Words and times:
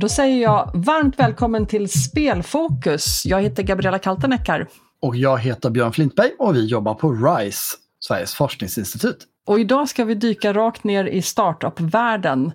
Då 0.00 0.08
säger 0.08 0.42
jag 0.42 0.70
varmt 0.74 1.18
välkommen 1.18 1.66
till 1.66 1.88
Spelfokus. 1.88 3.22
Jag 3.24 3.42
heter 3.42 3.62
Gabriella 3.62 3.98
Kalteneckar. 3.98 4.68
Och 5.02 5.16
jag 5.16 5.38
heter 5.38 5.70
Björn 5.70 5.92
Flintberg 5.92 6.30
och 6.38 6.56
vi 6.56 6.66
jobbar 6.66 6.94
på 6.94 7.12
RISE, 7.12 7.76
Sveriges 8.00 8.34
forskningsinstitut. 8.34 9.26
Och 9.46 9.60
idag 9.60 9.88
ska 9.88 10.04
vi 10.04 10.14
dyka 10.14 10.52
rakt 10.52 10.84
ner 10.84 11.04
i 11.04 11.22
startup-världen 11.22 12.52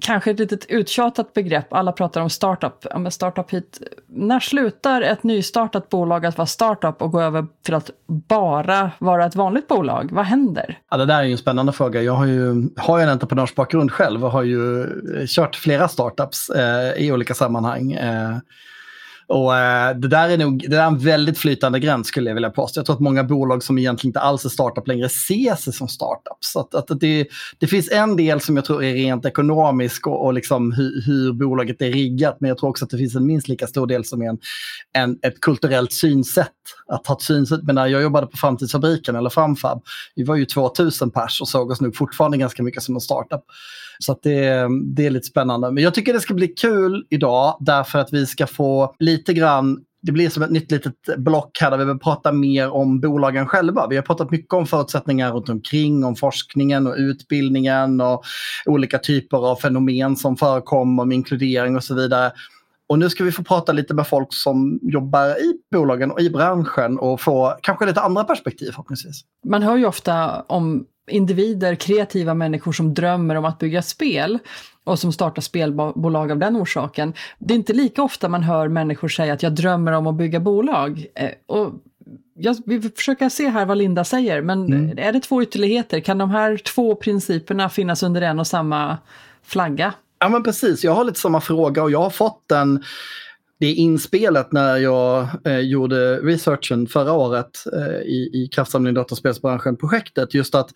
kanske 0.00 0.30
ett 0.30 0.38
litet 0.38 0.66
uttjatat 0.66 1.32
begrepp. 1.32 1.72
Alla 1.72 1.92
pratar 1.92 2.20
om 2.20 2.30
startup. 2.30 2.86
Ja, 2.90 2.98
men 2.98 3.12
startup 3.12 3.50
hit. 3.50 3.80
När 4.06 4.40
slutar 4.40 5.02
ett 5.02 5.22
nystartat 5.22 5.88
bolag 5.88 6.26
att 6.26 6.38
vara 6.38 6.46
startup 6.46 7.02
och 7.02 7.12
gå 7.12 7.20
över 7.20 7.46
till 7.64 7.74
att 7.74 7.90
bara 8.06 8.90
vara 8.98 9.26
ett 9.26 9.36
vanligt 9.36 9.68
bolag? 9.68 10.08
Vad 10.12 10.24
händer? 10.24 10.78
Ja, 10.90 10.96
det 10.96 11.06
där 11.06 11.18
är 11.18 11.22
ju 11.22 11.32
en 11.32 11.38
spännande 11.38 11.72
fråga. 11.72 12.02
Jag 12.02 12.12
har 12.12 12.26
ju, 12.26 12.68
har 12.76 12.98
ju 12.98 13.02
en 13.02 13.10
entreprenörsbakgrund 13.10 13.92
själv 13.92 14.24
och 14.24 14.30
har 14.30 14.42
ju 14.42 14.86
kört 15.26 15.56
flera 15.56 15.88
startups 15.88 16.50
eh, 16.50 16.92
i 16.92 17.12
olika 17.12 17.34
sammanhang. 17.34 17.92
Eh, 17.92 18.36
och 19.30 19.56
eh, 19.56 19.96
det 19.96 20.08
där 20.08 20.28
är 20.28 20.38
nog 20.38 20.64
det 20.68 20.76
är 20.76 20.86
en 20.86 20.98
väldigt 20.98 21.38
flytande 21.38 21.80
gräns 21.80 22.06
skulle 22.06 22.30
jag 22.30 22.34
vilja 22.34 22.50
påstå. 22.50 22.78
Jag 22.78 22.86
tror 22.86 22.96
att 22.96 23.00
många 23.00 23.24
bolag 23.24 23.62
som 23.62 23.78
egentligen 23.78 24.08
inte 24.08 24.20
alls 24.20 24.44
är 24.44 24.48
startup 24.48 24.88
längre 24.88 25.08
ser 25.08 25.54
sig 25.54 25.72
som 25.72 25.88
startups. 25.88 26.52
Så 26.52 26.60
att, 26.60 26.74
att 26.74 27.00
det, 27.00 27.26
det 27.58 27.66
finns 27.66 27.90
en 27.90 28.16
del 28.16 28.40
som 28.40 28.56
jag 28.56 28.64
tror 28.64 28.84
är 28.84 28.94
rent 28.94 29.26
ekonomisk 29.26 30.06
och, 30.06 30.24
och 30.24 30.34
liksom 30.34 30.72
hur, 30.72 31.02
hur, 31.06 31.32
bolaget 31.32 31.82
är 31.82 31.92
riggat. 31.92 32.36
Men 32.40 32.48
jag 32.48 32.58
tror 32.58 32.70
också 32.70 32.84
att 32.84 32.90
det 32.90 32.98
finns 32.98 33.14
en 33.14 33.26
minst 33.26 33.48
lika 33.48 33.66
stor 33.66 33.86
del 33.86 34.04
som 34.04 34.22
är 34.22 34.28
en, 34.28 34.38
en, 34.92 35.18
ett 35.22 35.40
kulturellt 35.40 35.92
synsätt. 35.92 36.48
Att 36.86 37.06
ha 37.06 37.14
ett 37.14 37.22
synsätt. 37.22 37.62
Men 37.62 37.74
när 37.74 37.86
jag 37.86 38.02
jobbade 38.02 38.26
på 38.26 38.36
Framtidsfabriken 38.36 39.16
eller 39.16 39.30
Framfab, 39.30 39.82
vi 40.14 40.24
var 40.24 40.36
ju 40.36 40.44
2000 40.44 41.10
pers 41.10 41.40
och 41.40 41.48
såg 41.48 41.70
oss 41.70 41.80
nog 41.80 41.96
fortfarande 41.96 42.38
ganska 42.38 42.62
mycket 42.62 42.82
som 42.82 42.94
en 42.94 43.00
startup. 43.00 43.44
Så 44.00 44.12
att 44.12 44.22
det, 44.22 44.68
det 44.94 45.06
är 45.06 45.10
lite 45.10 45.26
spännande. 45.26 45.70
Men 45.70 45.84
jag 45.84 45.94
tycker 45.94 46.12
det 46.12 46.20
ska 46.20 46.34
bli 46.34 46.48
kul 46.48 47.06
idag 47.10 47.56
därför 47.60 47.98
att 47.98 48.12
vi 48.12 48.26
ska 48.26 48.46
få 48.46 48.94
lite 48.98 49.32
grann 49.32 49.84
det 50.02 50.12
blir 50.12 50.28
som 50.28 50.42
ett 50.42 50.50
nytt 50.50 50.70
litet 50.70 50.94
block 51.16 51.58
här 51.60 51.70
där 51.70 51.78
vi 51.78 51.84
vill 51.84 51.98
prata 51.98 52.32
mer 52.32 52.70
om 52.70 53.00
bolagen 53.00 53.46
själva. 53.46 53.86
Vi 53.86 53.96
har 53.96 54.02
pratat 54.02 54.30
mycket 54.30 54.52
om 54.52 54.66
förutsättningar 54.66 55.32
runt 55.32 55.48
omkring, 55.48 56.04
om 56.04 56.16
forskningen 56.16 56.86
och 56.86 56.94
utbildningen 56.98 58.00
och 58.00 58.24
olika 58.66 58.98
typer 58.98 59.50
av 59.50 59.56
fenomen 59.56 60.16
som 60.16 60.36
förekommer, 60.36 61.02
om 61.02 61.12
inkludering 61.12 61.76
och 61.76 61.84
så 61.84 61.94
vidare. 61.94 62.32
Och 62.88 62.98
nu 62.98 63.10
ska 63.10 63.24
vi 63.24 63.32
få 63.32 63.42
prata 63.42 63.72
lite 63.72 63.94
med 63.94 64.06
folk 64.06 64.28
som 64.30 64.78
jobbar 64.82 65.26
i 65.28 65.54
bolagen 65.72 66.10
och 66.10 66.20
i 66.20 66.30
branschen 66.30 66.98
och 66.98 67.20
få 67.20 67.54
kanske 67.62 67.86
lite 67.86 68.00
andra 68.00 68.24
perspektiv 68.24 68.66
förhoppningsvis. 68.66 69.20
Man 69.46 69.62
hör 69.62 69.76
ju 69.76 69.86
ofta 69.86 70.40
om 70.40 70.86
individer, 71.10 71.74
kreativa 71.74 72.34
människor 72.34 72.72
som 72.72 72.94
drömmer 72.94 73.34
om 73.34 73.44
att 73.44 73.58
bygga 73.58 73.82
spel 73.82 74.38
och 74.84 74.98
som 74.98 75.12
startar 75.12 75.42
spelbolag 75.42 76.32
av 76.32 76.38
den 76.38 76.56
orsaken. 76.56 77.14
Det 77.38 77.54
är 77.54 77.56
inte 77.56 77.72
lika 77.72 78.02
ofta 78.02 78.28
man 78.28 78.42
hör 78.42 78.68
människor 78.68 79.08
säga 79.08 79.32
att 79.32 79.42
jag 79.42 79.54
drömmer 79.54 79.92
om 79.92 80.06
att 80.06 80.14
bygga 80.14 80.40
bolag. 80.40 81.06
Eh, 81.14 81.30
och 81.46 81.72
jag 82.34 82.56
vill 82.66 82.90
försöka 82.90 83.30
se 83.30 83.48
här 83.48 83.66
vad 83.66 83.78
Linda 83.78 84.04
säger, 84.04 84.42
men 84.42 84.66
mm. 84.66 84.98
är 84.98 85.12
det 85.12 85.20
två 85.20 85.42
ytterligheter? 85.42 86.00
Kan 86.00 86.18
de 86.18 86.30
här 86.30 86.56
två 86.56 86.94
principerna 86.94 87.68
finnas 87.68 88.02
under 88.02 88.22
en 88.22 88.38
och 88.38 88.46
samma 88.46 88.98
flagga? 89.42 89.94
Ja 90.18 90.28
men 90.28 90.42
precis, 90.42 90.84
jag 90.84 90.92
har 90.92 91.04
lite 91.04 91.20
samma 91.20 91.40
fråga 91.40 91.82
och 91.82 91.90
jag 91.90 92.02
har 92.02 92.10
fått 92.10 92.42
den 92.46 92.84
det 93.60 93.72
inspelet 93.72 94.52
när 94.52 94.76
jag 94.76 95.28
eh, 95.44 95.58
gjorde 95.58 96.16
researchen 96.16 96.86
förra 96.86 97.12
året 97.12 97.50
eh, 97.72 98.00
i, 98.02 98.30
i 98.32 98.48
kraftsamling 98.52 98.94
dataspelsbranschen-projektet. 98.94 100.34
Just 100.34 100.54
att 100.54 100.70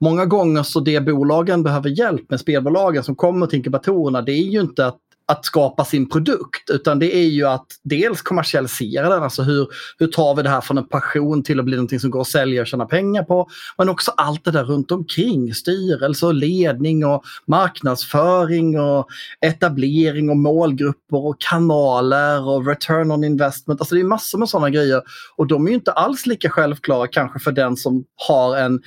många 0.00 0.26
gånger 0.26 0.62
så 0.62 0.80
det 0.80 1.00
bolagen 1.00 1.62
behöver 1.62 1.88
hjälp 1.90 2.30
med 2.30 2.40
spelbolagen 2.40 3.04
som 3.04 3.16
kommer 3.16 3.46
till 3.46 3.56
inkubatorerna 3.56 4.22
det 4.22 4.32
är 4.32 4.50
ju 4.50 4.60
inte 4.60 4.86
att 4.86 4.98
att 5.28 5.44
skapa 5.44 5.84
sin 5.84 6.08
produkt, 6.08 6.70
utan 6.70 6.98
det 6.98 7.16
är 7.16 7.28
ju 7.28 7.46
att 7.46 7.66
dels 7.82 8.22
kommersialisera 8.22 9.08
den, 9.08 9.22
alltså 9.22 9.42
hur, 9.42 9.68
hur 9.98 10.06
tar 10.06 10.34
vi 10.34 10.42
det 10.42 10.48
här 10.48 10.60
från 10.60 10.78
en 10.78 10.88
passion 10.88 11.42
till 11.42 11.58
att 11.58 11.64
bli 11.64 11.76
någonting 11.76 12.00
som 12.00 12.10
går 12.10 12.20
att 12.20 12.26
sälja 12.26 12.60
och 12.60 12.66
tjäna 12.66 12.86
pengar 12.86 13.22
på. 13.22 13.48
Men 13.78 13.88
också 13.88 14.10
allt 14.16 14.44
det 14.44 14.50
där 14.50 14.64
runt 14.64 14.90
omkring, 14.90 15.54
styrelse 15.54 16.26
och 16.26 16.34
ledning 16.34 17.06
och 17.06 17.24
marknadsföring 17.46 18.80
och 18.80 19.06
etablering 19.40 20.30
och 20.30 20.36
målgrupper 20.36 21.26
och 21.26 21.40
kanaler 21.40 22.48
och 22.48 22.66
return 22.66 23.10
on 23.10 23.24
investment. 23.24 23.80
Alltså 23.80 23.94
det 23.94 24.00
är 24.00 24.04
massor 24.04 24.38
med 24.38 24.48
sådana 24.48 24.70
grejer 24.70 25.02
och 25.36 25.46
de 25.46 25.66
är 25.66 25.68
ju 25.68 25.74
inte 25.74 25.92
alls 25.92 26.26
lika 26.26 26.50
självklara 26.50 27.06
kanske 27.06 27.38
för 27.38 27.52
den 27.52 27.76
som 27.76 28.04
har 28.28 28.56
en 28.56 28.80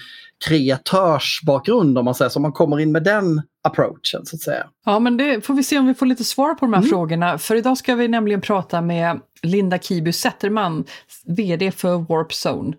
kreatörsbakgrund 0.48 1.98
om 1.98 2.06
man 2.06 2.16
säger 2.16 2.30
så. 2.30 2.40
Man 2.40 2.52
kommer 2.52 2.80
in 2.80 2.92
med 2.92 3.04
den 3.04 3.42
approachen 3.64 4.26
så 4.26 4.36
att 4.36 4.42
säga. 4.42 4.68
Ja, 4.86 5.00
men 5.00 5.18
det 5.18 5.46
får 5.46 5.54
vi 5.54 5.64
se 5.64 5.80
om 5.80 5.88
vi 5.88 5.94
får 5.94 6.06
lite 6.06 6.24
svar 6.24 6.54
på 6.54 6.66
de 6.66 6.74
här 6.74 6.80
mm. 6.80 6.90
frågorna. 6.90 7.38
För 7.38 7.56
idag 7.56 7.78
ska 7.78 7.96
vi 7.96 8.08
nämligen 8.08 8.42
prata 8.42 8.82
med 8.82 9.20
Linda 9.42 9.78
Kibu 9.78 10.12
Zetterman, 10.12 10.84
VD 11.26 11.72
för 11.72 11.98
Warp 11.98 12.32
Zone. 12.32 12.74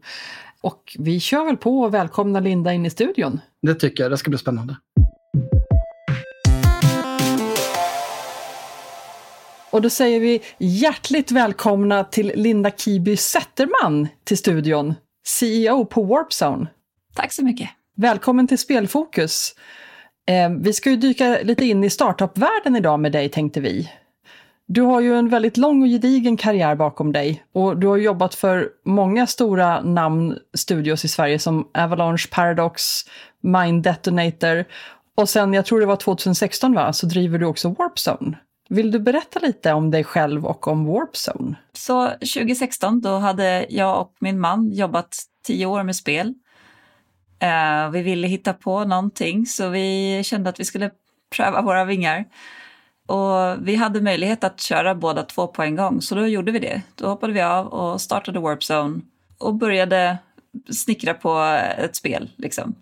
Och 0.61 0.97
vi 0.99 1.21
kör 1.21 1.45
väl 1.45 1.57
på 1.57 1.81
och 1.81 1.95
välkomnar 1.95 2.41
Linda 2.41 2.73
in 2.73 2.87
i 2.87 2.91
studion. 2.91 3.41
Det 3.63 3.75
tycker 3.75 4.03
jag, 4.03 4.13
det 4.13 4.19
ska 4.19 4.31
bli 4.31 4.39
spännande. 4.39 4.77
Och 9.71 9.83
då 9.83 9.91
säger 9.91 10.21
vi 10.21 10.43
hjärtligt 10.59 11.31
välkomna 11.31 12.05
till 12.05 12.33
Linda 12.35 12.71
Kiby 12.71 13.17
Zetterman 13.17 14.09
till 14.25 14.39
studion, 14.39 14.95
CEO 15.27 15.85
på 15.85 16.03
Warp 16.03 16.29
Zone. 16.43 16.67
Tack 17.15 17.33
så 17.33 17.45
mycket. 17.45 17.71
Välkommen 17.97 18.49
till 18.49 18.59
Spelfokus. 18.59 19.55
Eh, 20.27 20.51
vi 20.51 20.73
ska 20.73 20.91
ju 20.91 20.97
dyka 20.97 21.39
lite 21.43 21.65
in 21.65 21.85
i 21.85 21.91
startup-världen 21.91 22.77
idag 22.77 23.01
med 23.01 23.13
dig 23.13 23.29
tänkte 23.29 23.61
vi. 23.61 23.91
Du 24.67 24.83
har 24.83 25.01
ju 25.01 25.19
en 25.19 25.29
väldigt 25.29 25.57
lång 25.57 25.83
och 25.83 25.89
gedigen 25.89 26.37
karriär 26.37 26.75
bakom 26.75 27.13
dig 27.13 27.45
och 27.53 27.77
du 27.77 27.87
har 27.87 27.97
jobbat 27.97 28.35
för 28.35 28.69
många 28.85 29.27
stora 29.27 29.83
namn 29.83 30.39
studios 30.55 31.05
i 31.05 31.09
Sverige 31.09 31.39
som 31.39 31.69
Avalanche, 31.75 32.29
Paradox, 32.31 32.83
Mind 33.41 33.83
Detonator 33.83 34.65
och 35.17 35.29
sen, 35.29 35.53
jag 35.53 35.67
tror 35.67 35.81
det 35.81 35.87
var 35.87 35.97
2016 35.97 36.75
va, 36.75 36.93
så 36.93 37.07
driver 37.07 37.39
du 37.39 37.47
också 37.47 37.69
Warpzone. 37.69 38.39
Vill 38.69 38.91
du 38.91 38.99
berätta 38.99 39.41
lite 39.41 39.73
om 39.73 39.91
dig 39.91 40.05
själv 40.05 40.47
och 40.47 40.69
om 40.69 40.87
Warpzone? 40.87 41.57
Så 41.73 42.09
2016 42.09 43.01
då 43.01 43.19
hade 43.19 43.67
jag 43.69 44.01
och 44.01 44.15
min 44.21 44.41
man 44.41 44.73
jobbat 44.73 45.17
tio 45.47 45.67
år 45.67 45.83
med 45.83 45.97
spel 45.97 46.35
Uh, 47.43 47.91
vi 47.91 48.03
ville 48.03 48.29
hitta 48.29 48.53
på 48.53 48.85
någonting 48.85 49.47
så 49.47 49.69
vi 49.69 50.21
kände 50.25 50.51
att 50.51 50.61
vi 50.61 50.65
skulle 50.65 50.91
pröva 51.37 51.63
våra 51.63 51.85
vingar. 51.85 52.25
Och 53.07 53.69
vi 53.69 53.77
hade 53.77 54.01
möjlighet 54.01 54.45
att 54.45 54.61
köra 54.61 54.95
båda 54.95 55.23
två 55.23 55.47
på 55.47 55.63
en 55.63 55.77
gång 55.77 56.03
så 56.03 56.15
då 56.15 56.27
gjorde 56.27 56.53
vi 56.53 56.59
det. 56.59 56.83
Då 56.95 57.07
hoppade 57.07 57.33
vi 57.33 57.41
av 57.41 57.67
och 57.67 58.01
startade 58.01 58.41
Warp 58.41 58.63
Zone 58.71 59.01
och 59.39 59.55
började 59.55 60.19
snickra 60.71 61.15
på 61.15 61.61
ett 61.79 61.97
spel. 61.97 62.31
Liksom. 62.37 62.75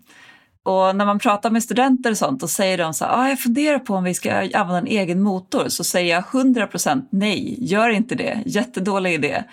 Och 0.63 0.95
när 0.95 1.05
man 1.05 1.19
pratar 1.19 1.49
med 1.49 1.63
studenter 1.63 2.11
och 2.11 2.17
sånt 2.17 2.43
och 2.43 2.49
säger 2.49 2.77
de 2.77 2.93
så 2.93 3.05
här, 3.05 3.13
ah, 3.13 3.29
jag 3.29 3.39
funderar 3.39 3.79
på 3.79 3.95
om 3.95 4.03
vi 4.03 4.13
ska 4.13 4.33
använda 4.33 4.77
en 4.77 4.87
egen 4.87 5.21
motor 5.21 5.69
så 5.69 5.83
säger 5.83 6.15
jag 6.15 6.23
100% 6.23 7.07
nej, 7.09 7.57
gör 7.59 7.89
inte 7.89 8.15
det, 8.15 8.43
jättedålig 8.45 9.13
idé. 9.13 9.43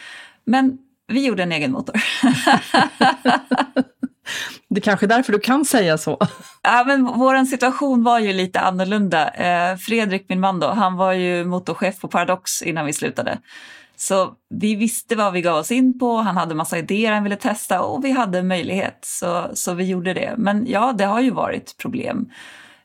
Men 0.44 0.78
vi 1.08 1.26
gjorde 1.26 1.42
en 1.42 1.52
egen 1.52 1.72
motor. 1.72 1.96
Det 4.68 4.80
är 4.80 4.82
kanske 4.82 5.06
är 5.06 5.08
därför 5.08 5.32
du 5.32 5.38
kan 5.38 5.64
säga 5.64 5.98
så. 5.98 6.18
Ja, 6.62 6.84
men 6.86 7.04
vår 7.04 7.44
situation 7.44 8.04
var 8.04 8.18
ju 8.18 8.32
lite 8.32 8.60
annorlunda. 8.60 9.28
Eh, 9.28 9.76
Fredrik, 9.76 10.26
min 10.28 10.40
man, 10.40 10.60
då, 10.60 10.68
han 10.68 10.96
var 10.96 11.12
ju 11.12 11.44
motorchef 11.44 12.00
på 12.00 12.08
Paradox 12.08 12.62
innan 12.62 12.86
vi 12.86 12.92
slutade. 12.92 13.38
Så 13.96 14.34
vi 14.48 14.74
visste 14.74 15.16
vad 15.16 15.32
vi 15.32 15.42
gav 15.42 15.56
oss 15.56 15.70
in 15.70 15.98
på, 15.98 16.16
han 16.16 16.36
hade 16.36 16.54
massa 16.54 16.78
idéer 16.78 17.12
han 17.12 17.22
ville 17.22 17.36
testa 17.36 17.82
och 17.82 18.04
vi 18.04 18.10
hade 18.10 18.42
möjlighet, 18.42 18.98
så, 19.02 19.50
så 19.54 19.74
vi 19.74 19.84
gjorde 19.84 20.14
det. 20.14 20.34
Men 20.36 20.66
ja, 20.68 20.94
det 20.98 21.04
har 21.04 21.20
ju 21.20 21.30
varit 21.30 21.76
problem. 21.78 22.30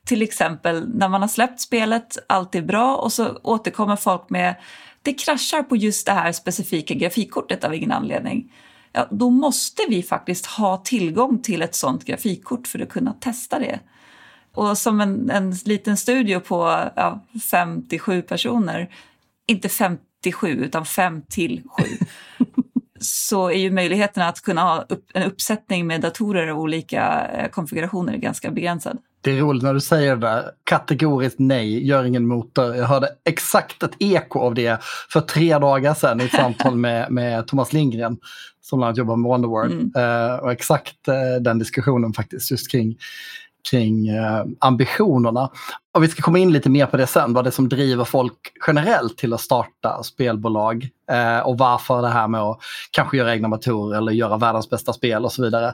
Till 0.05 0.21
exempel 0.21 0.89
när 0.89 1.07
man 1.07 1.21
har 1.21 1.27
släppt 1.27 1.59
spelet, 1.61 2.17
allt 2.27 2.55
är 2.55 2.61
bra 2.61 2.95
och 2.95 3.13
så 3.13 3.39
återkommer 3.43 3.95
folk 3.95 4.29
med 4.29 4.55
det 5.01 5.13
kraschar 5.13 5.63
på 5.63 5.75
just 5.75 6.05
det 6.05 6.11
här 6.11 6.31
specifika 6.31 6.93
grafikkortet 6.93 7.63
av 7.63 7.75
ingen 7.75 7.91
anledning 7.91 8.51
ja, 8.91 9.07
då 9.11 9.29
måste 9.29 9.81
vi 9.89 10.03
faktiskt 10.03 10.45
ha 10.45 10.77
tillgång 10.77 11.41
till 11.41 11.61
ett 11.61 11.75
sånt 11.75 12.05
grafikkort 12.05 12.67
för 12.67 12.79
att 12.79 12.89
kunna 12.89 13.13
testa 13.13 13.59
det. 13.59 13.79
Och 14.53 14.77
som 14.77 15.01
en, 15.01 15.29
en 15.29 15.51
liten 15.51 15.97
studio 15.97 16.39
på 16.39 16.89
ja, 16.95 17.25
57 17.51 18.21
personer, 18.21 18.93
inte 19.47 19.69
57 19.69 20.47
utan 20.47 20.85
5 20.85 21.21
till 21.29 21.63
7, 21.77 21.83
så 22.99 23.49
är 23.49 23.57
ju 23.57 23.71
möjligheterna 23.71 24.27
att 24.27 24.41
kunna 24.41 24.61
ha 24.61 24.81
upp, 24.81 25.05
en 25.13 25.23
uppsättning 25.23 25.87
med 25.87 26.01
datorer 26.01 26.47
och 26.47 26.59
olika 26.59 27.27
eh, 27.27 27.49
konfigurationer 27.49 28.17
ganska 28.17 28.51
begränsad. 28.51 28.97
Det 29.21 29.31
är 29.31 29.41
roligt 29.41 29.63
när 29.63 29.73
du 29.73 29.79
säger 29.79 30.15
det 30.15 30.27
där, 30.27 30.51
kategoriskt 30.63 31.39
nej, 31.39 31.87
gör 31.87 32.03
ingen 32.03 32.27
motor. 32.27 32.75
Jag 32.75 32.85
hörde 32.85 33.09
exakt 33.25 33.83
ett 33.83 33.95
eko 33.99 34.39
av 34.39 34.53
det 34.53 34.83
för 35.09 35.21
tre 35.21 35.57
dagar 35.57 35.93
sedan 35.93 36.21
i 36.21 36.23
ett 36.23 36.31
samtal 36.31 36.75
med, 36.75 37.11
med 37.11 37.47
Thomas 37.47 37.73
Lindgren 37.73 38.17
som 38.61 38.79
bland 38.79 38.87
annat 38.87 38.97
jobbar 38.97 39.15
med 39.15 39.29
Wonderworld. 39.29 39.73
Mm. 39.73 39.91
Uh, 39.95 40.35
och 40.35 40.51
exakt 40.51 41.07
uh, 41.07 41.41
den 41.41 41.59
diskussionen 41.59 42.13
faktiskt 42.13 42.51
just 42.51 42.71
kring 42.71 42.97
kring 43.71 44.07
eh, 44.07 44.45
ambitionerna. 44.59 45.49
Och 45.93 46.03
vi 46.03 46.07
ska 46.07 46.21
komma 46.21 46.39
in 46.39 46.51
lite 46.51 46.69
mer 46.69 46.85
på 46.85 46.97
det 46.97 47.07
sen, 47.07 47.33
vad 47.33 47.45
det 47.45 47.49
är 47.49 47.51
som 47.51 47.69
driver 47.69 48.03
folk 48.03 48.33
generellt 48.67 49.17
till 49.17 49.33
att 49.33 49.41
starta 49.41 50.03
spelbolag 50.03 50.89
och 51.43 51.57
varför 51.57 52.01
det 52.01 52.07
här 52.07 52.27
med 52.27 52.41
att 52.41 52.59
kanske 52.91 53.17
göra 53.17 53.33
egna 53.33 53.47
motorer 53.47 53.97
eller 53.97 54.11
göra 54.11 54.37
världens 54.37 54.69
bästa 54.69 54.93
spel 54.93 55.25
och 55.25 55.31
så 55.31 55.43
vidare. 55.43 55.73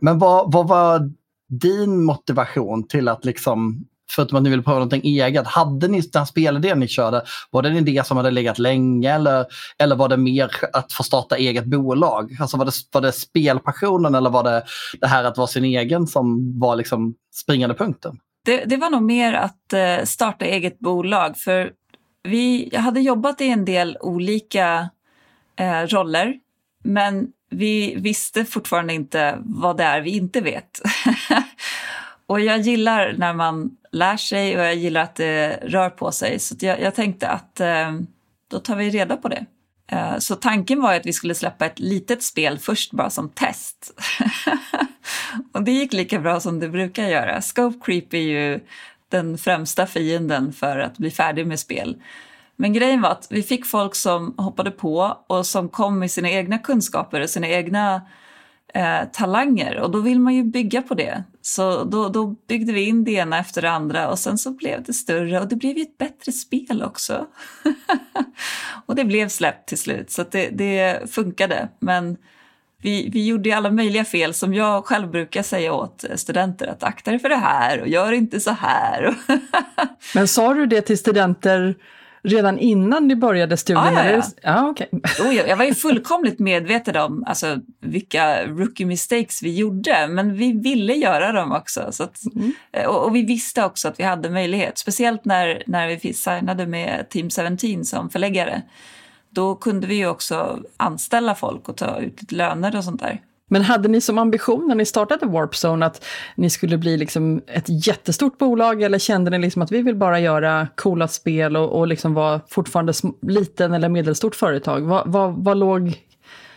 Men 0.00 0.18
vad, 0.18 0.52
vad 0.52 0.68
var 0.68 1.10
din 1.48 2.04
motivation 2.04 2.88
till 2.88 3.08
att 3.08 3.24
liksom 3.24 3.86
förutom 4.10 4.36
att 4.36 4.42
ni 4.42 4.50
ville 4.50 4.62
pröva 4.62 4.78
någonting 4.78 5.02
eget, 5.04 5.46
hade 5.46 5.88
ni 5.88 6.00
den 6.00 6.26
spelidén 6.26 6.80
ni 6.80 6.88
körde, 6.88 7.22
var 7.50 7.62
det 7.62 7.68
en 7.68 7.76
idé 7.76 8.04
som 8.04 8.16
hade 8.16 8.30
legat 8.30 8.58
länge 8.58 9.14
eller, 9.14 9.46
eller 9.78 9.96
var 9.96 10.08
det 10.08 10.16
mer 10.16 10.50
att 10.72 10.92
få 10.92 11.02
starta 11.02 11.36
eget 11.36 11.64
bolag? 11.64 12.36
Alltså 12.40 12.56
var 12.56 12.64
det, 12.64 12.72
var 12.92 13.00
det 13.00 13.12
spelpassionen 13.12 14.14
eller 14.14 14.30
var 14.30 14.42
det 14.42 14.64
det 15.00 15.06
här 15.06 15.24
att 15.24 15.36
vara 15.36 15.46
sin 15.46 15.64
egen 15.64 16.06
som 16.06 16.58
var 16.60 16.76
liksom 16.76 17.14
springande 17.34 17.74
punkten? 17.74 18.18
Det, 18.44 18.64
det 18.64 18.76
var 18.76 18.90
nog 18.90 19.02
mer 19.02 19.32
att 19.32 19.72
eh, 19.72 20.04
starta 20.04 20.44
eget 20.44 20.78
bolag 20.78 21.38
för 21.38 21.72
vi 22.22 22.76
hade 22.76 23.00
jobbat 23.00 23.40
i 23.40 23.48
en 23.48 23.64
del 23.64 23.98
olika 24.00 24.90
eh, 25.56 25.82
roller 25.82 26.34
men 26.84 27.28
vi 27.50 27.94
visste 27.94 28.44
fortfarande 28.44 28.94
inte 28.94 29.38
vad 29.40 29.76
det 29.76 29.84
är 29.84 30.00
vi 30.00 30.10
inte 30.10 30.40
vet. 30.40 30.80
och 32.26 32.40
jag 32.40 32.60
gillar 32.60 33.14
när 33.18 33.34
man 33.34 33.70
lär 33.92 34.16
sig 34.16 34.56
och 34.58 34.64
jag 34.64 34.74
gillar 34.74 35.00
att 35.00 35.16
det 35.16 35.58
rör 35.62 35.90
på 35.90 36.12
sig. 36.12 36.38
Så 36.38 36.54
jag, 36.60 36.80
jag, 36.80 36.94
tänkte 36.94 37.28
att 37.28 37.60
eh, 37.60 37.92
då 38.50 38.58
tar 38.58 38.76
vi 38.76 38.90
reda 38.90 39.16
på 39.16 39.28
det. 39.28 39.46
Eh, 39.90 40.18
så 40.18 40.34
tanken 40.34 40.82
var 40.82 40.94
att 40.94 41.06
vi 41.06 41.12
skulle 41.12 41.34
släppa 41.34 41.66
ett 41.66 41.78
litet 41.78 42.22
spel 42.22 42.58
först 42.58 42.92
bara 42.92 43.10
som 43.10 43.28
test. 43.28 44.00
och 45.52 45.62
det 45.62 45.72
gick 45.72 45.92
lika 45.92 46.18
bra 46.18 46.40
som 46.40 46.60
det 46.60 46.68
brukar 46.68 47.08
göra. 47.08 47.42
Scope 47.42 47.78
Creep 47.84 48.14
är 48.14 48.18
ju 48.18 48.60
den 49.08 49.38
främsta 49.38 49.86
fienden 49.86 50.52
för 50.52 50.78
att 50.78 50.98
bli 50.98 51.10
färdig 51.10 51.46
med 51.46 51.60
spel. 51.60 51.96
Men 52.56 52.72
grejen 52.72 53.00
var 53.00 53.10
att 53.10 53.26
vi 53.30 53.42
fick 53.42 53.66
folk 53.66 53.94
som 53.94 54.34
hoppade 54.38 54.70
på 54.70 55.16
och 55.26 55.46
som 55.46 55.68
kom 55.68 55.98
med 55.98 56.10
sina 56.10 56.30
egna 56.30 56.58
kunskaper 56.58 57.20
och 57.20 57.30
sina 57.30 57.48
egna 57.48 58.02
eh, 58.74 59.04
talanger 59.12 59.80
och 59.80 59.90
då 59.90 60.00
vill 60.00 60.20
man 60.20 60.34
ju 60.34 60.44
bygga 60.44 60.82
på 60.82 60.94
det. 60.94 61.24
Så 61.42 61.84
då, 61.84 62.08
då 62.08 62.26
byggde 62.26 62.72
vi 62.72 62.88
in 62.88 63.04
det 63.04 63.12
ena 63.12 63.38
efter 63.38 63.62
det 63.62 63.70
andra 63.70 64.08
och 64.08 64.18
sen 64.18 64.38
så 64.38 64.50
blev 64.50 64.82
det 64.82 64.92
större 64.92 65.40
och 65.40 65.48
det 65.48 65.56
blev 65.56 65.76
ju 65.76 65.82
ett 65.82 65.98
bättre 65.98 66.32
spel 66.32 66.82
också. 66.82 67.26
och 68.86 68.94
det 68.94 69.04
blev 69.04 69.28
släppt 69.28 69.68
till 69.68 69.78
slut 69.78 70.10
så 70.10 70.24
det, 70.30 70.48
det 70.48 71.10
funkade. 71.10 71.68
Men 71.78 72.16
vi, 72.82 73.08
vi 73.12 73.26
gjorde 73.26 73.56
alla 73.56 73.70
möjliga 73.70 74.04
fel 74.04 74.34
som 74.34 74.54
jag 74.54 74.84
själv 74.84 75.10
brukar 75.10 75.42
säga 75.42 75.72
åt 75.72 76.04
eh, 76.04 76.16
studenter 76.16 76.66
att 76.66 76.82
akta 76.82 77.10
dig 77.10 77.20
för 77.20 77.28
det 77.28 77.36
här 77.36 77.80
och 77.80 77.88
gör 77.88 78.12
inte 78.12 78.40
så 78.40 78.50
här. 78.50 79.14
Men 80.14 80.28
sa 80.28 80.54
du 80.54 80.66
det 80.66 80.80
till 80.80 80.98
studenter 80.98 81.76
redan 82.26 82.58
innan 82.58 83.08
ni 83.08 83.16
började 83.16 83.56
studierna? 83.56 84.00
Ah, 84.00 84.04
ja, 84.04 84.12
ja. 84.12 84.22
ja 84.42 84.70
okay. 84.70 84.86
oh, 85.20 85.34
jag 85.34 85.56
var 85.56 85.64
ju 85.64 85.74
fullkomligt 85.74 86.38
medveten 86.38 86.96
om 86.96 87.24
alltså, 87.26 87.58
vilka 87.80 88.46
rookie 88.46 88.86
mistakes 88.86 89.42
vi 89.42 89.54
gjorde, 89.54 90.08
men 90.08 90.34
vi 90.34 90.52
ville 90.52 90.94
göra 90.94 91.32
dem 91.32 91.52
också. 91.52 91.88
Så 91.90 92.02
att, 92.02 92.18
mm. 92.34 92.52
Eh, 92.72 92.86
och, 92.86 93.04
och, 93.04 93.16
vi 93.16 93.22
visste 93.22 93.64
också 93.64 93.88
att 93.88 94.00
vi 94.00 94.04
hade 94.04 94.30
möjlighet, 94.30 94.78
speciellt 94.78 95.24
när, 95.24 95.62
när 95.66 95.88
vi 96.02 96.12
signade 96.12 96.66
med 96.66 97.08
Team 97.10 97.30
17 97.30 97.84
som 97.84 98.10
förläggare. 98.10 98.62
Då 99.30 99.54
kunde 99.54 99.86
vi 99.86 99.94
ju 99.94 100.08
också 100.08 100.58
anställa 100.76 101.34
folk 101.34 101.68
och 101.68 101.76
ta 101.76 101.98
ut 101.98 102.32
löner 102.32 102.76
och 102.76 102.84
sånt 102.84 103.00
där. 103.00 103.20
Men 103.48 103.62
hade 103.62 103.88
ni 103.88 104.00
som 104.00 104.18
ambition 104.18 104.68
när 104.68 104.74
ni 104.74 104.84
startade 104.84 105.26
Warpzone 105.26 105.86
att 105.86 106.04
ni 106.34 106.50
skulle 106.50 106.78
bli 106.78 106.96
liksom 106.96 107.42
ett 107.46 107.86
jättestort 107.86 108.38
bolag 108.38 108.82
eller 108.82 108.98
kände 108.98 109.30
ni 109.30 109.38
liksom 109.38 109.62
att 109.62 109.72
vi 109.72 109.82
vill 109.82 109.96
bara 109.96 110.20
göra 110.20 110.68
coola 110.74 111.08
spel 111.08 111.56
och, 111.56 111.78
och 111.78 111.86
liksom 111.86 112.14
vara 112.14 112.40
fortfarande 112.48 112.92
liten 113.22 113.74
eller 113.74 113.88
medelstort 113.88 114.34
företag? 114.34 114.80
Vad, 114.80 115.12
vad, 115.12 115.44
vad 115.44 115.56
låg 115.56 116.00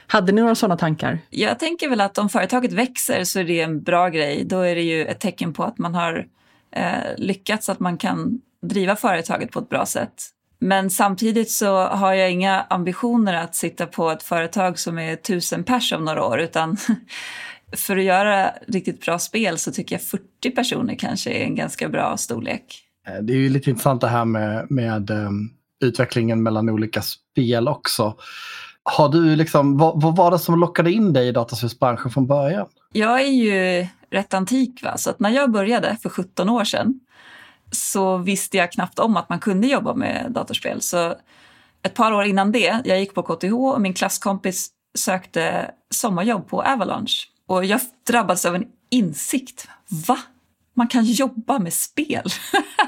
hade 0.07 0.31
ni 0.31 0.41
några 0.41 0.56
sådana 0.56 0.77
tankar? 0.77 1.19
Jag 1.30 1.59
tänker 1.59 1.89
väl 1.89 2.01
att 2.01 2.18
om 2.18 2.30
företaget 2.30 2.74
växer 2.74 3.24
så 3.24 3.39
är 3.39 3.44
det 3.44 3.62
en 3.62 3.83
bra 3.83 4.09
grej. 4.09 4.44
Då 4.45 4.59
är 4.59 4.75
det 4.75 4.81
ju 4.81 5.06
ett 5.06 5.19
tecken 5.19 5.53
på 5.53 5.63
att 5.63 5.77
man 5.77 5.95
har 5.95 6.25
eh, 6.75 7.18
lyckats, 7.18 7.69
att 7.69 7.80
man 7.80 7.97
kan 7.97 8.42
driva 8.62 8.95
företaget 8.95 9.51
på 9.51 9.59
ett 9.59 9.69
bra 9.69 9.85
sätt. 9.85 10.13
Men 10.59 10.89
samtidigt 10.89 11.51
så 11.51 11.77
har 11.77 12.13
jag 12.13 12.31
inga 12.31 12.61
ambitioner 12.61 13.33
att 13.33 13.56
sitta 13.56 13.85
på 13.85 14.09
ett 14.09 14.23
företag 14.23 14.79
som 14.79 15.00
är 15.00 15.15
tusen 15.15 15.63
pers 15.63 15.94
om 15.94 16.06
några 16.06 16.25
år 16.25 16.39
utan 16.39 16.77
för 17.77 17.97
att 17.97 18.03
göra 18.03 18.51
riktigt 18.67 19.06
bra 19.06 19.19
spel 19.19 19.57
så 19.57 19.71
tycker 19.71 19.95
jag 19.95 20.03
40 20.03 20.51
personer 20.56 20.95
kanske 20.95 21.31
är 21.31 21.44
en 21.44 21.56
ganska 21.56 21.89
bra 21.89 22.17
storlek. 22.17 22.83
Eh, 23.07 23.23
det 23.23 23.33
är 23.33 23.38
ju 23.38 23.50
lite 23.50 23.69
intressant 23.69 24.01
det 24.01 24.07
här 24.07 24.25
med, 24.25 24.71
med 24.71 25.09
um, 25.09 25.50
utvecklingen 25.83 26.44
mellan 26.44 26.69
olika 26.69 27.01
spel 27.01 27.67
också. 27.67 28.15
Har 28.83 29.09
du 29.09 29.35
liksom, 29.35 29.77
vad, 29.77 30.01
vad 30.01 30.15
var 30.15 30.31
det 30.31 30.39
som 30.39 30.59
lockade 30.59 30.91
in 30.91 31.13
dig 31.13 31.27
i 31.27 31.31
dataspelsbranschen 31.31 32.11
från 32.11 32.27
början? 32.27 32.67
Jag 32.94 33.21
är 33.21 33.31
ju 33.31 33.88
rätt 34.11 34.33
antik, 34.33 34.83
va? 34.83 34.97
så 34.97 35.09
att 35.09 35.19
när 35.19 35.29
jag 35.29 35.51
började 35.51 35.97
för 36.01 36.09
17 36.09 36.50
år 36.50 36.63
sedan 36.63 37.00
så 37.71 38.18
visste 38.18 38.57
jag 38.57 38.71
knappt 38.71 39.00
om 39.00 39.18
att 39.18 39.30
man 39.30 39.39
kunde 39.39 39.68
jobba 39.68 39.94
med 39.94 40.31
datorspel. 40.31 40.81
Så 40.81 41.16
ett 41.83 41.94
par 41.94 42.12
år 42.12 42.24
innan 42.25 42.51
det, 42.51 42.81
jag 42.86 43.00
gick 43.00 43.13
på 43.13 43.24
KTH 43.24 43.54
och 43.54 43.81
min 43.81 43.94
klasskompis 43.94 44.69
sökte 44.98 45.71
sommarjobb 45.89 46.48
på 46.48 46.62
Avalanche. 46.62 47.27
Och 47.48 47.66
jag 47.66 47.81
drabbades 48.07 48.45
av 48.45 48.56
en 48.56 48.66
insikt. 48.89 49.68
Va? 50.07 50.19
Man 50.74 50.88
kan 50.88 51.04
jobba 51.06 51.60
med 51.60 51.74
spel? 51.74 52.24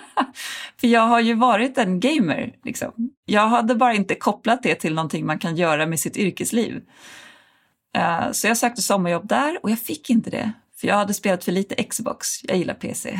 För 0.79 0.87
jag 0.87 1.01
har 1.01 1.19
ju 1.19 1.33
varit 1.33 1.77
en 1.77 1.99
gamer. 1.99 2.55
Liksom. 2.63 2.91
Jag 3.25 3.47
hade 3.47 3.75
bara 3.75 3.93
inte 3.93 4.15
kopplat 4.15 4.63
det 4.63 4.75
till 4.75 4.93
någonting 4.93 5.25
man 5.25 5.39
kan 5.39 5.55
göra 5.55 5.85
med 5.85 5.99
sitt 5.99 6.17
yrkesliv. 6.17 6.81
Uh, 7.97 8.31
så 8.31 8.47
jag 8.47 8.57
sökte 8.57 8.81
sommarjobb 8.81 9.27
där 9.27 9.59
och 9.63 9.71
jag 9.71 9.79
fick 9.79 10.09
inte 10.09 10.29
det. 10.29 10.51
För 10.77 10.87
jag 10.87 10.95
hade 10.95 11.13
spelat 11.13 11.43
för 11.43 11.51
lite 11.51 11.83
Xbox. 11.83 12.27
Jag 12.43 12.57
gillar 12.57 12.73
PC. 12.73 13.19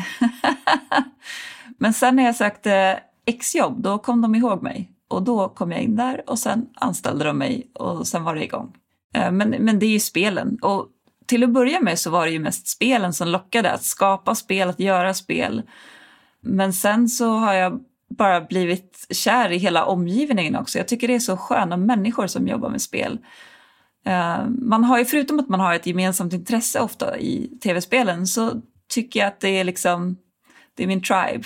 Men 1.78 1.92
sen 1.92 2.16
när 2.16 2.24
jag 2.24 2.36
sökte 2.36 3.00
exjobb, 3.26 3.82
då 3.82 3.98
kom 3.98 4.22
de 4.22 4.34
ihåg 4.34 4.62
mig. 4.62 4.92
Och 5.08 5.22
då 5.22 5.48
kom 5.48 5.72
jag 5.72 5.80
in 5.80 5.96
där 5.96 6.30
och 6.30 6.38
sen 6.38 6.66
anställde 6.74 7.24
de 7.24 7.38
mig 7.38 7.70
och 7.74 8.06
sen 8.06 8.24
var 8.24 8.34
det 8.34 8.44
igång. 8.44 8.74
Eh, 9.14 9.32
men, 9.32 9.50
men 9.50 9.78
det 9.78 9.86
är 9.86 9.90
ju 9.90 10.00
spelen. 10.00 10.58
Och 10.62 10.88
till 11.26 11.44
att 11.44 11.50
börja 11.50 11.80
med 11.80 11.98
så 11.98 12.10
var 12.10 12.26
det 12.26 12.32
ju 12.32 12.38
mest 12.38 12.68
spelen 12.68 13.12
som 13.12 13.28
lockade. 13.28 13.72
Att 13.72 13.84
skapa 13.84 14.34
spel, 14.34 14.68
att 14.68 14.80
göra 14.80 15.14
spel. 15.14 15.62
Men 16.40 16.72
sen 16.72 17.08
så 17.08 17.30
har 17.30 17.54
jag 17.54 17.80
bara 18.18 18.40
blivit 18.40 19.06
kär 19.10 19.52
i 19.52 19.58
hela 19.58 19.84
omgivningen 19.84 20.56
också. 20.56 20.78
Jag 20.78 20.88
tycker 20.88 21.08
det 21.08 21.14
är 21.14 21.18
så 21.18 21.36
sköna 21.36 21.76
människor 21.76 22.26
som 22.26 22.48
jobbar 22.48 22.70
med 22.70 22.82
spel. 22.82 23.18
Eh, 24.06 24.46
man 24.48 24.84
har 24.84 24.98
ju, 24.98 25.04
förutom 25.04 25.38
att 25.38 25.48
man 25.48 25.60
har 25.60 25.74
ett 25.74 25.86
gemensamt 25.86 26.32
intresse 26.32 26.80
ofta 26.80 27.18
i 27.18 27.58
tv-spelen 27.62 28.26
så 28.26 28.62
tycker 28.88 29.20
jag 29.20 29.26
att 29.26 29.40
det 29.40 29.48
är 29.48 29.64
liksom, 29.64 30.16
det 30.76 30.82
är 30.82 30.86
min 30.86 31.02
tribe. 31.02 31.44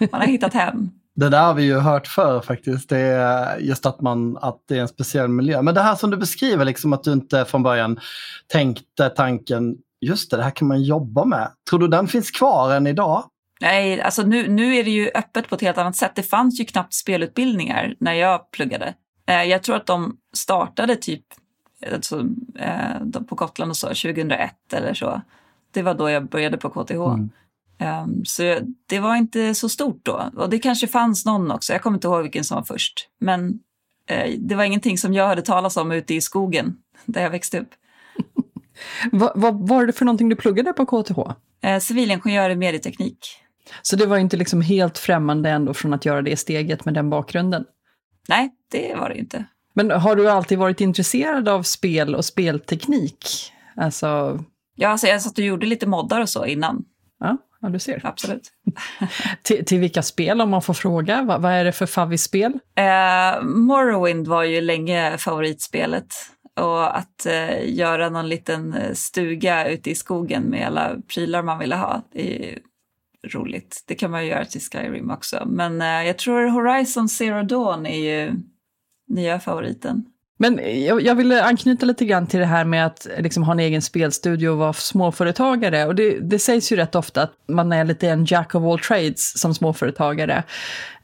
man 0.12 0.20
har 0.20 0.26
hittat 0.26 0.54
hem. 0.54 0.90
Det 1.14 1.28
där 1.28 1.42
har 1.42 1.54
vi 1.54 1.62
ju 1.62 1.78
hört 1.78 2.06
för 2.06 2.40
faktiskt. 2.40 2.88
Det 2.88 2.98
är 2.98 3.58
just 3.58 3.86
att, 3.86 4.00
man, 4.00 4.36
att 4.36 4.64
det 4.68 4.76
är 4.76 4.80
en 4.80 4.88
speciell 4.88 5.28
miljö. 5.28 5.62
Men 5.62 5.74
det 5.74 5.82
här 5.82 5.94
som 5.94 6.10
du 6.10 6.16
beskriver, 6.16 6.64
liksom 6.64 6.92
att 6.92 7.02
du 7.02 7.12
inte 7.12 7.44
från 7.44 7.62
början 7.62 8.00
tänkte 8.46 9.08
tanken, 9.08 9.76
just 10.00 10.30
det, 10.30 10.36
det 10.36 10.42
här 10.42 10.50
kan 10.50 10.68
man 10.68 10.82
jobba 10.82 11.24
med. 11.24 11.50
Tror 11.70 11.80
du 11.80 11.88
den 11.88 12.08
finns 12.08 12.30
kvar 12.30 12.74
än 12.74 12.86
idag? 12.86 13.24
Nej, 13.60 14.00
alltså 14.00 14.22
nu, 14.22 14.48
nu 14.48 14.76
är 14.76 14.84
det 14.84 14.90
ju 14.90 15.10
öppet 15.14 15.48
på 15.48 15.54
ett 15.54 15.60
helt 15.60 15.78
annat 15.78 15.96
sätt. 15.96 16.12
Det 16.14 16.22
fanns 16.22 16.60
ju 16.60 16.64
knappt 16.64 16.94
spelutbildningar 16.94 17.94
när 18.00 18.12
jag 18.12 18.50
pluggade. 18.50 18.94
Eh, 19.26 19.42
jag 19.42 19.62
tror 19.62 19.76
att 19.76 19.86
de 19.86 20.16
startade 20.34 20.96
typ 20.96 21.24
alltså, 21.92 22.26
eh, 22.58 23.22
på 23.28 23.34
Gotland 23.34 23.70
och 23.70 23.76
så, 23.76 23.86
2001 23.86 24.72
eller 24.72 24.94
så. 24.94 25.20
Det 25.70 25.82
var 25.82 25.94
då 25.94 26.10
jag 26.10 26.28
började 26.28 26.56
på 26.56 26.70
KTH. 26.70 26.94
Mm. 26.94 27.30
Um, 27.80 28.24
så 28.24 28.58
det 28.86 29.00
var 29.00 29.16
inte 29.16 29.54
så 29.54 29.68
stort 29.68 30.00
då. 30.02 30.30
Och 30.36 30.50
det 30.50 30.58
kanske 30.58 30.86
fanns 30.86 31.24
någon 31.26 31.50
också, 31.50 31.72
jag 31.72 31.82
kommer 31.82 31.96
inte 31.96 32.08
ihåg 32.08 32.22
vilken 32.22 32.44
som 32.44 32.54
var 32.54 32.64
först. 32.64 33.08
Men 33.20 33.48
uh, 34.10 34.38
det 34.38 34.54
var 34.54 34.64
ingenting 34.64 34.98
som 34.98 35.14
jag 35.14 35.28
hörde 35.28 35.42
talas 35.42 35.76
om 35.76 35.92
ute 35.92 36.14
i 36.14 36.20
skogen 36.20 36.76
där 37.04 37.22
jag 37.22 37.30
växte 37.30 37.60
upp. 37.60 37.70
vad, 39.12 39.32
vad 39.34 39.68
var 39.68 39.86
det 39.86 39.92
för 39.92 40.04
någonting 40.04 40.28
du 40.28 40.36
pluggade 40.36 40.72
på 40.72 40.86
KTH? 40.86 41.18
Uh, 41.18 41.78
civilingenjör 41.80 42.50
i 42.50 42.56
medieteknik. 42.56 43.18
Så 43.82 43.96
det 43.96 44.06
var 44.06 44.18
inte 44.18 44.36
liksom 44.36 44.60
helt 44.60 44.98
främmande 44.98 45.50
ändå 45.50 45.74
från 45.74 45.94
att 45.94 46.04
göra 46.04 46.22
det 46.22 46.36
steget 46.36 46.84
med 46.84 46.94
den 46.94 47.10
bakgrunden? 47.10 47.64
Nej, 48.28 48.50
det 48.70 48.94
var 48.94 49.08
det 49.08 49.18
inte. 49.18 49.44
Men 49.74 49.90
har 49.90 50.16
du 50.16 50.30
alltid 50.30 50.58
varit 50.58 50.80
intresserad 50.80 51.48
av 51.48 51.62
spel 51.62 52.14
och 52.14 52.24
spelteknik? 52.24 53.52
Alltså... 53.76 54.38
Ja, 54.74 54.88
alltså 54.88 55.06
jag 55.06 55.22
satt 55.22 55.38
och 55.38 55.44
gjorde 55.44 55.66
lite 55.66 55.86
moddar 55.86 56.20
och 56.20 56.28
så 56.28 56.46
innan. 56.46 56.84
Ja, 57.20 57.36
ja 57.60 57.68
du 57.68 57.78
ser. 57.78 58.00
Absolut. 58.04 58.52
till, 59.42 59.64
till 59.64 59.80
vilka 59.80 60.02
spel, 60.02 60.40
om 60.40 60.50
man 60.50 60.62
får 60.62 60.74
fråga? 60.74 61.22
vad, 61.22 61.42
vad 61.42 61.52
är 61.52 61.64
det 61.64 61.72
för 61.72 61.86
favvisspel? 61.86 62.52
Eh, 62.76 63.42
Morrowind 63.42 64.28
var 64.28 64.42
ju 64.42 64.60
länge 64.60 65.18
favoritspelet. 65.18 66.14
Och 66.60 66.98
att 66.98 67.26
eh, 67.26 67.74
göra 67.74 68.10
någon 68.10 68.28
liten 68.28 68.74
eh, 68.74 68.92
stuga 68.92 69.68
ute 69.68 69.90
i 69.90 69.94
skogen 69.94 70.42
med 70.42 70.66
alla 70.66 70.96
prylar 71.14 71.42
man 71.42 71.58
ville 71.58 71.76
ha. 71.76 72.02
Det 72.12 72.52
är 72.52 72.58
roligt. 73.28 73.84
Det 73.86 73.94
kan 73.94 74.10
man 74.10 74.24
ju 74.24 74.30
göra 74.30 74.44
till 74.44 74.60
Skyrim 74.60 75.10
också. 75.10 75.44
Men 75.46 75.80
eh, 75.80 76.06
jag 76.06 76.18
tror 76.18 76.48
Horizon 76.48 77.08
Zero 77.08 77.42
Dawn 77.42 77.86
är 77.86 77.98
ju 77.98 78.34
nya 79.08 79.40
favoriten. 79.40 80.04
Men 80.40 80.84
jag, 80.84 81.02
jag 81.02 81.14
vill 81.14 81.32
anknyta 81.32 81.86
lite 81.86 82.04
grann 82.04 82.26
till 82.26 82.40
det 82.40 82.46
här 82.46 82.64
med 82.64 82.86
att 82.86 83.06
liksom 83.18 83.42
ha 83.42 83.52
en 83.52 83.60
egen 83.60 83.82
spelstudio 83.82 84.48
och 84.48 84.58
vara 84.58 84.72
småföretagare. 84.72 85.86
Och 85.86 85.94
det, 85.94 86.18
det 86.20 86.38
sägs 86.38 86.72
ju 86.72 86.76
rätt 86.76 86.94
ofta 86.94 87.22
att 87.22 87.32
man 87.48 87.72
är 87.72 87.84
lite 87.84 88.08
en 88.08 88.24
jack 88.24 88.54
of 88.54 88.64
all 88.64 88.78
trades 88.78 89.40
som 89.40 89.54
småföretagare. 89.54 90.42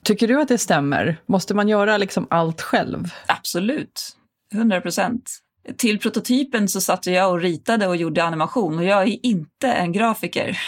Tycker 0.02 0.28
du 0.28 0.40
att 0.40 0.48
det 0.48 0.58
stämmer? 0.58 1.16
Måste 1.26 1.54
man 1.54 1.68
göra 1.68 1.96
liksom 1.98 2.26
allt 2.30 2.60
själv? 2.60 3.10
Absolut, 3.26 4.16
100 4.54 4.80
procent 4.80 5.43
till 5.76 5.98
prototypen 5.98 6.68
så 6.68 6.80
satt 6.80 7.06
jag 7.06 7.30
och 7.30 7.40
ritade 7.40 7.86
och 7.86 7.96
gjorde 7.96 8.24
animation 8.24 8.78
och 8.78 8.84
jag 8.84 9.02
är 9.02 9.26
inte 9.26 9.72
en 9.72 9.92
grafiker. 9.92 10.58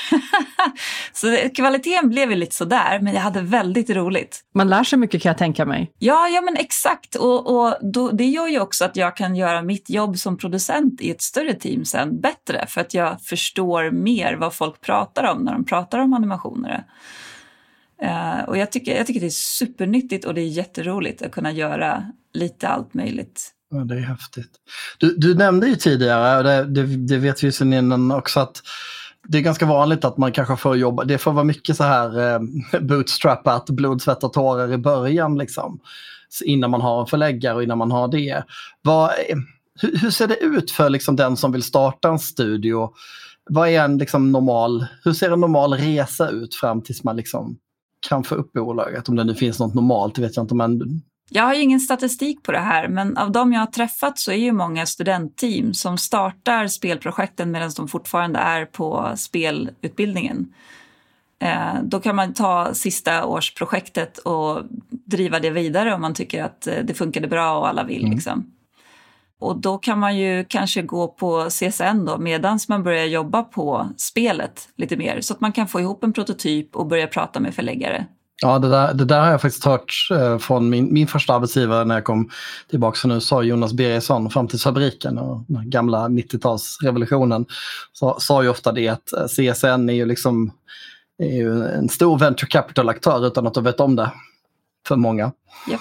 så 1.13 1.37
kvaliteten 1.55 2.09
blev 2.09 2.31
ju 2.31 2.37
lite 2.37 2.55
sådär, 2.55 3.01
men 3.01 3.15
jag 3.15 3.21
hade 3.21 3.41
väldigt 3.41 3.91
roligt. 3.91 4.41
Man 4.55 4.69
lär 4.69 4.85
sig 4.85 4.99
mycket 4.99 5.23
kan 5.23 5.31
jag 5.31 5.39
tänka 5.39 5.67
mig. 5.67 5.93
Ja, 5.99 6.29
ja 6.29 6.41
men 6.41 6.57
exakt. 6.57 7.15
Och, 7.15 7.57
och 7.57 7.77
då, 7.93 8.11
det 8.11 8.25
gör 8.25 8.49
ju 8.49 8.61
också 8.61 8.85
att 8.85 8.97
jag 8.97 9.17
kan 9.17 9.37
göra 9.37 9.63
mitt 9.63 9.91
jobb 9.91 10.19
som 10.19 10.39
producent 10.39 11.01
i 11.01 11.11
ett 11.11 11.23
större 11.23 11.55
team 11.55 11.85
sen 11.85 12.21
bättre, 12.21 12.67
för 12.69 12.81
att 12.81 12.95
jag 12.95 13.23
förstår 13.23 13.91
mer 13.91 14.35
vad 14.35 14.55
folk 14.55 14.81
pratar 14.81 15.33
om 15.33 15.43
när 15.43 15.53
de 15.53 15.65
pratar 15.65 15.99
om 15.99 16.13
animationer. 16.13 16.85
Uh, 18.03 18.49
och 18.49 18.59
jag 18.59 18.73
tycker, 18.73 18.97
jag 18.97 19.07
tycker 19.07 19.21
det 19.21 19.27
är 19.27 19.31
supernyttigt 19.31 20.25
och 20.25 20.35
det 20.35 20.41
är 20.41 20.49
jätteroligt 20.49 21.23
att 21.23 21.33
kunna 21.33 21.53
göra 21.53 22.05
lite 22.33 22.69
allt 22.69 22.95
möjligt. 22.95 23.56
Ja, 23.71 23.79
det 23.79 23.95
är 23.95 24.01
häftigt. 24.01 24.51
Du, 24.99 25.17
du 25.17 25.35
nämnde 25.35 25.69
ju 25.69 25.77
tidigare, 25.77 26.39
och 26.39 26.45
det, 26.45 26.65
det, 26.65 26.97
det 26.97 27.17
vet 27.17 27.45
vi 27.45 27.53
sen 27.53 27.73
innan 27.73 28.11
också, 28.11 28.41
att 28.41 28.63
det 29.29 29.39
är 29.39 29.43
ganska 29.43 29.67
vanligt 29.67 30.05
att 30.05 30.17
man 30.17 30.33
kanske 30.33 30.57
får 30.57 30.77
jobba, 30.77 31.05
det 31.05 31.19
får 31.19 31.33
vara 31.33 31.45
mycket 31.45 31.77
så 31.77 31.85
här 31.85 32.35
eh, 32.35 32.41
bootstrappat, 32.81 33.71
blod, 33.71 34.03
svett 34.03 34.25
och 34.25 34.33
tårar 34.33 34.73
i 34.73 34.79
början 34.79 35.39
liksom. 35.39 35.81
Innan 36.45 36.71
man 36.71 36.81
har 36.81 37.01
en 37.01 37.07
förläggare 37.07 37.55
och 37.55 37.63
innan 37.63 37.79
man 37.79 37.91
har 37.91 38.09
det. 38.09 38.45
Vad, 38.83 39.11
hur, 39.81 39.97
hur, 39.99 40.11
ser 40.11 40.27
det 40.27 40.37
ut 40.37 40.71
för 40.71 40.91
liksom, 40.91 41.17
den 41.17 41.37
som 41.37 41.53
vill 41.53 41.63
starta 41.63 42.09
en 42.09 42.19
studio? 42.19 42.91
Vad 43.51 43.69
är 43.69 43.85
en 43.85 43.99
liksom, 43.99 44.33
normal, 44.33 44.87
hur 45.05 45.13
ser 45.13 45.31
en 45.31 45.41
normal 45.41 45.75
resa 45.75 46.29
ut 46.29 46.55
fram 46.55 46.83
tills 46.83 47.05
man 47.05 47.17
liksom, 47.17 47.59
kan 48.09 48.25
få 48.25 48.35
upp 48.35 48.53
bolaget? 48.53 49.09
Om 49.09 49.17
det 49.17 49.25
nu 49.25 49.35
finns 49.35 49.59
något 49.59 49.75
normalt, 49.75 50.15
det 50.15 50.23
vet 50.23 50.37
jag 50.37 50.45
inte. 50.45 50.55
Men 50.55 51.03
jag 51.29 51.43
har 51.43 51.55
ju 51.55 51.61
ingen 51.63 51.81
statistik 51.81 52.43
på 52.43 52.53
det 52.53 52.59
här, 52.59 52.89
men 52.89 53.17
av 53.17 53.33
de 53.33 53.53
jag 53.53 53.61
har 53.61 53.67
träffat 53.67 54.19
så 54.19 54.33
är 54.33 54.37
ju 54.37 54.53
många 54.53 54.87
studentteam 54.87 55.75
som 55.75 55.99
startar 55.99 56.67
spelprojekten 56.67 57.51
medan 57.51 57.71
de 57.77 57.89
fortfarande 57.89 58.39
är 58.39 58.65
på 58.65 59.13
spelutbildningen. 59.17 60.55
Eh, 61.39 61.83
då 61.83 62.01
kan 62.01 62.17
man 62.17 62.35
ta 62.35 62.75
sista 62.75 63.25
årsprojektet 63.25 64.19
och 64.19 64.63
driva 64.91 65.41
det 65.41 65.51
vidare 65.51 65.95
om 65.95 66.01
man 66.01 66.15
tycker 66.15 66.45
att 66.45 66.67
eh, 66.67 66.79
det 66.85 66.95
funkade 66.95 67.29
bra 67.29 67.59
och 67.59 67.69
alla 67.69 67.85
vill. 67.85 68.05
Mm. 68.05 68.15
Liksom. 68.15 68.53
Och 69.39 69.61
då 69.61 69.79
kan 69.79 69.99
man 69.99 70.19
ju 70.19 70.45
kanske 70.49 70.83
gå 70.83 71.09
på 71.09 71.49
CSN 71.51 72.05
då 72.07 72.19
medan 72.19 72.59
man 72.69 72.83
börjar 72.83 73.05
jobba 73.05 73.43
på 73.43 73.89
spelet 73.97 74.69
lite 74.77 74.97
mer 74.97 75.21
så 75.21 75.35
att 75.35 75.41
man 75.41 75.53
kan 75.53 75.69
få 75.69 75.81
ihop 75.81 76.05
en 76.05 76.13
prototyp 76.13 76.77
och 76.77 76.87
börja 76.87 77.07
prata 77.07 77.41
med 77.41 77.55
förläggare. 77.55 78.07
Ja, 78.43 78.59
det 78.59 78.69
där, 78.69 78.95
det 78.95 79.05
där 79.05 79.21
har 79.21 79.31
jag 79.31 79.43
faktiskt 79.43 79.65
hört 79.65 79.93
eh, 80.11 80.39
från 80.39 80.71
min, 80.71 80.93
min 80.93 81.07
första 81.07 81.35
arbetsgivare 81.35 81.85
när 81.85 81.95
jag 81.95 82.05
kom 82.05 82.31
tillbaka 82.71 82.97
från 82.97 83.11
USA, 83.11 83.43
Jonas 83.43 83.73
Birgersson, 83.73 84.31
Framtidsfabriken 84.31 85.19
och 85.19 85.45
den 85.49 85.71
gamla 85.71 86.09
90-talsrevolutionen. 86.09 87.47
Så 87.93 88.17
sa 88.21 88.43
ju 88.43 88.49
ofta 88.49 88.73
det 88.73 88.89
att 88.89 89.13
eh, 89.13 89.27
CSN 89.27 89.89
är 89.89 89.93
ju 89.93 90.07
liksom 90.07 90.53
är 91.19 91.37
ju 91.37 91.65
en 91.67 91.89
stor 91.89 92.19
venture 92.19 92.49
capital-aktör 92.49 93.27
utan 93.27 93.47
att 93.47 93.55
de 93.55 93.65
vet 93.65 93.81
om 93.81 93.97
det 93.97 94.13
för 94.89 94.97
många. 94.97 95.33
Ja. 95.71 95.79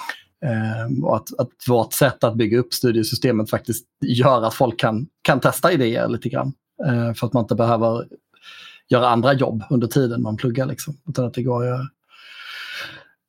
Eh, 0.48 1.04
och 1.04 1.16
att, 1.16 1.38
att 1.38 1.68
vårt 1.68 1.92
sätt 1.92 2.24
att 2.24 2.34
bygga 2.34 2.58
upp 2.58 2.74
studiesystemet 2.74 3.50
faktiskt 3.50 3.86
gör 4.00 4.42
att 4.42 4.54
folk 4.54 4.80
kan, 4.80 5.06
kan 5.22 5.40
testa 5.40 5.72
idéer 5.72 6.08
lite 6.08 6.28
grann. 6.28 6.52
För 7.16 7.26
att 7.26 7.32
man 7.32 7.44
inte 7.44 7.54
behöver 7.54 8.06
göra 8.88 9.08
andra 9.08 9.32
jobb 9.32 9.62
under 9.70 9.86
tiden 9.86 10.22
man 10.22 10.36
pluggar. 10.36 10.66
Liksom, 10.66 10.96
utan 11.08 11.24
att 11.24 11.34
det 11.34 11.42
går 11.42 11.72
att 11.72 11.80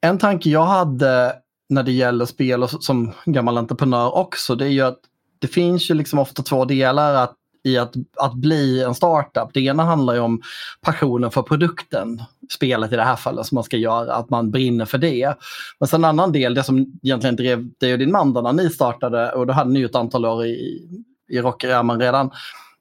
en 0.02 0.18
tanke 0.18 0.50
jag 0.50 0.66
hade 0.66 1.36
när 1.70 1.84
det 1.84 1.92
gäller 1.92 2.26
spel 2.26 2.64
och 2.64 2.70
som 2.70 3.14
gammal 3.26 3.58
entreprenör 3.58 4.16
också, 4.16 4.56
det 4.56 4.66
är 4.66 4.70
ju 4.70 4.82
att 4.82 5.00
det 5.40 5.48
finns 5.48 5.90
ju 5.90 5.94
liksom 5.94 6.20
ofta 6.20 6.44
två 6.44 6.66
delar 6.66 7.14
att, 7.14 7.36
i 7.64 7.78
att, 7.78 7.94
att 8.18 8.34
bli 8.34 8.84
en 8.84 8.96
startup. 8.96 9.50
Det 9.54 9.60
ena 9.60 9.84
handlar 9.84 10.14
ju 10.14 10.20
om 10.20 10.42
passionen 10.82 11.32
för 11.32 11.42
produkten, 11.42 12.22
spelet 12.54 12.94
i 12.94 12.96
det 12.96 13.04
här 13.04 13.16
fallet 13.16 13.46
som 13.46 13.56
man 13.56 13.64
ska 13.64 13.78
göra, 13.78 14.14
att 14.14 14.30
man 14.30 14.52
brinner 14.52 14.86
för 14.86 14.98
det. 14.98 15.34
Men 15.80 15.88
sen 15.88 16.02
en 16.02 16.10
annan 16.10 16.32
del, 16.32 16.54
det 16.54 16.64
som 16.64 17.00
egentligen 17.04 17.36
drev 17.36 17.70
dig 17.80 17.94
och 17.94 18.00
din 18.00 18.12
man 18.12 18.34
när 18.34 18.54
ni 18.54 18.70
startade, 18.70 19.32
och 19.32 19.48
då 19.48 19.54
hade 19.54 19.72
ni 19.72 19.80
ju 19.80 19.86
ett 19.86 19.96
antal 19.96 20.26
år 20.26 20.46
i, 20.46 20.88
i 21.30 21.42
rockärmen 21.42 22.00
redan, 22.00 22.32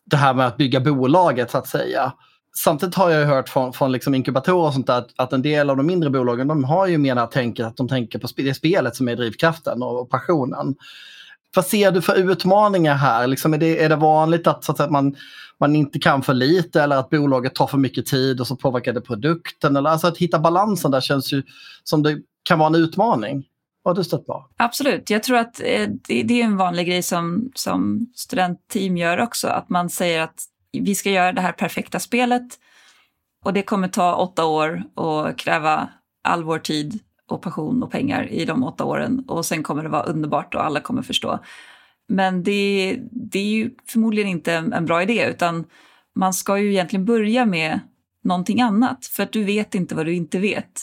det 0.04 0.16
här 0.16 0.34
med 0.34 0.46
att 0.46 0.56
bygga 0.56 0.80
bolaget 0.80 1.50
så 1.50 1.58
att 1.58 1.68
säga 1.68 2.12
samtidigt 2.58 2.94
har 2.94 3.10
jag 3.10 3.26
hört 3.26 3.48
från, 3.48 3.72
från 3.72 3.92
liksom 3.92 4.14
inkubatorer 4.14 4.66
och 4.66 4.72
sånt 4.72 4.86
där 4.86 4.98
att, 4.98 5.10
att, 5.16 5.32
en 5.32 5.42
del 5.42 5.70
av 5.70 5.76
de 5.76 5.86
mindre 5.86 6.10
bolagen 6.10 6.48
de 6.48 6.64
har 6.64 6.86
ju 6.86 6.98
mer 6.98 7.14
det 7.14 7.26
tänket 7.26 7.66
att 7.66 7.76
de 7.76 7.88
tänker 7.88 8.18
på 8.18 8.28
det 8.36 8.54
spelet 8.54 8.96
som 8.96 9.08
är 9.08 9.16
drivkraften 9.16 9.82
och, 9.82 10.00
och 10.00 10.10
passionen. 10.10 10.74
Vad 11.56 11.66
ser 11.66 11.90
du 11.90 12.02
för 12.02 12.30
utmaningar 12.30 12.94
här? 12.94 13.26
Liksom 13.26 13.54
är, 13.54 13.58
det, 13.58 13.84
är 13.84 13.88
det 13.88 13.96
vanligt 13.96 14.46
att, 14.46 14.64
så 14.64 14.72
att 14.72 14.90
man, 14.90 15.16
man 15.60 15.76
inte 15.76 15.98
kan 15.98 16.22
för 16.22 16.34
lite 16.34 16.82
eller 16.82 16.96
att 16.96 17.10
bolaget 17.10 17.54
tar 17.54 17.66
för 17.66 17.78
mycket 17.78 18.06
tid 18.06 18.40
och 18.40 18.46
så 18.46 18.56
påverkar 18.56 18.92
det 18.92 19.00
produkten? 19.00 19.76
Eller, 19.76 19.90
alltså 19.90 20.06
att 20.06 20.18
hitta 20.18 20.38
balansen 20.38 20.90
där 20.90 21.00
känns 21.00 21.32
ju 21.32 21.42
som 21.84 22.02
det 22.02 22.18
kan 22.42 22.58
vara 22.58 22.68
en 22.68 22.74
utmaning. 22.74 23.44
Vad 23.82 23.96
har 23.96 24.02
du 24.02 24.04
stött 24.04 24.26
på? 24.26 24.46
Absolut. 24.56 25.10
Jag 25.10 25.22
tror 25.22 25.38
att 25.38 25.60
eh, 25.60 25.88
det, 26.08 26.22
det 26.22 26.40
är 26.40 26.44
en 26.44 26.56
vanlig 26.56 26.86
grej 26.86 27.02
som, 27.02 27.50
som 27.54 28.06
studentteam 28.14 28.96
gör 28.96 29.20
också. 29.20 29.48
Att 29.48 29.68
man 29.68 29.90
säger 29.90 30.22
att 30.22 30.44
vi 30.72 30.94
ska 30.94 31.10
göra 31.10 31.32
det 31.32 31.40
här 31.40 31.52
perfekta 31.52 32.00
spelet 32.00 32.58
och 33.44 33.52
det 33.52 33.62
kommer 33.62 33.88
ta 33.88 34.14
åtta 34.14 34.44
år 34.44 34.82
och 34.94 35.38
kräva 35.38 35.88
all 36.22 36.44
vår 36.44 36.58
tid 36.58 37.00
och 37.28 37.42
passion 37.42 37.82
och 37.82 37.90
pengar 37.90 38.28
i 38.28 38.44
de 38.44 38.64
åtta 38.64 38.84
åren 38.84 39.24
och 39.28 39.46
sen 39.46 39.62
kommer 39.62 39.82
det 39.82 39.88
vara 39.88 40.02
underbart 40.02 40.54
och 40.54 40.64
alla 40.64 40.80
kommer 40.80 41.02
förstå. 41.02 41.38
Men 42.08 42.42
det, 42.42 42.98
det 43.10 43.38
är 43.38 43.44
ju 43.44 43.70
förmodligen 43.88 44.28
inte 44.30 44.52
en 44.52 44.86
bra 44.86 45.02
idé 45.02 45.26
utan 45.30 45.64
man 46.14 46.34
ska 46.34 46.58
ju 46.58 46.70
egentligen 46.70 47.04
börja 47.04 47.46
med 47.46 47.80
någonting 48.24 48.60
annat 48.60 49.06
för 49.06 49.22
att 49.22 49.32
du 49.32 49.44
vet 49.44 49.74
inte 49.74 49.94
vad 49.94 50.06
du 50.06 50.14
inte 50.14 50.38
vet. 50.38 50.82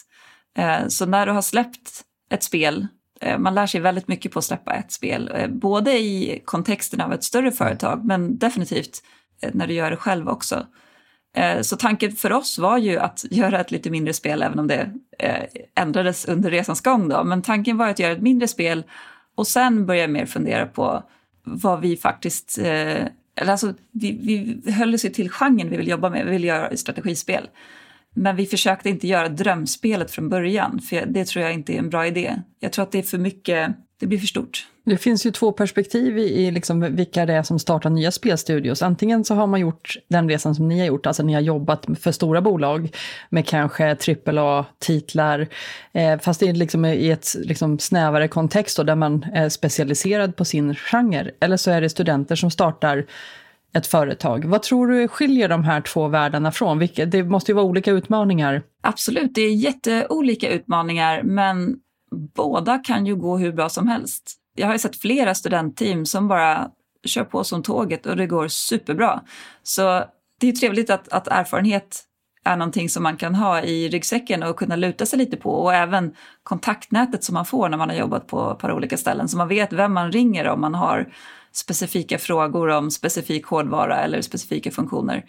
Eh, 0.58 0.88
så 0.88 1.06
när 1.06 1.26
du 1.26 1.32
har 1.32 1.42
släppt 1.42 2.04
ett 2.30 2.44
spel, 2.44 2.88
eh, 3.22 3.38
man 3.38 3.56
lär 3.56 3.68
sig 3.68 3.82
väldigt 3.82 4.08
mycket 4.08 4.32
på 4.32 4.40
att 4.40 4.46
släppa 4.46 4.74
ett 4.74 4.92
spel, 4.92 5.32
eh, 5.36 5.48
både 5.48 6.00
i 6.00 6.42
kontexten 6.46 7.02
av 7.02 7.14
ett 7.14 7.24
större 7.24 7.52
företag 7.52 8.06
men 8.06 8.38
definitivt 8.38 9.04
när 9.54 9.68
du 9.68 9.74
gör 9.74 9.92
det 9.92 9.98
själv 9.98 10.30
också. 10.30 10.66
Eh, 11.36 11.62
så 11.62 11.76
tanken 11.76 12.12
för 12.12 12.32
oss 12.32 12.60
var 12.60 12.78
ju 12.78 13.00
att 13.00 13.26
göra 13.32 13.62
ett 13.62 13.72
lite 13.72 13.90
mindre 13.90 14.14
spel, 14.14 14.42
även 14.42 14.60
om 14.60 14.68
det 14.68 14.92
eh, 15.20 15.44
ändrades 15.76 16.26
under 16.26 16.52
resans 16.52 16.82
gång. 16.82 17.10
Då. 17.10 17.24
Men 17.24 17.42
tanken 17.42 17.78
var 17.78 17.88
att 17.88 18.00
göra 18.00 18.12
ett 18.12 18.22
mindre 18.22 18.48
spel 18.48 18.84
och 19.36 19.48
sen 19.48 19.86
börja 19.86 20.08
mer 20.08 20.26
fundera 20.26 20.66
på 20.66 21.04
vad 21.44 21.82
vi 21.82 21.98
faktiskt... 21.98 22.58
Eh, 22.58 23.08
eller 23.36 23.52
alltså, 23.52 23.74
vi, 23.92 24.20
vi 24.64 24.72
höll 24.72 24.94
oss 24.94 25.02
till 25.02 25.30
genren 25.30 25.70
vi 25.70 25.78
vill 25.78 25.88
jobba 25.88 26.10
med, 26.10 26.26
vi 26.26 26.32
vill 26.32 26.44
göra 26.44 26.78
strategispel. 26.78 27.50
Men 28.16 28.36
vi 28.36 28.46
försökte 28.46 28.90
inte 28.90 29.08
göra 29.08 29.30
drömspelet 29.30 30.12
från 30.12 30.30
början, 30.30 30.80
för 30.80 31.06
det 31.06 31.26
tror 31.26 31.46
jag 31.46 31.54
inte 31.54 31.74
är 31.74 31.80
en 31.80 31.90
bra 31.90 32.08
idé. 32.08 32.36
Jag 32.60 32.72
tror 32.72 32.84
att 32.84 32.92
det 32.92 33.00
är 33.00 33.04
för 33.04 33.18
mycket 33.18 33.76
det 34.00 34.08
blir 34.08 34.20
för 34.20 34.28
stort. 34.28 34.68
Det 34.86 34.98
finns 34.98 35.26
ju 35.26 35.32
två 35.32 35.52
perspektiv 35.52 36.18
i 36.18 36.52
liksom 36.52 36.96
vilka 36.96 37.26
det 37.26 37.34
är 37.34 37.44
som 37.44 37.60
startar 37.60 37.90
nya 37.90 38.12
spelstudios. 38.12 38.82
Antingen 38.82 39.26
så 39.26 39.36
har 39.36 39.48
man 39.48 39.60
gjort 39.60 39.98
den 40.08 40.30
resan 40.30 40.56
som 40.56 40.68
ni 40.68 40.80
har 40.80 40.86
gjort, 40.86 41.06
alltså 41.06 41.24
ni 41.24 41.34
har 41.34 41.42
jobbat 41.42 41.86
för 42.00 42.12
stora 42.12 42.42
bolag 42.42 42.96
med 43.30 43.48
kanske 43.48 43.96
AAA-titlar, 43.96 45.48
eh, 45.94 46.20
fast 46.20 46.40
det 46.40 46.50
är 46.50 46.54
liksom 46.54 46.86
i 46.86 47.10
ett 47.10 47.36
liksom 47.40 47.80
snävare 47.80 48.28
kontext 48.28 48.78
då, 48.78 48.84
där 48.84 48.96
man 48.96 49.26
är 49.34 49.50
specialiserad 49.50 50.36
på 50.36 50.46
sin 50.46 50.76
genre. 50.76 51.32
Eller 51.40 51.58
så 51.58 51.72
är 51.72 51.82
det 51.82 51.90
studenter 51.90 52.36
som 52.36 52.52
startar 52.52 53.06
ett 53.74 53.88
företag. 53.88 54.46
Vad 54.46 54.64
tror 54.64 54.88
du 54.88 55.08
skiljer 55.08 55.50
de 55.50 55.64
här 55.64 55.82
två 55.82 56.08
världarna 56.08 56.52
från? 56.52 56.80
Vilka, 56.80 57.06
det 57.06 57.24
måste 57.24 57.52
ju 57.52 57.56
vara 57.56 57.66
olika 57.66 57.92
utmaningar. 57.92 58.62
Absolut, 58.82 59.36
det 59.36 59.42
är 59.42 59.54
jätteolika 59.54 60.50
utmaningar, 60.50 61.24
men 61.24 61.76
båda 62.36 62.78
kan 62.78 63.06
ju 63.06 63.16
gå 63.16 63.38
hur 63.38 63.52
bra 63.52 63.70
som 63.70 63.88
helst. 63.88 64.40
Jag 64.56 64.68
har 64.68 64.74
ju 64.74 64.80
sett 64.80 65.02
flera 65.02 65.36
studentteam 65.36 66.06
som 66.06 66.28
bara 66.28 66.70
kör 67.06 67.24
på 67.24 67.44
som 67.44 67.64
tåget 67.64 68.06
och 68.06 68.16
det 68.16 68.28
går 68.28 68.48
superbra. 68.48 69.22
Så 69.64 70.04
det 70.40 70.48
är 70.48 70.52
trevligt 70.52 70.90
att, 70.90 71.10
att 71.10 71.28
erfarenhet 71.28 72.04
är 72.46 72.58
någonting 72.58 72.90
som 72.90 73.04
man 73.04 73.18
kan 73.18 73.36
ha 73.36 73.62
i 73.62 73.90
ryggsäcken 73.90 74.44
och 74.44 74.56
kunna 74.56 74.76
luta 74.76 75.06
sig 75.06 75.20
lite 75.20 75.38
på. 75.38 75.50
Och 75.50 75.74
även 75.74 76.16
kontaktnätet 76.44 77.24
som 77.24 77.34
man 77.34 77.46
får 77.46 77.70
när 77.70 77.78
man 77.78 77.90
har 77.90 77.96
jobbat 77.96 78.28
på 78.28 78.52
ett 78.52 78.60
par 78.60 78.72
olika 78.72 78.98
ställen. 78.98 79.30
Så 79.30 79.38
man 79.38 79.48
vet 79.48 79.74
vem 79.74 79.94
man 79.94 80.12
ringer 80.12 80.48
om 80.48 80.62
man 80.62 80.76
har 80.76 81.14
specifika 81.52 82.18
frågor 82.18 82.68
om 82.70 82.92
specifik 82.92 83.46
hårdvara 83.46 84.02
eller 84.02 84.22
specifika 84.22 84.72
funktioner. 84.72 85.26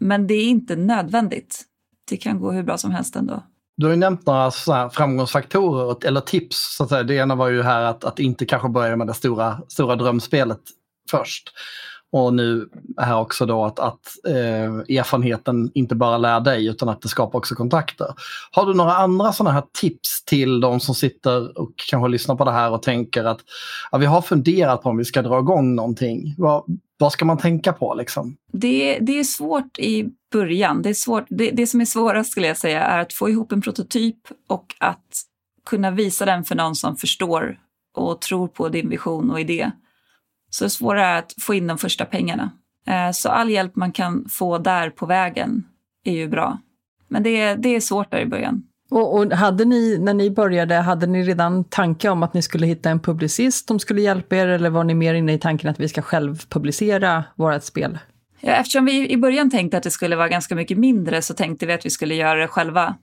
Men 0.00 0.26
det 0.26 0.34
är 0.34 0.48
inte 0.48 0.76
nödvändigt. 0.76 1.64
Det 2.10 2.16
kan 2.16 2.40
gå 2.40 2.52
hur 2.52 2.62
bra 2.62 2.78
som 2.78 2.90
helst 2.90 3.16
ändå. 3.16 3.42
Du 3.76 3.86
har 3.86 3.90
ju 3.90 3.96
nämnt 3.96 4.26
några 4.26 4.50
framgångsfaktorer 4.90 6.06
eller 6.06 6.20
tips. 6.20 6.76
Så 6.76 6.82
att 6.82 6.88
säga. 6.88 7.02
Det 7.02 7.14
ena 7.14 7.34
var 7.34 7.48
ju 7.48 7.62
här 7.62 7.82
att, 7.82 8.04
att 8.04 8.18
inte 8.18 8.46
kanske 8.46 8.68
börja 8.68 8.96
med 8.96 9.06
det 9.06 9.14
stora, 9.14 9.60
stora 9.68 9.96
drömspelet 9.96 10.60
först. 11.10 11.52
Och 12.14 12.34
nu 12.34 12.68
här 12.96 13.20
också 13.20 13.46
då 13.46 13.64
att, 13.64 13.78
att 13.78 14.00
eh, 14.28 14.98
erfarenheten 14.98 15.70
inte 15.74 15.94
bara 15.94 16.18
lär 16.18 16.40
dig 16.40 16.66
utan 16.66 16.88
att 16.88 17.02
det 17.02 17.08
skapar 17.08 17.38
också 17.38 17.54
kontakter. 17.54 18.06
Har 18.50 18.66
du 18.66 18.74
några 18.74 18.94
andra 18.94 19.32
sådana 19.32 19.54
här 19.54 19.64
tips 19.80 20.24
till 20.24 20.60
de 20.60 20.80
som 20.80 20.94
sitter 20.94 21.58
och 21.58 21.70
kanske 21.90 22.08
lyssnar 22.08 22.36
på 22.36 22.44
det 22.44 22.50
här 22.52 22.70
och 22.70 22.82
tänker 22.82 23.24
att 23.24 23.40
ja, 23.92 23.98
vi 23.98 24.06
har 24.06 24.22
funderat 24.22 24.82
på 24.82 24.88
om 24.88 24.96
vi 24.96 25.04
ska 25.04 25.22
dra 25.22 25.38
igång 25.38 25.74
någonting. 25.74 26.34
Vad, 26.38 26.64
vad 26.98 27.12
ska 27.12 27.24
man 27.24 27.38
tänka 27.38 27.72
på 27.72 27.94
liksom? 27.94 28.36
Det, 28.52 28.98
det 28.98 29.18
är 29.18 29.24
svårt 29.24 29.78
i 29.78 30.08
början. 30.32 30.82
Det, 30.82 30.88
är 30.88 30.94
svårt, 30.94 31.24
det, 31.28 31.50
det 31.50 31.66
som 31.66 31.80
är 31.80 31.84
svårast 31.84 32.30
skulle 32.30 32.46
jag 32.46 32.56
säga 32.56 32.82
är 32.82 33.00
att 33.00 33.12
få 33.12 33.28
ihop 33.28 33.52
en 33.52 33.60
prototyp 33.60 34.18
och 34.48 34.74
att 34.80 35.06
kunna 35.66 35.90
visa 35.90 36.24
den 36.24 36.44
för 36.44 36.54
någon 36.54 36.74
som 36.74 36.96
förstår 36.96 37.58
och 37.96 38.20
tror 38.20 38.48
på 38.48 38.68
din 38.68 38.88
vision 38.88 39.30
och 39.30 39.40
idé. 39.40 39.70
Så 40.54 40.64
det 40.64 40.70
svåra 40.70 41.06
är 41.06 41.18
att 41.18 41.34
få 41.40 41.54
in 41.54 41.66
de 41.66 41.78
första 41.78 42.04
pengarna. 42.04 42.50
Eh, 42.86 43.10
så 43.12 43.28
all 43.28 43.50
hjälp 43.50 43.76
man 43.76 43.92
kan 43.92 44.28
få 44.28 44.58
där 44.58 44.90
på 44.90 45.06
vägen 45.06 45.64
är 46.04 46.12
ju 46.12 46.28
bra. 46.28 46.58
Men 47.08 47.22
det 47.22 47.40
är, 47.40 47.56
det 47.56 47.68
är 47.68 47.80
svårt 47.80 48.10
där 48.10 48.18
i 48.18 48.26
början. 48.26 48.62
Och, 48.90 49.18
och, 49.18 49.32
hade 49.32 49.64
ni, 49.64 49.98
när 49.98 50.14
ni 50.14 50.30
började, 50.30 50.74
hade 50.74 51.06
ni 51.06 51.22
redan 51.22 51.64
tanke 51.64 52.08
om 52.08 52.22
att 52.22 52.34
ni 52.34 52.42
skulle 52.42 52.66
hitta 52.66 52.90
en 52.90 53.00
publicist 53.00 53.68
som 53.68 53.78
skulle 53.78 54.00
hjälpa 54.00 54.36
er, 54.36 54.46
eller 54.46 54.70
var 54.70 54.84
ni 54.84 54.94
mer 54.94 55.14
inne 55.14 55.32
i 55.32 55.38
tanken 55.38 55.70
att 55.70 55.80
vi 55.80 55.88
ska 55.88 56.02
själv 56.02 56.46
publicera 56.48 57.24
vårt 57.36 57.64
spel? 57.64 57.98
Ja, 58.40 58.52
eftersom 58.52 58.84
vi 58.84 59.10
i 59.10 59.16
början 59.16 59.50
tänkte 59.50 59.76
att 59.76 59.82
det 59.82 59.90
skulle 59.90 60.16
vara 60.16 60.28
ganska 60.28 60.54
mycket 60.54 60.78
mindre 60.78 61.22
så 61.22 61.34
tänkte 61.34 61.66
vi 61.66 61.72
att 61.72 61.86
vi 61.86 61.90
skulle 61.90 62.14
göra 62.14 62.40
det 62.40 62.48
själva. 62.48 62.96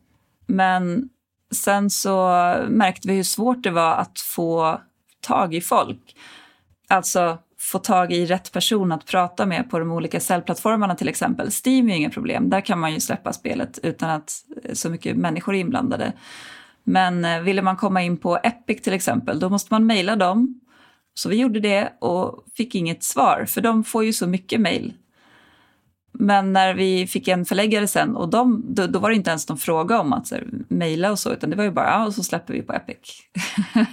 Men 0.48 1.10
sen 1.55 1.89
så 1.89 2.27
märkte 2.70 3.08
vi 3.08 3.13
hur 3.13 3.24
svårt 3.24 3.63
det 3.63 3.72
var 3.72 3.96
att 3.96 4.20
få 4.20 4.81
tag 5.22 5.55
i 5.55 5.62
folk. 5.62 6.15
Alltså 6.91 7.38
få 7.60 7.79
tag 7.79 8.13
i 8.13 8.25
rätt 8.25 8.51
person 8.51 8.91
att 8.91 9.05
prata 9.05 9.45
med 9.45 9.69
på 9.69 9.79
de 9.79 9.91
olika 9.91 10.19
säljplattformarna 10.19 10.95
till 10.95 11.10
exempel. 11.10 11.50
Steam 11.65 11.89
är 11.89 11.91
ju 11.91 11.98
inga 11.98 12.10
problem, 12.10 12.50
där 12.50 12.62
kan 12.62 12.79
man 12.79 12.93
ju 12.93 13.00
släppa 13.00 13.33
spelet 13.33 13.79
utan 13.83 14.10
att 14.10 14.33
eh, 14.63 14.74
så 14.74 14.89
mycket 14.89 15.17
människor 15.17 15.55
är 15.55 15.60
inblandade. 15.60 16.13
Men 16.83 17.25
eh, 17.25 17.41
ville 17.41 17.62
man 17.62 17.77
komma 17.77 18.01
in 18.01 18.17
på 18.17 18.38
Epic 18.38 18.81
till 18.81 18.93
exempel, 18.93 19.39
då 19.39 19.50
måste 19.50 19.74
man 19.74 19.86
mejla 19.86 20.15
dem. 20.15 20.62
Så 21.13 21.29
vi 21.29 21.36
gjorde 21.36 21.60
det 21.60 21.93
och 22.00 22.45
fick 22.55 22.75
inget 22.75 23.03
svar, 23.03 23.45
för 23.48 23.62
de 23.62 23.83
får 23.83 24.05
ju 24.05 24.13
så 24.13 24.27
mycket 24.27 24.62
mejl. 24.62 24.93
Men 26.12 26.53
när 26.53 26.74
vi 26.74 27.07
fick 27.07 27.27
en 27.27 27.45
förläggare 27.45 27.88
sen, 27.88 28.15
och 28.15 28.29
de, 28.29 28.63
då, 28.67 28.88
då 28.88 29.00
var 29.00 29.10
det 29.10 29.15
inte 29.15 29.29
ens 29.29 29.50
någon 29.50 29.57
fråga 29.57 30.00
om 30.00 30.13
att 30.13 30.33
mejla 30.67 31.12
och 31.12 31.19
så, 31.19 31.33
utan 31.33 31.50
det 31.50 31.55
var 31.55 31.63
ju 31.63 31.71
bara, 31.71 31.88
ja, 31.88 32.05
och 32.05 32.13
så 32.13 32.24
släpper 32.24 32.53
vi 32.53 32.62
på 32.62 32.74
Epic. 32.74 33.21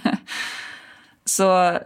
så 1.25 1.79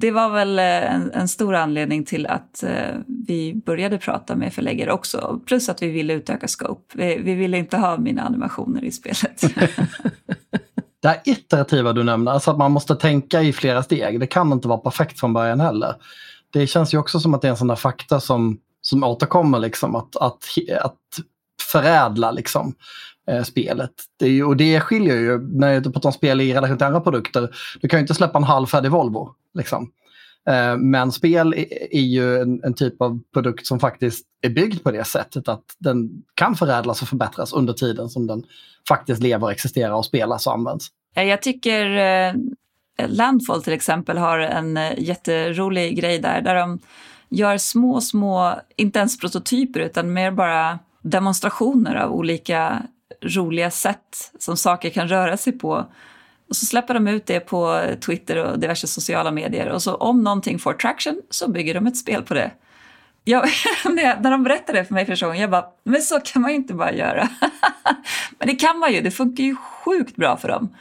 det 0.00 0.10
var 0.10 0.30
väl 0.30 0.58
eh, 0.58 0.94
en, 0.94 1.10
en, 1.12 1.28
stor 1.28 1.54
anledning 1.54 2.04
till 2.04 2.26
att 2.26 2.62
eh, 2.62 2.96
vi 3.26 3.54
började 3.66 3.98
prata 3.98 4.36
med 4.36 4.52
förläggare 4.52 4.92
också. 4.92 5.40
Plus 5.46 5.68
att 5.68 5.82
vi 5.82 5.90
ville 5.90 6.12
utöka 6.12 6.48
scope. 6.48 6.98
Vi, 6.98 7.18
vi 7.22 7.34
ville 7.34 7.58
inte 7.58 7.76
ha 7.76 7.98
mina 7.98 8.22
animationer 8.22 8.84
i 8.84 8.90
spelet. 8.92 9.40
det 11.02 11.08
här 11.08 11.20
iterativa 11.24 11.92
du 11.92 12.02
nämner, 12.02 12.32
alltså 12.32 12.50
att 12.50 12.58
man 12.58 12.72
måste 12.72 12.96
tänka 12.96 13.42
i 13.42 13.52
flera 13.52 13.82
steg. 13.82 14.20
Det 14.20 14.26
kan 14.26 14.52
inte 14.52 14.68
vara 14.68 14.78
perfekt 14.78 15.20
från 15.20 15.32
början 15.32 15.60
heller. 15.60 15.94
Det 16.52 16.66
känns 16.66 16.94
ju 16.94 16.98
också 16.98 17.20
som 17.20 17.34
att 17.34 17.42
det 17.42 17.48
är 17.48 17.50
en 17.50 17.56
sån 17.56 17.68
där 17.68 17.76
fakta 17.76 18.20
som, 18.20 18.58
som 18.80 19.04
återkommer, 19.04 19.58
liksom, 19.58 19.96
att, 19.96 20.16
att, 20.16 20.44
att 20.82 20.98
förädla 21.72 22.30
liksom, 22.30 22.74
eh, 23.30 23.42
spelet. 23.42 23.92
Det 24.18 24.26
är, 24.26 24.44
och 24.44 24.56
det 24.56 24.80
skiljer 24.80 25.16
ju, 25.16 25.38
när 25.38 25.72
jag 25.72 25.84
pratar 25.84 26.08
om 26.08 26.12
spel 26.12 26.40
i 26.40 26.54
relation 26.54 26.76
till 26.76 26.86
andra 26.86 27.00
produkter, 27.00 27.54
du 27.80 27.88
kan 27.88 27.98
ju 27.98 28.00
inte 28.00 28.14
släppa 28.14 28.38
en 28.38 28.44
halvfärdig 28.44 28.90
Volvo. 28.90 29.34
Liksom. 29.54 29.92
Eh, 30.48 30.76
men 30.76 31.12
spel 31.12 31.54
är 31.90 32.00
ju 32.00 32.40
en, 32.40 32.64
en, 32.64 32.74
typ 32.74 33.02
av 33.02 33.20
produkt 33.32 33.66
som 33.66 33.80
faktiskt 33.80 34.26
är 34.40 34.50
byggd 34.50 34.82
på 34.82 34.90
det 34.90 35.04
sättet 35.04 35.48
att 35.48 35.64
den 35.78 36.10
kan 36.34 36.54
förädlas 36.54 37.02
och 37.02 37.08
förbättras 37.08 37.52
under 37.52 37.72
tiden 37.72 38.08
som 38.08 38.26
den 38.26 38.44
faktiskt 38.88 39.22
lever, 39.22 39.50
existerar 39.50 39.92
och 39.92 40.04
spelas 40.04 40.46
och 40.46 40.52
används. 40.52 40.86
Eh, 41.16 41.24
jag 41.24 41.42
tycker 41.42 41.96
eh, 41.96 42.34
Landfall 43.08 43.62
till 43.62 43.72
exempel 43.72 44.18
har 44.18 44.38
en 44.38 44.76
eh, 44.76 44.98
jätterolig 44.98 45.96
grej 45.96 46.18
där, 46.18 46.40
där 46.40 46.54
de 46.54 46.78
gör 47.28 47.58
små, 47.58 48.00
små, 48.00 48.54
inte 48.76 48.98
ens 48.98 49.18
prototyper 49.18 49.80
utan 49.80 50.12
mer 50.12 50.30
bara 50.30 50.78
demonstrationer 51.02 51.94
av 51.94 52.12
olika 52.12 52.82
roliga 53.22 53.70
sätt 53.70 54.32
som 54.38 54.56
saker 54.56 54.90
kan 54.90 55.08
röra 55.08 55.36
sig 55.36 55.52
på 55.52 55.86
och 56.52 56.56
så 56.56 56.66
släpper 56.66 56.94
de 56.94 57.08
ut 57.08 57.26
det 57.26 57.40
på 57.40 57.80
Twitter 58.00 58.44
och 58.44 58.58
diverse 58.58 58.86
sociala 58.86 59.30
medier. 59.30 59.68
Och 59.68 59.82
så 59.82 59.94
om 59.94 60.24
någonting 60.24 60.58
får 60.58 60.72
traction 60.72 61.22
så 61.30 61.50
bygger 61.50 61.74
de 61.74 61.86
ett 61.86 61.96
spel 61.96 62.22
på 62.22 62.34
det. 62.34 62.50
Jag, 63.24 63.48
när 63.84 64.30
de 64.30 64.42
berättade 64.42 64.78
det 64.78 64.84
för 64.84 64.94
mig 64.94 65.06
första 65.06 65.26
gången, 65.26 65.40
jag 65.40 65.50
bara, 65.50 65.64
men 65.84 66.02
så 66.02 66.20
kan 66.20 66.42
man 66.42 66.50
ju 66.50 66.56
inte 66.56 66.74
bara 66.74 66.92
göra. 66.92 67.28
men 68.38 68.48
det 68.48 68.54
kan 68.54 68.78
man 68.78 68.92
ju, 68.92 69.00
det 69.00 69.10
funkar 69.10 69.44
ju 69.44 69.56
sjukt 69.56 70.16
bra 70.16 70.36
för 70.36 70.48
dem. 70.48 70.76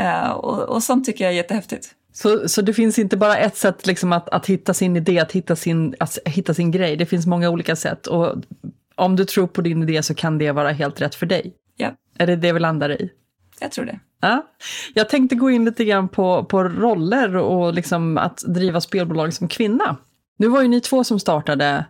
Uh, 0.00 0.30
och, 0.30 0.62
och 0.62 0.82
sånt 0.82 1.04
tycker 1.06 1.24
jag 1.24 1.32
är 1.32 1.36
jättehäftigt. 1.36 1.94
Så, 2.12 2.48
så 2.48 2.62
det 2.62 2.74
finns 2.74 2.98
inte 2.98 3.16
bara 3.16 3.36
ett 3.36 3.56
sätt 3.56 3.86
liksom 3.86 4.12
att, 4.12 4.28
att 4.28 4.46
hitta 4.46 4.74
sin 4.74 4.96
idé, 4.96 5.18
att 5.18 5.32
hitta 5.32 5.56
sin, 5.56 5.94
att 6.00 6.18
hitta 6.24 6.54
sin 6.54 6.70
grej. 6.70 6.96
Det 6.96 7.06
finns 7.06 7.26
många 7.26 7.50
olika 7.50 7.76
sätt. 7.76 8.06
Och 8.06 8.34
om 8.94 9.16
du 9.16 9.24
tror 9.24 9.46
på 9.46 9.60
din 9.60 9.82
idé 9.82 10.02
så 10.02 10.14
kan 10.14 10.38
det 10.38 10.52
vara 10.52 10.70
helt 10.70 11.00
rätt 11.00 11.14
för 11.14 11.26
dig. 11.26 11.54
Ja. 11.76 11.94
Är 12.18 12.26
det 12.26 12.36
det 12.36 12.52
vi 12.52 12.60
landar 12.60 12.90
i? 12.90 13.10
Jag 13.60 13.72
tror 13.72 13.84
det. 13.84 13.98
Ja. 14.20 14.46
Jag 14.94 15.08
tänkte 15.08 15.34
gå 15.34 15.50
in 15.50 15.64
lite 15.64 15.84
grann 15.84 16.08
på, 16.08 16.44
på 16.44 16.64
roller 16.64 17.36
och 17.36 17.74
liksom 17.74 18.18
att 18.18 18.42
driva 18.46 18.80
spelbolag 18.80 19.34
som 19.34 19.48
kvinna. 19.48 19.96
Nu 20.38 20.48
var 20.48 20.62
ju 20.62 20.68
ni 20.68 20.80
två 20.80 21.04
som 21.04 21.20
startade 21.20 21.84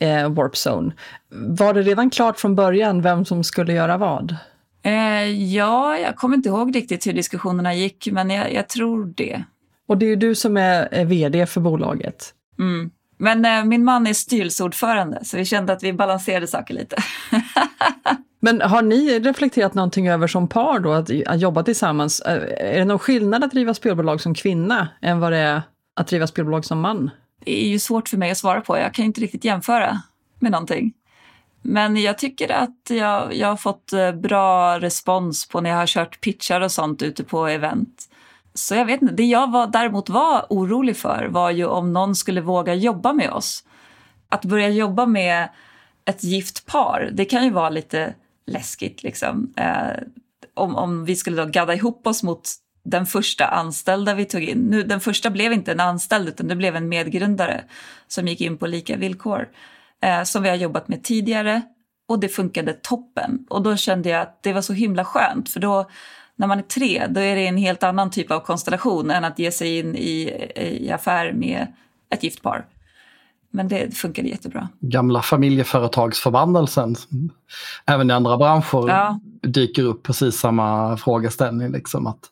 eh, 0.00 0.28
Warp 0.28 0.54
Zone. 0.66 0.92
Var 1.30 1.74
det 1.74 1.82
redan 1.82 2.10
klart 2.10 2.40
från 2.40 2.54
början 2.54 3.02
vem 3.02 3.24
som 3.24 3.44
skulle 3.44 3.72
göra 3.72 3.96
vad? 3.96 4.36
Eh, 4.82 5.52
ja, 5.54 5.98
jag 5.98 6.16
kommer 6.16 6.36
inte 6.36 6.48
ihåg 6.48 6.76
riktigt 6.76 7.06
hur 7.06 7.12
diskussionerna 7.12 7.74
gick, 7.74 8.08
men 8.12 8.30
jag, 8.30 8.52
jag 8.52 8.68
tror 8.68 9.12
det. 9.16 9.42
Och 9.88 9.98
det 9.98 10.06
är 10.06 10.10
ju 10.10 10.16
du 10.16 10.34
som 10.34 10.56
är, 10.56 10.88
är 10.90 11.04
vd 11.04 11.46
för 11.46 11.60
bolaget. 11.60 12.34
Mm. 12.58 12.90
Men 13.18 13.44
eh, 13.44 13.64
min 13.64 13.84
man 13.84 14.06
är 14.06 14.14
styrelseordförande, 14.14 15.24
så 15.24 15.36
vi 15.36 15.44
kände 15.44 15.72
att 15.72 15.82
vi 15.82 15.92
balanserade 15.92 16.46
saker 16.46 16.74
lite. 16.74 16.96
Men 18.40 18.60
har 18.60 18.82
ni 18.82 19.18
reflekterat 19.18 19.74
någonting 19.74 20.08
över 20.08 20.26
som 20.26 20.48
par 20.48 20.78
då, 20.78 20.92
att, 20.92 21.10
att 21.26 21.40
jobba 21.40 21.62
tillsammans? 21.62 22.20
Eh, 22.20 22.72
är 22.74 22.78
det 22.78 22.84
någon 22.84 22.98
skillnad 22.98 23.44
att 23.44 23.50
driva 23.50 23.74
spelbolag 23.74 24.20
som 24.20 24.34
kvinna 24.34 24.88
än 25.02 25.20
vad 25.20 25.32
det 25.32 25.38
är 25.38 25.62
att 25.96 26.06
driva 26.06 26.26
spelbolag 26.26 26.64
som 26.64 26.80
man? 26.80 27.10
Det 27.44 27.64
är 27.64 27.68
ju 27.68 27.78
svårt 27.78 28.08
för 28.08 28.16
mig 28.16 28.30
att 28.30 28.38
svara 28.38 28.60
på. 28.60 28.78
Jag 28.78 28.94
kan 28.94 29.04
inte 29.04 29.20
riktigt 29.20 29.44
jämföra 29.44 30.02
med 30.38 30.52
någonting. 30.52 30.92
Men 31.62 31.96
jag 31.96 32.18
tycker 32.18 32.52
att 32.52 32.90
jag, 32.90 33.34
jag 33.34 33.48
har 33.48 33.56
fått 33.56 33.92
eh, 33.92 34.12
bra 34.12 34.80
respons 34.80 35.48
på 35.48 35.60
när 35.60 35.70
jag 35.70 35.76
har 35.76 35.86
kört 35.86 36.20
pitchar 36.20 36.60
och 36.60 36.72
sånt 36.72 37.02
ute 37.02 37.24
på 37.24 37.46
event. 37.46 38.08
Så 38.58 38.74
jag 38.74 38.84
vet 38.84 39.02
inte. 39.02 39.14
Det 39.14 39.26
jag 39.26 39.50
var, 39.50 39.66
däremot 39.66 40.08
var 40.08 40.46
orolig 40.50 40.96
för 40.96 41.26
var 41.26 41.50
ju 41.50 41.64
om 41.64 41.92
någon 41.92 42.14
skulle 42.14 42.40
våga 42.40 42.74
jobba 42.74 43.12
med 43.12 43.30
oss. 43.30 43.64
Att 44.28 44.44
börja 44.44 44.68
jobba 44.68 45.06
med 45.06 45.48
ett 46.04 46.24
gift 46.24 46.66
par, 46.66 47.10
det 47.12 47.24
kan 47.24 47.44
ju 47.44 47.50
vara 47.50 47.70
lite 47.70 48.14
läskigt. 48.46 49.02
Liksom. 49.02 49.52
Eh, 49.56 50.02
om, 50.54 50.76
om 50.76 51.04
vi 51.04 51.16
skulle 51.16 51.42
då 51.42 51.48
gadda 51.48 51.74
ihop 51.74 52.06
oss 52.06 52.22
mot 52.22 52.50
den 52.84 53.06
första 53.06 53.46
anställda 53.46 54.14
vi 54.14 54.24
tog 54.24 54.42
in. 54.42 54.58
Nu, 54.58 54.82
den 54.82 55.00
första 55.00 55.30
blev 55.30 55.52
inte 55.52 55.72
en 55.72 55.80
anställd 55.80 56.28
utan 56.28 56.48
det 56.48 56.56
blev 56.56 56.76
en 56.76 56.88
medgrundare 56.88 57.64
som 58.08 58.28
gick 58.28 58.40
in 58.40 58.58
på 58.58 58.66
lika 58.66 58.96
villkor. 58.96 59.48
Eh, 60.02 60.22
som 60.22 60.42
vi 60.42 60.48
har 60.48 60.56
jobbat 60.56 60.88
med 60.88 61.04
tidigare 61.04 61.62
och 62.08 62.20
det 62.20 62.28
funkade 62.28 62.72
toppen. 62.72 63.46
Och 63.50 63.62
då 63.62 63.76
kände 63.76 64.08
jag 64.08 64.22
att 64.22 64.42
det 64.42 64.52
var 64.52 64.62
så 64.62 64.72
himla 64.72 65.04
skönt 65.04 65.50
för 65.50 65.60
då 65.60 65.90
när 66.38 66.46
man 66.46 66.58
är 66.58 66.62
tre 66.62 67.06
då 67.08 67.20
är 67.20 67.36
det 67.36 67.46
en 67.46 67.56
helt 67.56 67.82
annan 67.82 68.10
typ 68.10 68.30
av 68.30 68.40
konstellation 68.40 69.10
än 69.10 69.24
att 69.24 69.38
ge 69.38 69.52
sig 69.52 69.78
in 69.78 69.96
i, 69.96 70.32
i 70.56 70.90
affär 70.90 71.32
med 71.32 71.66
ett 72.10 72.22
gift 72.22 72.42
par. 72.42 72.66
Men 73.50 73.68
det 73.68 73.96
funkade 73.96 74.28
jättebra. 74.28 74.68
Gamla 74.80 75.22
familjeföretagsförbannelsen. 75.22 76.96
Även 77.86 78.10
i 78.10 78.12
andra 78.12 78.36
branscher. 78.36 78.88
Ja. 78.88 79.20
dyker 79.42 79.82
upp 79.82 80.02
precis 80.02 80.34
samma 80.34 80.96
frågeställning. 80.96 81.72
Liksom, 81.72 82.06
att, 82.06 82.30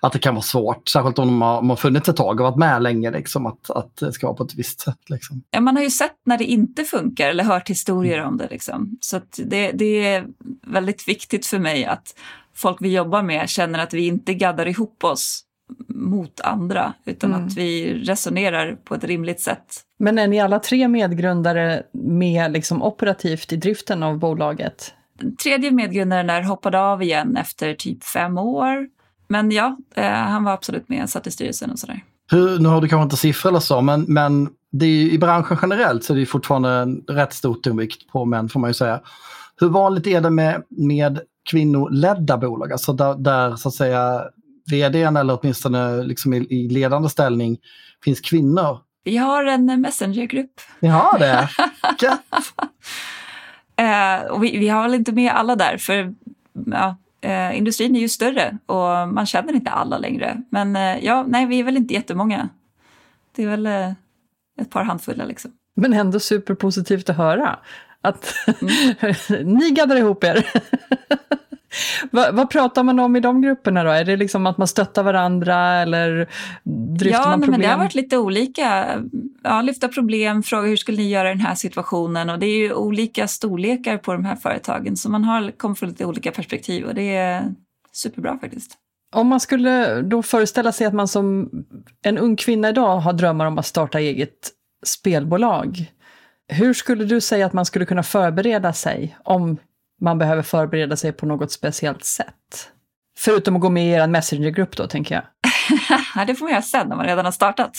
att 0.00 0.12
det 0.12 0.18
kan 0.18 0.34
vara 0.34 0.42
svårt, 0.42 0.88
särskilt 0.88 1.18
om 1.18 1.28
de 1.28 1.42
har, 1.42 1.76
funnits 1.76 2.08
ett 2.08 2.16
tag 2.16 2.40
och 2.40 2.46
varit 2.46 2.56
med 2.56 2.82
länge, 2.82 3.10
liksom, 3.10 3.46
att, 3.46 3.70
att 3.70 3.96
det 3.96 4.12
ska 4.12 4.26
vara 4.26 4.36
på 4.36 4.44
ett 4.44 4.54
visst 4.54 4.80
sätt. 4.80 5.10
Liksom. 5.10 5.42
Ja, 5.50 5.60
man 5.60 5.76
har 5.76 5.82
ju 5.82 5.90
sett 5.90 6.16
när 6.24 6.38
det 6.38 6.44
inte 6.44 6.84
funkar 6.84 7.28
eller 7.28 7.44
hört 7.44 7.70
historier 7.70 8.22
om 8.22 8.36
det. 8.36 8.48
Liksom. 8.50 8.98
Så 9.00 9.20
det, 9.36 9.72
det 9.72 10.06
är 10.06 10.26
väldigt 10.66 11.08
viktigt 11.08 11.46
för 11.46 11.58
mig 11.58 11.84
att 11.84 12.14
folk 12.56 12.76
vi 12.80 12.94
jobbar 12.94 13.22
med 13.22 13.48
känner 13.48 13.78
att 13.78 13.94
vi 13.94 14.06
inte 14.06 14.34
gaddar 14.34 14.68
ihop 14.68 15.04
oss 15.04 15.42
mot 15.88 16.40
andra, 16.40 16.94
utan 17.04 17.34
mm. 17.34 17.46
att 17.46 17.56
vi 17.56 17.94
resonerar 17.94 18.76
på 18.84 18.94
ett 18.94 19.04
rimligt 19.04 19.40
sätt. 19.40 19.82
Men 19.98 20.18
är 20.18 20.28
ni 20.28 20.40
alla 20.40 20.58
tre 20.58 20.88
medgrundare 20.88 21.82
med 21.92 22.52
liksom 22.52 22.82
operativt 22.82 23.52
i 23.52 23.56
driften 23.56 24.02
av 24.02 24.18
bolaget? 24.18 24.94
Den 25.18 25.36
tredje 25.36 25.70
medgrundaren 25.70 26.26
där 26.26 26.42
hoppade 26.42 26.80
av 26.80 27.02
igen 27.02 27.36
efter 27.36 27.74
typ 27.74 28.04
fem 28.04 28.38
år. 28.38 28.88
Men 29.28 29.50
ja, 29.50 29.76
eh, 29.94 30.10
han 30.10 30.44
var 30.44 30.52
absolut 30.52 30.88
med, 30.88 31.10
satt 31.10 31.26
i 31.26 31.30
styrelsen 31.30 31.70
och 31.70 31.78
sådär. 31.78 32.04
Hur, 32.30 32.58
nu 32.58 32.68
har 32.68 32.80
du 32.80 32.88
kanske 32.88 33.02
inte 33.02 33.16
siffror 33.16 33.50
eller 33.50 33.60
så, 33.60 33.80
men, 33.80 34.04
men 34.08 34.48
det 34.72 34.86
är, 34.86 35.12
i 35.12 35.18
branschen 35.18 35.58
generellt 35.62 36.04
så 36.04 36.12
är 36.12 36.16
det 36.16 36.26
fortfarande 36.26 36.70
en 36.70 37.04
rätt 37.08 37.32
stor 37.32 37.54
tonvikt 37.54 38.08
på 38.08 38.24
män 38.24 38.48
får 38.48 38.60
man 38.60 38.70
ju 38.70 38.74
säga. 38.74 39.00
Hur 39.60 39.68
vanligt 39.68 40.06
är 40.06 40.20
det 40.20 40.30
med, 40.30 40.62
med 40.68 41.20
kvinnoledda 41.50 42.36
bolag, 42.36 42.72
alltså 42.72 42.92
där, 42.92 43.14
där 43.14 43.56
så 43.56 43.68
att 43.68 43.74
säga 43.74 44.22
vdn 44.70 45.16
eller 45.16 45.38
åtminstone 45.40 46.02
liksom 46.02 46.34
i, 46.34 46.36
i 46.36 46.68
ledande 46.68 47.08
ställning 47.08 47.58
finns 48.04 48.20
kvinnor? 48.20 48.78
Vi 49.04 49.16
har 49.16 49.44
en 49.44 49.80
messengergrupp. 49.80 50.60
Ni 50.80 50.88
har 50.88 51.18
det? 51.18 51.48
eh, 53.82 54.30
och 54.30 54.44
vi, 54.44 54.58
vi, 54.58 54.68
har 54.68 54.82
väl 54.82 54.94
inte 54.94 55.12
med 55.12 55.32
alla 55.32 55.56
där, 55.56 55.76
för 55.76 56.14
ja, 56.66 56.96
eh, 57.20 57.58
industrin 57.58 57.96
är 57.96 58.00
ju 58.00 58.08
större 58.08 58.58
och 58.66 59.08
man 59.08 59.26
känner 59.26 59.52
inte 59.52 59.70
alla 59.70 59.98
längre. 59.98 60.42
Men 60.50 60.76
eh, 60.76 61.04
ja, 61.04 61.24
nej, 61.28 61.46
vi 61.46 61.60
är 61.60 61.64
väl 61.64 61.76
inte 61.76 61.94
jättemånga. 61.94 62.48
Det 63.36 63.42
är 63.42 63.48
väl 63.48 63.66
eh, 63.66 63.90
ett 64.60 64.70
par 64.70 64.84
handfulla 64.84 65.24
liksom. 65.24 65.50
Men 65.76 65.92
ändå 65.92 66.20
superpositivt 66.20 67.10
att 67.10 67.16
höra 67.16 67.58
att 68.06 68.34
mm. 68.62 69.54
ni 69.58 69.70
gaddar 69.70 69.96
ihop 69.96 70.24
er. 70.24 70.46
vad, 72.10 72.34
vad, 72.34 72.50
pratar 72.50 72.82
man 72.82 72.98
om 72.98 73.16
i 73.16 73.20
de 73.20 73.42
grupperna 73.42 73.84
då? 73.84 73.90
Är 73.90 74.04
det 74.04 74.16
liksom 74.16 74.46
att 74.46 74.58
man 74.58 74.68
stöttar 74.68 75.02
varandra 75.02 75.56
eller 75.74 76.28
dryftar 76.98 77.22
ja, 77.22 77.28
man 77.28 77.40
problem? 77.40 77.52
Ja, 77.52 77.58
men 77.58 77.60
det 77.60 77.66
har 77.66 77.78
varit 77.78 77.94
lite 77.94 78.18
olika. 78.18 79.00
Ja, 79.42 79.62
lyfta 79.62 79.88
problem, 79.88 80.42
fråga 80.42 80.68
hur 80.68 80.76
skulle 80.76 80.98
ni 80.98 81.08
göra 81.08 81.30
i 81.30 81.32
den 81.32 81.46
här 81.46 81.54
situationen? 81.54 82.30
Och 82.30 82.38
det 82.38 82.46
är 82.46 82.58
ju 82.58 82.72
olika 82.72 83.28
storlekar 83.28 83.98
på 83.98 84.12
de 84.12 84.24
här 84.24 84.36
företagen 84.36 84.96
så 84.96 85.10
man 85.10 85.24
har, 85.24 85.50
kommer 85.50 85.74
från 85.74 85.88
lite 85.88 86.04
olika 86.04 86.30
perspektiv 86.30 86.84
och 86.84 86.94
det 86.94 87.16
är 87.16 87.54
superbra 87.92 88.38
faktiskt. 88.38 88.78
Om 89.14 89.28
man 89.28 89.40
skulle 89.40 90.02
då 90.02 90.22
föreställa 90.22 90.72
sig 90.72 90.86
att 90.86 90.94
man 90.94 91.08
som 91.08 91.50
en 92.02 92.18
ung 92.18 92.36
kvinna 92.36 92.68
idag 92.68 92.98
har 92.98 93.12
drömmar 93.12 93.46
om 93.46 93.58
att 93.58 93.66
starta 93.66 94.00
eget 94.00 94.50
spelbolag. 94.86 95.92
Hur 96.48 96.74
skulle 96.74 97.04
du 97.04 97.20
säga 97.20 97.46
att 97.46 97.52
man 97.52 97.66
skulle 97.66 97.86
kunna 97.86 98.02
förbereda 98.02 98.72
sig 98.72 99.16
om 99.24 99.58
man 100.00 100.18
behöver 100.18 100.42
förbereda 100.42 100.96
sig 100.96 101.12
på 101.12 101.26
något 101.26 101.52
speciellt 101.52 102.04
sätt? 102.04 102.70
Förutom 103.18 103.56
att 103.56 103.62
gå 103.62 103.70
med 103.70 103.86
i 103.86 103.90
er 103.90 104.06
messengergrupp 104.06 104.76
då, 104.76 104.86
tänker 104.86 105.14
jag. 105.14 106.26
det 106.26 106.34
får 106.34 106.44
man 106.44 106.52
göra 106.52 106.62
sen 106.62 106.88
när 106.88 106.96
man 106.96 107.06
redan 107.06 107.24
har 107.24 107.32
startat. 107.32 107.76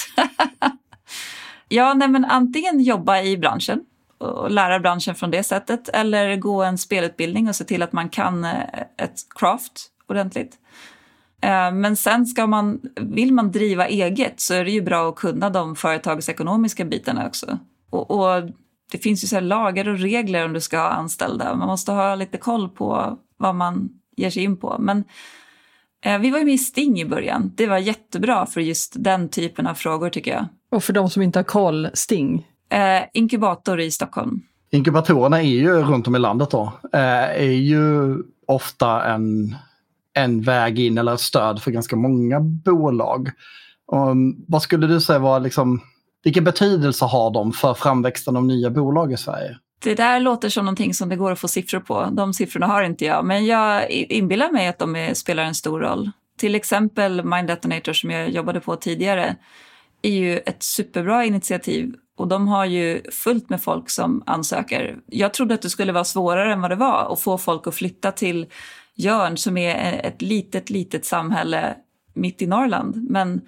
ja, 1.68 1.94
nej, 1.94 2.08
men 2.08 2.26
antingen 2.26 2.80
jobba 2.80 3.22
i 3.22 3.38
branschen 3.38 3.80
och 4.18 4.52
lära 4.52 4.80
branschen 4.80 5.16
från 5.16 5.32
det 5.32 5.44
sättet 5.44 5.90
eller 5.90 6.36
gå 6.36 6.64
en 6.64 6.78
spelutbildning 6.78 7.50
och 7.50 7.56
se 7.56 7.64
till 7.64 7.84
att 7.84 7.94
man 7.94 8.10
kan 8.10 8.46
eh, 8.46 8.62
ett 8.98 9.16
craft 9.36 9.92
ordentligt. 10.08 10.58
Eh, 11.42 11.72
men 11.72 11.96
sen 11.96 12.26
ska 12.26 12.48
man, 12.48 12.82
vill 12.96 13.34
man 13.34 13.52
driva 13.52 13.88
eget 13.88 14.40
så 14.40 14.54
är 14.54 14.66
det 14.66 14.72
ju 14.72 14.82
bra 14.82 15.10
att 15.10 15.16
kunna 15.16 15.50
de 15.50 15.76
företagsekonomiska 15.76 16.86
bitarna 16.86 17.28
också. 17.28 17.60
Och, 17.90 18.12
och 18.12 18.50
det 18.92 18.98
finns 18.98 19.24
ju 19.24 19.28
så 19.28 19.40
lagar 19.40 19.88
och 19.88 20.00
regler 20.00 20.46
om 20.46 20.54
du 20.54 20.62
ska 20.62 20.78
ha 20.78 20.90
anställda. 20.90 21.56
Man 21.56 21.68
måste 21.68 21.92
ha 21.92 22.16
lite 22.16 22.38
koll 22.38 22.70
på 22.70 23.18
vad 23.38 23.56
man 23.56 23.90
ger 24.18 24.30
sig 24.30 24.44
in 24.44 24.58
på. 24.58 24.76
Men 24.80 25.04
eh, 26.06 26.20
vi 26.20 26.30
var 26.30 26.40
ju 26.40 26.46
med 26.46 26.54
i 26.54 26.58
Sting 26.58 27.00
i 27.00 27.06
början. 27.06 27.52
Det 27.56 27.68
var 27.68 27.78
jättebra 27.78 28.46
för 28.46 28.62
just 28.62 28.94
den 28.98 29.30
typen 29.30 29.68
av 29.68 29.74
frågor 29.74 30.10
tycker 30.10 30.32
jag. 30.32 30.46
Och 30.72 30.84
för 30.84 30.94
de 30.94 31.10
som 31.10 31.22
inte 31.22 31.40
har 31.40 31.44
koll, 31.44 31.90
Sting? 31.94 32.48
Eh, 32.70 33.04
inkubator 33.14 33.80
i 33.80 33.92
Stockholm. 33.92 34.42
Inkubatorerna 34.72 35.42
är 35.42 35.48
ju 35.48 35.74
runt 35.74 36.08
om 36.08 36.16
i 36.16 36.20
landet 36.20 36.52
då. 36.52 36.72
Eh, 36.94 37.00
är 37.42 37.42
ju 37.52 38.18
ofta 38.48 39.06
en, 39.06 39.56
en 40.14 40.42
väg 40.42 40.80
in 40.80 40.98
eller 40.98 41.14
ett 41.14 41.20
stöd 41.20 41.62
för 41.62 41.72
ganska 41.72 41.96
många 41.96 42.40
bolag. 42.40 43.30
Um, 43.92 44.46
vad 44.48 44.62
skulle 44.62 44.88
du 44.88 45.02
säga 45.02 45.20
var 45.20 45.40
liksom 45.40 45.82
vilken 46.28 46.44
betydelse 46.44 47.06
har 47.06 47.32
de 47.32 47.54
för 47.54 47.74
framväxten 47.74 48.36
av 48.36 48.46
nya 48.46 48.70
bolag 48.70 49.14
i 49.14 49.18
Sverige? 49.18 49.58
Det 49.84 49.96
där 49.96 50.20
låter 50.20 50.50
som 50.50 50.66
någonting 50.66 50.94
som 50.94 51.10
det 51.10 51.16
går 51.16 51.32
att 51.32 51.40
få 51.40 51.48
siffror 51.48 51.80
på. 51.80 52.10
De 52.12 52.34
siffrorna 52.34 52.68
har 52.68 52.84
inte 52.84 53.06
jag, 53.06 53.26
men 53.26 53.46
jag 53.46 53.90
inbillar 53.92 54.52
mig 54.52 54.68
att 54.68 54.80
de 54.80 54.96
är, 54.96 55.14
spelar 55.14 55.44
en 55.44 55.56
stor 55.56 55.80
roll. 55.80 56.12
Till 56.38 56.56
exempel 56.56 57.26
Mind 57.26 57.48
Detonator 57.48 57.94
som 57.94 58.12
jag 58.12 58.30
jobbade 58.30 58.60
på 58.60 58.76
tidigare 58.76 59.36
är 60.02 60.12
ju 60.12 60.38
ett 60.38 60.64
superbra 60.64 61.26
initiativ 61.26 61.94
och 62.18 62.28
de 62.28 62.48
har 62.48 62.66
ju 62.66 63.12
fullt 63.12 63.50
med 63.50 63.62
folk 63.62 63.90
som 63.90 64.24
ansöker. 64.26 64.98
Jag 65.06 65.34
trodde 65.34 65.54
att 65.54 65.62
det 65.62 65.70
skulle 65.70 65.92
vara 65.92 66.04
svårare 66.04 66.54
än 66.54 66.62
vad 66.62 66.72
det 66.72 66.76
var 66.76 67.14
att 67.14 67.20
få 67.20 67.38
folk 67.38 67.68
att 67.68 67.76
flytta 67.76 68.12
till 68.12 68.46
Jörn 68.96 69.38
som 69.38 69.58
är 69.58 69.76
e- 69.76 70.02
ett 70.04 70.22
litet, 70.22 70.70
litet 70.70 71.06
samhälle 71.06 71.76
mitt 72.14 72.42
i 72.42 72.48
Norrland. 72.48 73.10
Men 73.10 73.42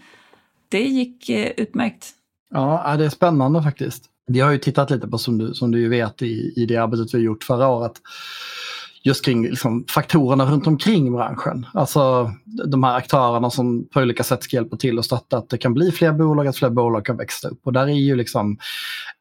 det 0.70 0.84
gick 0.84 1.30
eh, 1.30 1.52
utmärkt. 1.58 2.16
Ja, 2.50 2.96
det 2.98 3.06
är 3.06 3.10
spännande 3.10 3.64
faktiskt. 3.64 4.04
Vi 4.28 4.40
har 4.40 4.52
ju 4.52 4.58
tittat 4.58 4.92
lite 4.92 5.08
på, 5.08 5.18
som 5.18 5.38
du, 5.38 5.54
som 5.54 5.72
du 5.72 5.90
vet, 5.90 6.22
i, 6.22 6.54
i 6.56 6.66
det 6.66 6.78
arbetet 6.78 7.14
vi 7.14 7.20
gjort 7.20 7.44
förra 7.44 7.68
året, 7.68 7.94
just 9.04 9.26
kring 9.26 9.44
liksom, 9.44 9.86
faktorerna 9.90 10.46
runt 10.46 10.68
omkring 10.68 11.14
branschen. 11.14 11.66
Alltså 11.74 12.32
de 12.66 12.84
här 12.84 12.96
aktörerna 12.96 13.50
som 13.50 13.88
på 13.94 14.00
olika 14.00 14.24
sätt 14.24 14.44
ska 14.44 14.56
hjälpa 14.56 14.78
till 14.78 14.98
och 14.98 15.06
stötta 15.06 15.38
att 15.38 15.50
det 15.50 15.58
kan 15.58 15.74
bli 15.74 15.92
fler 15.92 16.12
bolag, 16.12 16.48
att 16.48 16.58
fler 16.58 16.70
bolag 16.70 17.06
kan 17.06 17.18
växa 17.18 17.48
upp. 17.48 17.60
Och 17.64 17.74
där 17.74 17.88
är 17.88 17.94
ju 17.94 18.16
liksom 18.16 18.58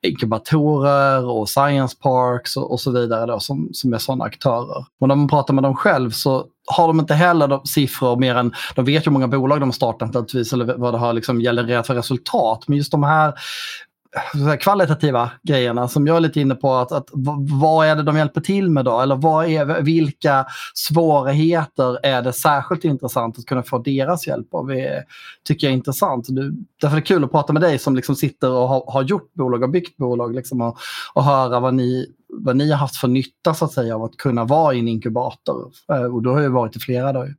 inkubatorer 0.02 1.24
och 1.24 1.48
science 1.48 1.96
parks 2.02 2.56
och, 2.56 2.72
och 2.72 2.80
så 2.80 2.90
vidare 2.90 3.26
då, 3.26 3.40
som, 3.40 3.68
som 3.72 3.92
är 3.92 3.98
sådana 3.98 4.24
aktörer. 4.24 4.84
Och 5.00 5.08
när 5.08 5.14
man 5.14 5.28
pratar 5.28 5.54
med 5.54 5.62
dem 5.62 5.76
själv 5.76 6.10
så 6.10 6.46
har 6.66 6.86
de 6.86 7.00
inte 7.00 7.14
heller 7.14 7.48
de 7.48 7.66
siffror 7.66 8.16
mer 8.16 8.34
än, 8.34 8.52
de 8.74 8.84
vet 8.84 9.02
ju 9.02 9.04
hur 9.04 9.12
många 9.12 9.28
bolag 9.28 9.60
de 9.60 9.68
har 9.68 9.72
startat 9.72 10.34
eller 10.34 10.78
vad 10.78 10.94
det 10.94 10.98
har 10.98 11.12
liksom 11.12 11.40
genererat 11.40 11.86
för 11.86 11.94
resultat. 11.94 12.64
Men 12.66 12.76
just 12.76 12.90
de 12.90 13.02
här 13.02 13.34
kvalitativa 14.60 15.30
grejerna 15.42 15.88
som 15.88 16.06
jag 16.06 16.16
är 16.16 16.20
lite 16.20 16.40
inne 16.40 16.54
på. 16.54 16.74
Att, 16.74 16.92
att, 16.92 17.08
vad 17.60 17.86
är 17.86 17.96
det 17.96 18.02
de 18.02 18.16
hjälper 18.16 18.40
till 18.40 18.70
med 18.70 18.84
då? 18.84 19.00
Eller 19.00 19.16
vad 19.16 19.46
är, 19.46 19.82
vilka 19.82 20.46
svårigheter 20.74 22.06
är 22.06 22.22
det 22.22 22.32
särskilt 22.32 22.84
intressant 22.84 23.38
att 23.38 23.44
kunna 23.44 23.62
få 23.62 23.78
deras 23.78 24.26
hjälp 24.26 24.54
av? 24.54 24.66
Det 24.66 25.04
tycker 25.44 25.66
jag 25.66 25.72
är 25.72 25.76
intressant. 25.76 26.26
Du, 26.28 26.54
därför 26.80 26.96
är 26.96 27.00
det 27.00 27.06
kul 27.06 27.24
att 27.24 27.30
prata 27.30 27.52
med 27.52 27.62
dig 27.62 27.78
som 27.78 27.96
liksom 27.96 28.16
sitter 28.16 28.50
och 28.50 28.68
har, 28.68 28.92
har 28.92 29.02
gjort 29.02 29.34
bolag 29.34 29.62
och 29.62 29.70
byggt 29.70 29.96
bolag 29.96 30.34
liksom 30.34 30.60
och, 30.60 30.76
och 31.14 31.24
höra 31.24 31.60
vad 31.60 31.74
ni, 31.74 32.06
vad 32.28 32.56
ni 32.56 32.70
har 32.70 32.78
haft 32.78 32.96
för 32.96 33.08
nytta 33.08 33.54
så 33.54 33.64
att 33.64 33.72
säga 33.72 33.94
av 33.94 34.04
att 34.04 34.16
kunna 34.16 34.44
vara 34.44 34.74
i 34.74 34.78
en 34.78 34.88
inkubator. 34.88 35.72
Eh, 35.92 36.14
och 36.14 36.22
du 36.22 36.28
har 36.28 36.40
ju 36.40 36.48
varit 36.48 36.76
i 36.76 36.80
flera 36.80 37.12
dagar. 37.12 37.34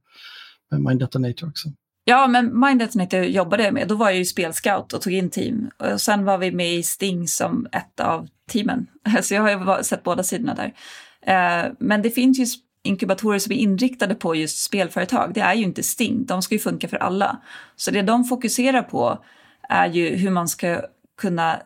med 0.71 0.82
Mind 0.82 0.99
Detonator 0.99 1.47
också. 1.47 1.69
Ja, 2.10 2.28
men 2.28 2.60
Mind 2.60 2.89
jag 3.12 3.30
jobbade 3.30 3.63
jag 3.63 3.74
med. 3.74 3.88
Då 3.88 3.95
var 3.95 4.10
jag 4.10 4.17
ju 4.17 4.26
spelscout 4.26 4.93
och 4.93 5.02
tog 5.02 5.13
in 5.13 5.30
team. 5.30 5.69
Och 5.78 6.02
sen 6.02 6.26
var 6.26 6.38
vi 6.38 6.52
med 6.52 6.74
i 6.74 6.84
Sting 6.84 7.28
som 7.28 7.67
ett 7.72 8.00
av 8.00 8.28
teamen. 8.52 8.88
Så 9.22 9.34
jag 9.34 9.41
har 9.41 9.78
ju 9.78 9.84
sett 9.84 10.04
båda 10.04 10.24
sidorna 10.24 10.56
där. 10.56 10.74
Eh, 11.22 11.72
men 11.80 12.02
det 12.02 12.10
finns 12.10 12.39
ju 12.39 12.45
inkubatorer 12.84 13.39
som 13.39 13.52
är 13.52 13.56
inriktade 13.56 14.15
på 14.15 14.36
just 14.36 14.63
spelföretag. 14.63 15.34
Det 15.34 15.41
är 15.41 15.54
ju 15.54 15.63
inte 15.63 15.84
Sting. 15.84 16.26
De 16.26 16.41
ska 16.41 16.56
ju 16.56 16.60
funka 16.60 16.88
för 16.88 16.98
alla. 16.98 17.41
Så 17.76 17.91
det 17.91 18.02
de 18.02 18.24
fokuserar 18.24 18.82
på 18.82 19.24
är 19.69 19.88
ju 19.88 20.15
hur 20.15 20.32
man 20.32 20.48
ska 20.48 20.82
kunna 21.22 21.62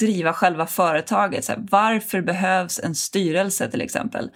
driva 0.00 0.32
själva 0.32 0.66
företaget. 0.66 1.44
Så 1.44 1.52
här, 1.52 1.66
varför 1.70 2.20
behövs 2.20 2.80
en 2.80 2.94
styrelse 2.94 3.70
till 3.70 3.80
exempel? 3.80 4.30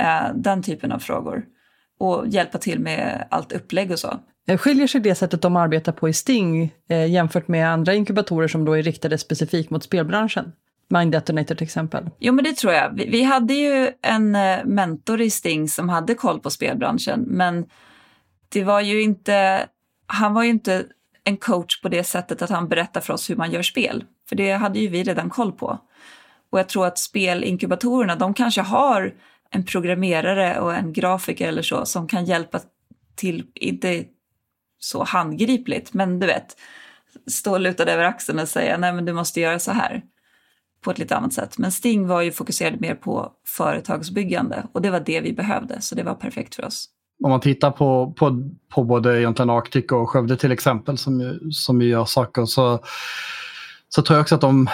Eh, 0.00 0.34
den 0.34 0.62
typen 0.62 0.92
av 0.92 0.98
frågor. 0.98 1.44
Och 1.98 2.28
hjälpa 2.28 2.58
till 2.58 2.80
med 2.80 3.28
allt 3.30 3.52
upplägg 3.52 3.90
och 3.90 3.98
så. 3.98 4.20
Eh, 4.46 4.58
skiljer 4.58 4.86
sig 4.86 5.00
det 5.00 5.14
sättet 5.14 5.42
de 5.42 5.56
arbetar 5.56 5.92
på 5.92 6.08
i 6.08 6.12
Sting 6.12 6.74
eh, 6.88 7.06
jämfört 7.06 7.48
med 7.48 7.70
andra 7.70 7.94
inkubatorer 7.94 8.48
som 8.48 8.64
då 8.64 8.72
är 8.72 8.82
riktade 8.82 9.18
specifikt 9.18 9.70
mot 9.70 9.82
spelbranschen? 9.82 10.52
Mind 10.88 11.12
Detonator 11.12 11.54
till 11.54 11.64
exempel. 11.64 12.10
Jo, 12.18 12.32
men 12.32 12.44
det 12.44 12.56
tror 12.56 12.72
jag. 12.72 12.94
Vi, 12.94 13.10
vi, 13.10 13.22
hade 13.22 13.54
ju 13.54 13.92
en 14.02 14.34
eh, 14.34 14.64
mentor 14.64 15.20
i 15.20 15.30
Sting 15.30 15.68
som 15.68 15.88
hade 15.88 16.14
koll 16.14 16.40
på 16.40 16.50
spelbranschen, 16.50 17.20
men 17.26 17.66
det 18.48 18.64
var 18.64 18.80
ju 18.80 19.02
inte, 19.02 19.66
han 20.06 20.34
var 20.34 20.42
ju 20.42 20.50
inte 20.50 20.84
en 21.24 21.36
coach 21.36 21.82
på 21.82 21.88
det 21.88 22.04
sättet 22.04 22.42
att 22.42 22.50
han 22.50 22.68
berättar 22.68 23.00
för 23.00 23.14
oss 23.14 23.30
hur 23.30 23.36
man 23.36 23.50
gör 23.50 23.62
spel, 23.62 24.04
för 24.28 24.36
det 24.36 24.52
hade 24.52 24.78
ju 24.78 24.88
vi 24.88 25.02
redan 25.02 25.30
koll 25.30 25.52
på. 25.52 25.78
Och 26.50 26.58
jag 26.58 26.68
tror 26.68 26.86
att 26.86 26.98
spelinkubatorerna, 26.98 28.16
de 28.16 28.34
kanske 28.34 28.60
har 28.60 29.14
en 29.50 29.64
programmerare 29.64 30.60
och 30.60 30.74
en 30.74 30.92
grafiker 30.92 31.48
eller 31.48 31.62
så 31.62 31.84
som 31.86 32.08
kan 32.08 32.24
hjälpa 32.24 32.60
till, 33.14 33.46
inte 33.54 34.04
så 34.86 35.04
handgripligt, 35.04 35.94
men 35.94 36.18
du 36.20 36.26
vet, 36.26 36.56
stå 37.26 37.58
lutad 37.58 37.84
över 37.84 38.04
axeln 38.04 38.38
och 38.38 38.48
säga 38.48 38.76
nej 38.78 38.92
men 38.92 39.04
du 39.04 39.12
måste 39.12 39.40
göra 39.40 39.58
så 39.58 39.72
här 39.72 40.02
på 40.84 40.90
ett 40.90 40.98
lite 40.98 41.16
annat 41.16 41.32
sätt. 41.32 41.58
Men 41.58 41.72
Sting 41.72 42.06
var 42.06 42.22
ju 42.22 42.32
fokuserad 42.32 42.80
mer 42.80 42.94
på 42.94 43.32
företagsbyggande 43.46 44.66
och 44.72 44.82
det 44.82 44.90
var 44.90 45.00
det 45.00 45.20
vi 45.20 45.32
behövde, 45.32 45.80
så 45.80 45.94
det 45.94 46.02
var 46.02 46.14
perfekt 46.14 46.54
för 46.54 46.64
oss. 46.64 46.88
Om 47.24 47.30
man 47.30 47.40
tittar 47.40 47.70
på, 47.70 48.14
på, 48.18 48.50
på 48.68 48.84
både 48.84 49.20
egentligen 49.20 49.50
Arctic 49.50 49.92
och 49.92 50.10
Skövde 50.10 50.36
till 50.36 50.52
exempel 50.52 50.98
som 50.98 51.20
ju, 51.20 51.50
som 51.50 51.82
gör 51.82 52.04
saker 52.04 52.44
så, 52.44 52.84
så 53.88 54.02
tror 54.02 54.16
jag 54.16 54.22
också 54.22 54.34
att 54.34 54.40
de 54.40 54.68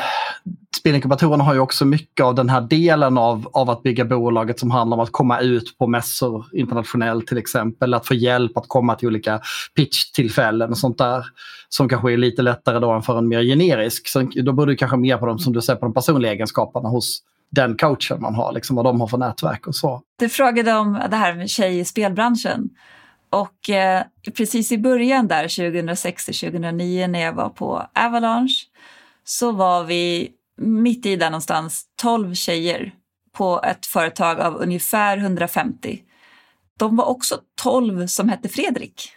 spelinkubatorerna 0.77 1.45
har 1.45 1.55
ju 1.55 1.61
också 1.61 1.85
mycket 1.85 2.25
av 2.25 2.35
den 2.35 2.49
här 2.49 2.61
delen 2.61 3.19
av, 3.19 3.49
av 3.53 3.71
att 3.71 3.83
bygga 3.83 4.05
bolaget 4.05 4.59
som 4.59 4.71
handlar 4.71 4.97
om 4.97 5.03
att 5.03 5.13
komma 5.13 5.41
ut 5.41 5.79
på 5.79 5.87
mässor 5.87 6.47
internationellt 6.53 7.27
till 7.27 7.39
exempel. 7.39 7.95
Att 7.95 8.07
få 8.07 8.15
hjälp 8.15 8.57
att 8.57 8.69
komma 8.69 8.95
till 8.95 9.09
olika 9.09 9.41
pitchtillfällen 9.77 10.71
och 10.71 10.79
sånt 10.79 10.99
där. 10.99 11.25
Som 11.69 11.89
kanske 11.89 12.13
är 12.13 12.17
lite 12.17 12.43
lättare 12.43 12.79
då 12.79 12.91
än 12.91 13.03
för 13.03 13.19
en 13.19 13.29
mer 13.29 13.43
generisk. 13.43 14.09
Så 14.09 14.21
då 14.21 14.53
beror 14.53 14.67
det 14.67 14.77
kanske 14.77 14.97
mer 14.97 15.17
på 15.17 15.27
dem 15.27 15.39
som 15.39 15.53
du 15.53 15.61
säger 15.63 15.81
på 15.81 15.87
de 15.87 15.95
personliga 15.95 16.33
egenskaperna 16.33 16.89
hos 16.89 17.23
den 17.51 17.77
coachen 17.77 18.21
man 18.21 18.35
har, 18.35 18.53
liksom 18.53 18.77
vad 18.77 18.85
de 18.85 19.01
har 19.01 19.09
för 19.09 19.19
nätverk 19.19 19.67
och 19.67 19.75
så. 19.75 20.03
Du 20.19 20.29
frågade 20.29 20.75
om 20.75 21.01
det 21.11 21.17
här 21.17 21.35
med 21.35 21.51
tjej 21.51 21.79
i 21.79 21.85
spelbranschen. 21.85 22.71
Och 23.31 23.71
eh, 23.71 24.03
precis 24.37 24.73
i 24.73 24.79
början 24.79 25.29
där, 25.29 25.45
2006-2009 25.45 27.07
när 27.07 27.21
jag 27.21 27.33
var 27.33 27.49
på 27.49 27.87
Avalanche, 27.95 28.67
så 29.25 29.53
var 29.53 29.85
vi 29.85 30.31
mitt 30.57 31.07
i 31.07 31.17
där 31.17 31.31
någonstans 31.31 31.85
12 32.03 32.35
tjejer 32.35 32.93
på 33.33 33.61
ett 33.65 33.87
företag 33.87 34.41
av 34.41 34.57
ungefär 34.57 35.19
150. 35.19 36.03
De 36.79 36.97
var 36.97 37.05
också 37.05 37.39
12 37.63 38.07
som 38.07 38.29
hette 38.29 38.49
Fredrik. 38.49 39.09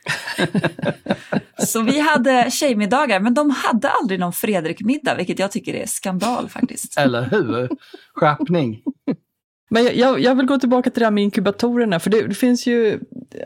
så 1.57 1.81
vi 1.81 1.99
hade 1.99 2.51
tjejmiddagar, 2.51 3.19
men 3.19 3.33
de 3.33 3.49
hade 3.49 3.89
aldrig 3.89 4.19
någon 4.19 4.33
Fredrik-middag, 4.33 5.15
vilket 5.15 5.39
jag 5.39 5.51
tycker 5.51 5.73
är 5.73 5.85
skandal 5.85 6.49
faktiskt. 6.49 6.97
Eller 6.99 7.29
hur? 7.29 7.69
Skärpning. 8.15 8.81
Men 9.69 9.97
jag, 9.97 10.19
jag, 10.19 10.35
vill 10.35 10.45
gå 10.45 10.59
tillbaka 10.59 10.89
till 10.89 10.99
det 10.99 11.05
här 11.05 11.11
med 11.11 11.23
inkubatorerna, 11.23 11.99
för 11.99 12.09
det, 12.09 12.27
det 12.27 12.35
finns 12.35 12.67
ju, 12.67 12.99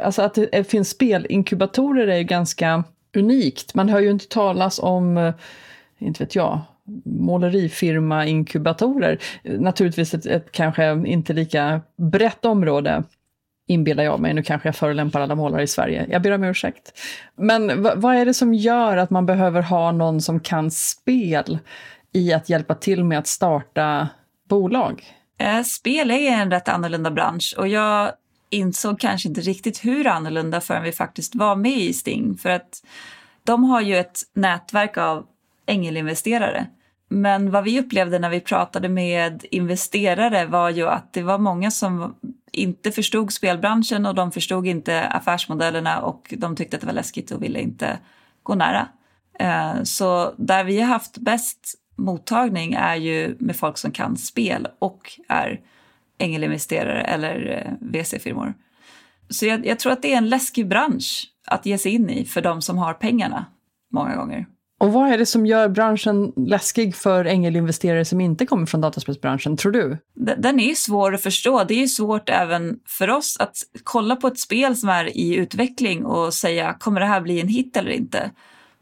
alltså 0.04 0.22
att 0.22 0.34
det 0.34 0.70
finns 0.70 0.90
spelinkubatorer 0.90 2.08
är 2.08 2.18
ju 2.18 2.24
ganska 2.24 2.84
unikt. 3.16 3.76
Man 3.76 3.90
hör 3.90 4.00
ju 4.00 4.12
inte 4.12 4.28
talas 4.28 4.80
om, 4.80 5.18
eh, 5.18 5.34
inte 6.00 6.24
vet 6.24 6.36
jag, 6.36 6.62
målerifirma-inkubatorer. 7.06 9.20
Naturligtvis 9.44 10.14
ett, 10.14 10.26
ett 10.26 10.52
kanske 10.52 11.04
inte 11.06 11.34
lika 11.34 11.82
brett 11.98 12.46
område 12.46 13.04
inbillar 13.68 14.04
jag 14.04 14.20
mig. 14.20 14.34
Nu 14.34 14.44
kanske 14.44 14.68
jag 14.68 14.76
förolämpar 14.76 15.22
alla 15.22 15.36
målare 15.36 15.64
i 15.64 15.68
Sverige. 15.68 16.06
Jag 16.10 16.22
ber 16.22 16.32
om 16.32 16.44
ursäkt. 16.44 17.00
Men 17.36 17.84
vad 17.84 18.16
är 18.16 18.26
det 18.26 18.34
som 18.34 18.54
gör 18.54 18.98
att 18.98 19.10
man 19.10 19.26
behöver 19.26 19.62
ha 19.62 19.92
någon 19.92 20.22
som 20.22 20.40
kan 20.40 20.72
spel 20.72 21.60
i 22.14 22.34
att 22.34 22.50
hjälpa 22.50 22.76
till 22.76 23.04
med 23.04 23.20
att 23.20 23.28
starta 23.28 24.10
bolag? 24.50 25.04
Eh, 25.40 25.64
spel 25.64 26.12
är 26.12 26.32
en 26.32 26.52
rätt 26.52 26.70
annorlunda 26.70 27.12
bransch 27.12 27.56
och 27.58 27.68
jag 27.68 28.12
insåg 28.50 29.00
kanske 29.00 29.30
inte 29.30 29.42
riktigt 29.42 29.86
hur 29.86 30.08
annorlunda 30.08 30.62
förrän 30.62 30.84
vi 30.84 30.92
faktiskt 30.92 31.36
var 31.36 31.56
med 31.56 31.78
i 31.78 31.94
Sting. 31.94 32.38
För 32.38 32.50
att 32.50 32.84
de 33.44 33.64
har 33.64 33.82
ju 33.82 33.98
ett 33.98 34.20
nätverk 34.34 34.98
av 34.98 35.26
ängelinvesterare 35.70 36.68
men 37.10 37.52
vad 37.52 37.64
vi 37.64 37.80
upplevde 37.80 38.20
när 38.20 38.30
vi 38.30 38.40
pratade 38.40 38.90
med 38.90 39.46
investerare 39.52 40.46
var 40.46 40.70
ju 40.70 40.88
att 40.88 41.14
det 41.14 41.24
var 41.24 41.38
många 41.38 41.72
som 41.72 42.16
inte 42.52 42.92
förstod 42.92 43.34
spelbranschen 43.34 44.06
och 44.06 44.16
de 44.16 44.32
förstod 44.32 44.68
inte 44.68 45.08
affärsmodellerna 45.08 46.02
och 46.02 46.34
de 46.38 46.56
tyckte 46.56 46.78
att 46.78 46.82
det 46.82 46.88
var 46.88 46.94
läskigt 46.94 47.32
och 47.32 47.44
ville 47.44 47.62
inte 47.62 48.00
gå 48.44 48.56
nära. 48.56 48.88
Eh, 49.40 49.84
så 49.84 50.34
där 50.38 50.64
vi 50.64 50.80
har 50.82 50.88
haft 50.88 51.18
bäst 51.18 51.76
mottagning 51.96 52.74
är 52.74 52.96
ju 52.96 53.36
med 53.40 53.56
folk 53.56 53.78
som 53.78 53.92
kan 53.92 54.18
spel 54.18 54.68
och 54.80 55.20
är 55.28 55.62
ängelinvesterare 56.18 57.02
eller 57.02 57.66
eh, 57.66 57.74
VC-firmor. 57.82 58.54
Så 59.30 59.46
jag, 59.46 59.66
jag 59.66 59.80
tror 59.80 59.92
att 59.92 60.02
det 60.02 60.14
är 60.14 60.18
en 60.18 60.30
läskig 60.30 60.68
bransch 60.68 61.28
att 61.48 61.66
ge 61.66 61.78
sig 61.78 61.92
in 61.92 62.10
i 62.10 62.26
för 62.26 62.42
de 62.42 62.62
som 62.62 62.78
har 62.78 62.94
pengarna 62.94 63.46
många 63.92 64.16
gånger. 64.16 64.46
Och 64.80 64.94
vad 64.94 65.12
är 65.12 65.18
det 65.18 65.26
som 65.26 65.46
gör 65.46 65.70
branschen 65.70 66.34
läskig 66.36 66.96
för 66.96 67.26
ängelinvesterare 67.26 68.06
som 68.06 68.22
inte 68.22 68.46
kommer 68.46 68.66
från 68.66 68.82
dataspelsbranschen, 68.82 69.58
tror 69.58 69.72
du? 69.72 69.98
Den 70.38 70.60
är 70.60 70.74
svår 70.74 71.14
att 71.14 71.22
förstå. 71.22 71.64
Det 71.64 71.84
är 71.84 71.88
svårt 71.88 72.30
även 72.30 72.80
för 72.88 73.10
oss 73.10 73.38
att 73.40 73.58
kolla 73.84 74.16
på 74.16 74.28
ett 74.28 74.40
spel 74.40 74.76
som 74.76 74.90
är 74.90 75.18
i 75.18 75.36
utveckling 75.36 76.06
och 76.06 76.34
säga 76.34 76.74
kommer 76.80 77.00
det 77.00 77.06
här 77.06 77.22
bli 77.22 77.42
en 77.42 77.48
hit 77.48 77.78
eller 77.78 77.92
inte? 77.92 78.32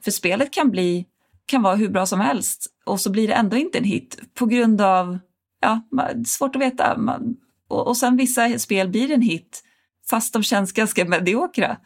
För 0.03 0.11
spelet 0.11 0.53
kan, 0.53 0.71
bli, 0.71 1.05
kan 1.45 1.61
vara 1.61 1.75
hur 1.75 1.89
bra 1.89 2.05
som 2.05 2.19
helst 2.19 2.67
och 2.85 3.01
så 3.01 3.11
blir 3.11 3.27
det 3.27 3.33
ändå 3.33 3.57
inte 3.57 3.77
en 3.77 3.83
hit 3.83 4.19
på 4.33 4.45
grund 4.45 4.81
av, 4.81 5.19
ja, 5.61 5.81
svårt 6.25 6.55
att 6.55 6.61
veta. 6.61 6.97
Och, 7.67 7.87
och 7.87 7.97
sen 7.97 8.17
vissa 8.17 8.59
spel 8.59 8.89
blir 8.89 9.11
en 9.11 9.21
hit 9.21 9.63
fast 10.09 10.33
de 10.33 10.43
känns 10.43 10.71
ganska 10.71 11.05
mediokra. 11.05 11.77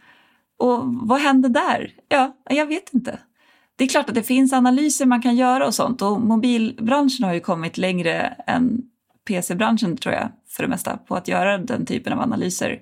Och 0.58 0.80
vad 0.84 1.20
händer 1.20 1.50
där? 1.50 1.94
Ja, 2.08 2.38
jag 2.50 2.66
vet 2.66 2.94
inte 2.94 3.20
det 3.82 3.86
är 3.86 3.90
klart 3.90 4.10
att 4.10 4.16
det 4.16 4.24
finns 4.24 4.54
analyser 4.54 5.06
man 5.06 5.22
kan 5.22 5.36
göra 5.36 5.66
och 5.66 5.74
sånt 5.74 6.02
och 6.02 6.22
mobilbranschen 6.22 7.26
har 7.26 7.34
ju 7.34 7.40
kommit 7.40 7.78
längre 7.78 8.36
än 8.48 8.82
PC-branschen 9.28 9.98
tror 9.98 10.16
jag 10.16 10.32
för 10.50 10.64
det 10.64 10.70
mesta 10.70 10.98
på 10.98 11.16
att 11.16 11.28
göra 11.28 11.58
den 11.58 11.86
typen 11.86 12.14
av 12.14 12.20
analyser. 12.20 12.80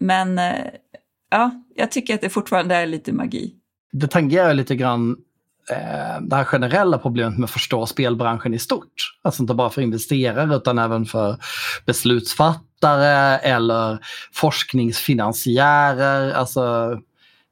Men 0.00 0.38
eh, 0.38 0.64
ja, 1.30 1.50
jag 1.76 1.90
tycker 1.90 2.14
att 2.14 2.20
det 2.20 2.30
fortfarande 2.30 2.74
är 2.74 2.86
lite 2.86 3.12
magi. 3.12 3.54
Det 3.92 4.06
tangerar 4.06 4.54
lite 4.54 4.76
grann 4.76 5.16
eh, 5.70 6.20
det 6.20 6.36
här 6.36 6.44
generella 6.44 6.98
problemet 6.98 7.38
med 7.38 7.44
att 7.44 7.50
förstå 7.50 7.86
spelbranschen 7.86 8.54
i 8.54 8.58
stort. 8.58 8.94
Alltså 9.22 9.42
inte 9.42 9.54
bara 9.54 9.70
för 9.70 9.82
investerare 9.82 10.56
utan 10.56 10.78
även 10.78 11.06
för 11.06 11.36
beslutsfattare 11.86 13.38
eller 13.38 13.98
forskningsfinansiärer. 14.32 16.32
Alltså 16.32 16.96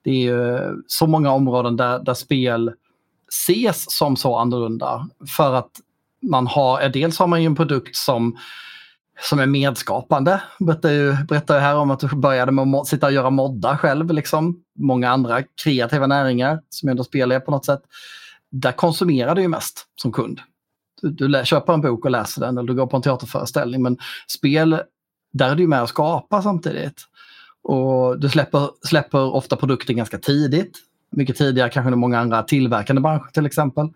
det 0.05 0.11
är 0.11 0.23
ju 0.23 0.57
eh, 0.57 0.73
så 0.87 1.07
många 1.07 1.33
områden 1.33 1.77
där, 1.77 1.99
där 1.99 2.15
spel 2.15 2.73
ses 3.29 3.99
som 3.99 4.17
så 4.17 4.37
annorlunda. 4.37 5.09
För 5.37 5.55
att 5.55 5.71
man 6.23 6.47
har, 6.47 6.89
dels 6.89 7.19
har 7.19 7.27
man 7.27 7.43
ju 7.43 7.47
en 7.47 7.57
produkt 7.57 7.97
som, 7.97 8.39
som 9.21 9.39
är 9.39 9.47
medskapande. 9.47 10.43
Berättar 10.59 10.91
ju, 10.91 11.17
berättar 11.29 11.55
ju 11.55 11.61
här 11.61 11.77
om 11.77 11.91
att 11.91 12.01
du 12.01 12.09
började 12.09 12.53
med 12.53 12.75
att 12.75 12.87
sitta 12.87 13.07
och 13.07 13.13
göra 13.13 13.31
moddar 13.31 13.77
själv. 13.77 14.11
Liksom. 14.11 14.63
Många 14.79 15.11
andra 15.11 15.43
kreativa 15.65 16.07
näringar 16.07 16.61
som 16.69 16.89
ändå 16.89 17.05
spel 17.05 17.33
är 17.33 17.41
på 17.41 17.51
något 17.51 17.65
sätt. 17.65 17.83
Där 18.51 18.73
konsumerar 18.73 19.35
du 19.35 19.43
ju 19.43 19.49
mest 19.49 19.87
som 20.03 20.13
kund. 20.13 20.41
Du, 21.03 21.29
du 21.29 21.45
köper 21.45 21.73
en 21.73 21.81
bok 21.81 22.05
och 22.05 22.11
läser 22.11 22.41
den 22.41 22.59
eller 22.59 22.69
du 22.69 22.75
går 22.75 22.87
på 22.87 22.97
en 22.97 23.03
teaterföreställning. 23.03 23.83
Men 23.83 23.99
spel, 24.29 24.81
där 25.33 25.51
är 25.51 25.55
du 25.55 25.67
med 25.67 25.83
och 25.83 25.89
skapar 25.89 26.43
samtidigt. 26.43 27.03
Och 27.69 28.21
du 28.21 28.29
släpper, 28.29 28.71
släpper 28.83 29.35
ofta 29.35 29.57
produkten 29.57 29.97
ganska 29.97 30.19
tidigt. 30.19 30.79
Mycket 31.11 31.37
tidigare 31.37 31.71
kanske 31.71 31.93
än 31.93 31.99
många 31.99 32.19
andra 32.21 32.43
tillverkande 32.43 33.03
branscher 33.03 33.31
till 33.33 33.47
exempel. 33.47 33.89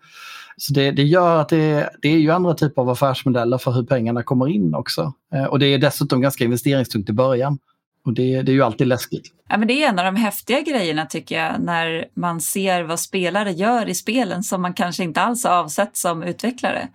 Så 0.57 0.73
det, 0.73 0.91
det 0.91 1.03
gör 1.03 1.41
att 1.41 1.49
det, 1.49 1.89
det, 2.01 2.09
är 2.09 2.17
ju 2.17 2.31
andra 2.31 2.53
typer 2.53 2.81
av 2.81 2.89
affärsmodeller 2.89 3.57
för 3.57 3.71
hur 3.71 3.83
pengarna 3.83 4.23
kommer 4.23 4.47
in 4.47 4.75
också. 4.75 5.13
Eh, 5.33 5.43
och 5.43 5.59
det 5.59 5.65
är 5.65 5.77
dessutom 5.77 6.21
ganska 6.21 6.43
investeringstungt 6.43 7.09
i 7.09 7.13
början. 7.13 7.59
Och 8.05 8.13
det, 8.13 8.41
det, 8.41 8.51
är 8.51 8.53
ju 8.53 8.63
alltid 8.63 8.87
läskigt. 8.87 9.27
Ja, 9.49 9.57
men 9.57 9.67
det 9.67 9.83
är 9.83 9.89
en 9.89 9.99
av 9.99 10.05
de 10.05 10.15
häftiga 10.15 10.61
grejerna 10.61 11.05
tycker 11.05 11.43
jag, 11.43 11.61
när 11.61 12.05
man 12.13 12.41
ser 12.41 12.83
vad 12.83 12.99
spelare 12.99 13.51
gör 13.51 13.89
i 13.89 13.93
spelen 13.93 14.43
som 14.43 14.61
man 14.61 14.73
kanske 14.73 15.03
inte 15.03 15.21
alls 15.21 15.43
har 15.43 15.51
avsett 15.51 15.97
som 15.97 16.23
utvecklare. 16.23 16.87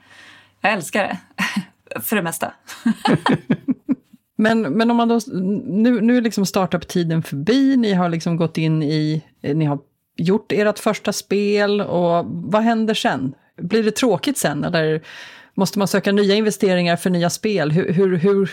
Jag 0.61 0.73
älskar 0.73 1.03
det, 1.03 2.01
för 2.01 2.17
det 2.17 2.23
mesta. 2.23 2.53
Men, 4.41 4.61
men 4.61 4.91
om 4.91 4.97
man 4.97 5.09
då, 5.09 5.21
nu, 5.65 6.01
nu 6.01 6.17
är 6.17 6.23
liksom 6.23 6.47
startup-tiden 6.47 7.23
förbi, 7.23 7.77
ni 7.77 7.93
har 7.93 8.09
liksom 8.09 8.37
gått 8.37 8.59
in 8.59 8.83
i, 8.83 9.23
eh, 9.43 9.57
ni 9.57 9.65
har 9.65 9.79
gjort 10.17 10.53
ert 10.53 10.79
första 10.79 11.13
spel 11.13 11.81
och 11.81 12.25
vad 12.27 12.63
händer 12.63 12.95
sen? 12.95 13.35
Blir 13.57 13.83
det 13.83 13.91
tråkigt 13.91 14.39
sen 14.39 14.65
eller 14.65 15.03
måste 15.55 15.79
man 15.79 15.89
söka 15.89 16.13
nya 16.13 16.35
investeringar 16.35 16.97
för 16.97 17.11
nya 17.11 17.31
spel? 17.31 17.73
Hur, 17.73 17.93
hur, 17.93 18.17
hur, 18.17 18.51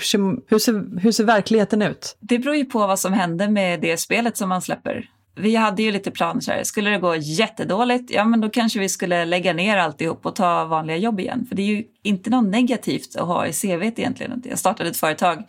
hur, 0.48 0.60
ser, 0.60 1.00
hur 1.00 1.12
ser 1.12 1.24
verkligheten 1.24 1.82
ut? 1.82 2.18
Det 2.20 2.40
beror 2.40 2.56
ju 2.56 2.66
på 2.66 2.80
vad 2.80 3.00
som 3.00 3.14
händer 3.14 3.50
med 3.50 3.82
det 3.82 3.98
spelet 3.98 4.38
som 4.38 4.50
man 4.50 4.62
släpper. 4.62 5.10
Vi 5.36 5.56
hade 5.56 5.84
ju 5.84 5.92
lite 5.92 6.12
planer 6.12 6.42
så 6.42 6.52
här, 6.52 6.64
skulle 6.64 6.90
det 6.90 6.98
gå 6.98 7.16
jättedåligt, 7.16 8.12
ja 8.12 8.26
men 8.26 8.42
då 8.42 8.50
kanske 8.50 8.80
vi 8.80 8.90
skulle 8.90 9.26
lägga 9.26 9.54
ner 9.54 9.78
alltihop 9.78 10.26
och 10.26 10.36
ta 10.36 10.66
vanliga 10.66 10.98
jobb 10.98 11.20
igen. 11.20 11.46
För 11.50 11.56
det 11.56 11.62
är 11.62 11.66
ju 11.66 11.84
inte 12.04 12.30
något 12.30 12.46
negativt 12.46 13.16
att 13.16 13.28
ha 13.28 13.48
i 13.48 13.54
cvt 13.54 14.00
egentligen. 14.00 14.44
Jag 14.46 14.60
startade 14.60 14.90
ett 14.90 14.98
företag 14.98 15.44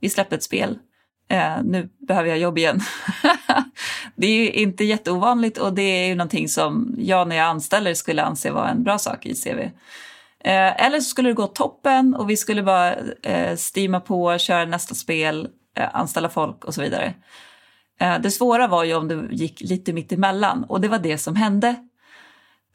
vi 0.00 0.08
släppte 0.08 0.34
ett 0.34 0.42
spel, 0.42 0.78
eh, 1.30 1.62
nu 1.64 1.88
behöver 2.08 2.28
jag 2.28 2.38
jobb 2.38 2.58
igen. 2.58 2.80
det 4.16 4.26
är 4.26 4.36
ju 4.36 4.50
inte 4.50 4.84
jätteovanligt 4.84 5.58
och 5.58 5.72
det 5.72 5.82
är 5.82 6.08
ju 6.08 6.14
någonting 6.14 6.48
som 6.48 6.94
jag 6.98 7.28
när 7.28 7.36
jag 7.36 7.46
anställer 7.46 7.94
skulle 7.94 8.22
anse 8.22 8.50
vara 8.50 8.68
en 8.68 8.82
bra 8.82 8.98
sak 8.98 9.26
i 9.26 9.34
CV. 9.34 9.58
Eh, 10.44 10.84
eller 10.84 11.00
så 11.00 11.08
skulle 11.08 11.28
det 11.28 11.34
gå 11.34 11.46
toppen 11.46 12.14
och 12.14 12.30
vi 12.30 12.36
skulle 12.36 12.62
bara 12.62 12.94
eh, 13.22 13.56
steama 13.56 14.00
på, 14.00 14.38
köra 14.38 14.64
nästa 14.64 14.94
spel, 14.94 15.48
eh, 15.76 15.88
anställa 15.92 16.28
folk 16.28 16.64
och 16.64 16.74
så 16.74 16.82
vidare. 16.82 17.14
Eh, 18.00 18.20
det 18.20 18.30
svåra 18.30 18.66
var 18.66 18.84
ju 18.84 18.94
om 18.94 19.08
det 19.08 19.28
gick 19.30 19.60
lite 19.60 19.92
mitt 19.92 20.12
emellan 20.12 20.64
och 20.64 20.80
det 20.80 20.88
var 20.88 20.98
det 20.98 21.18
som 21.18 21.36
hände. 21.36 21.76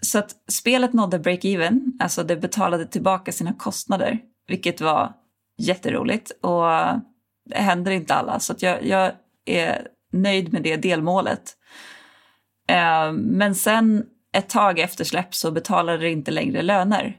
Så 0.02 0.20
att 0.20 0.36
spelet 0.48 0.94
nådde 0.94 1.20
break-even, 1.20 1.82
alltså 2.00 2.24
det 2.24 2.36
betalade 2.36 2.86
tillbaka 2.86 3.32
sina 3.32 3.54
kostnader, 3.54 4.20
vilket 4.48 4.82
var 4.82 5.14
jätteroligt 5.58 6.32
och 6.42 6.66
det 7.46 7.56
händer 7.58 7.92
inte 7.92 8.14
alla 8.14 8.40
så 8.40 8.54
att 8.54 8.62
jag, 8.62 8.86
jag 8.86 9.12
är 9.46 9.88
nöjd 10.12 10.54
med 10.54 10.64
det 10.64 10.78
delmålet. 10.78 11.58
Eh, 12.68 13.12
men 13.14 13.56
sen 13.56 14.06
ett 14.34 14.50
tag 14.50 14.80
efter 14.80 15.04
släpp 15.04 15.36
så 15.36 15.52
betalade 15.52 15.98
det 15.98 16.10
inte 16.10 16.32
längre 16.32 16.62
löner 16.62 17.18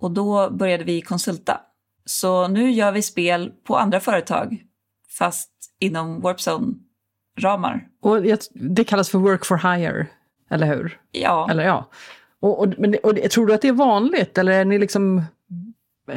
och 0.00 0.10
då 0.10 0.50
började 0.50 0.84
vi 0.84 1.02
konsulta. 1.02 1.60
Så 2.04 2.48
nu 2.48 2.70
gör 2.70 2.92
vi 2.92 3.02
spel 3.02 3.52
på 3.64 3.76
andra 3.76 4.00
företag 4.00 4.62
fast 5.18 5.50
inom 5.80 6.20
Warpzone 6.20 6.74
Warpzone-ramar. 7.36 7.80
Och 8.02 8.22
det 8.54 8.84
kallas 8.84 9.10
för 9.10 9.18
work 9.18 9.44
for 9.44 9.56
hire, 9.56 10.06
eller 10.50 10.66
hur? 10.66 10.98
Ja. 11.12 11.48
Eller 11.50 11.64
ja. 11.64 11.90
Och, 12.40 12.60
och, 12.60 12.68
men, 12.78 12.96
och, 13.02 13.30
tror 13.30 13.46
du 13.46 13.54
att 13.54 13.62
det 13.62 13.68
är 13.68 13.72
vanligt, 13.72 14.38
eller 14.38 14.52
är 14.52 14.64
ni 14.64 14.78
liksom 14.78 15.22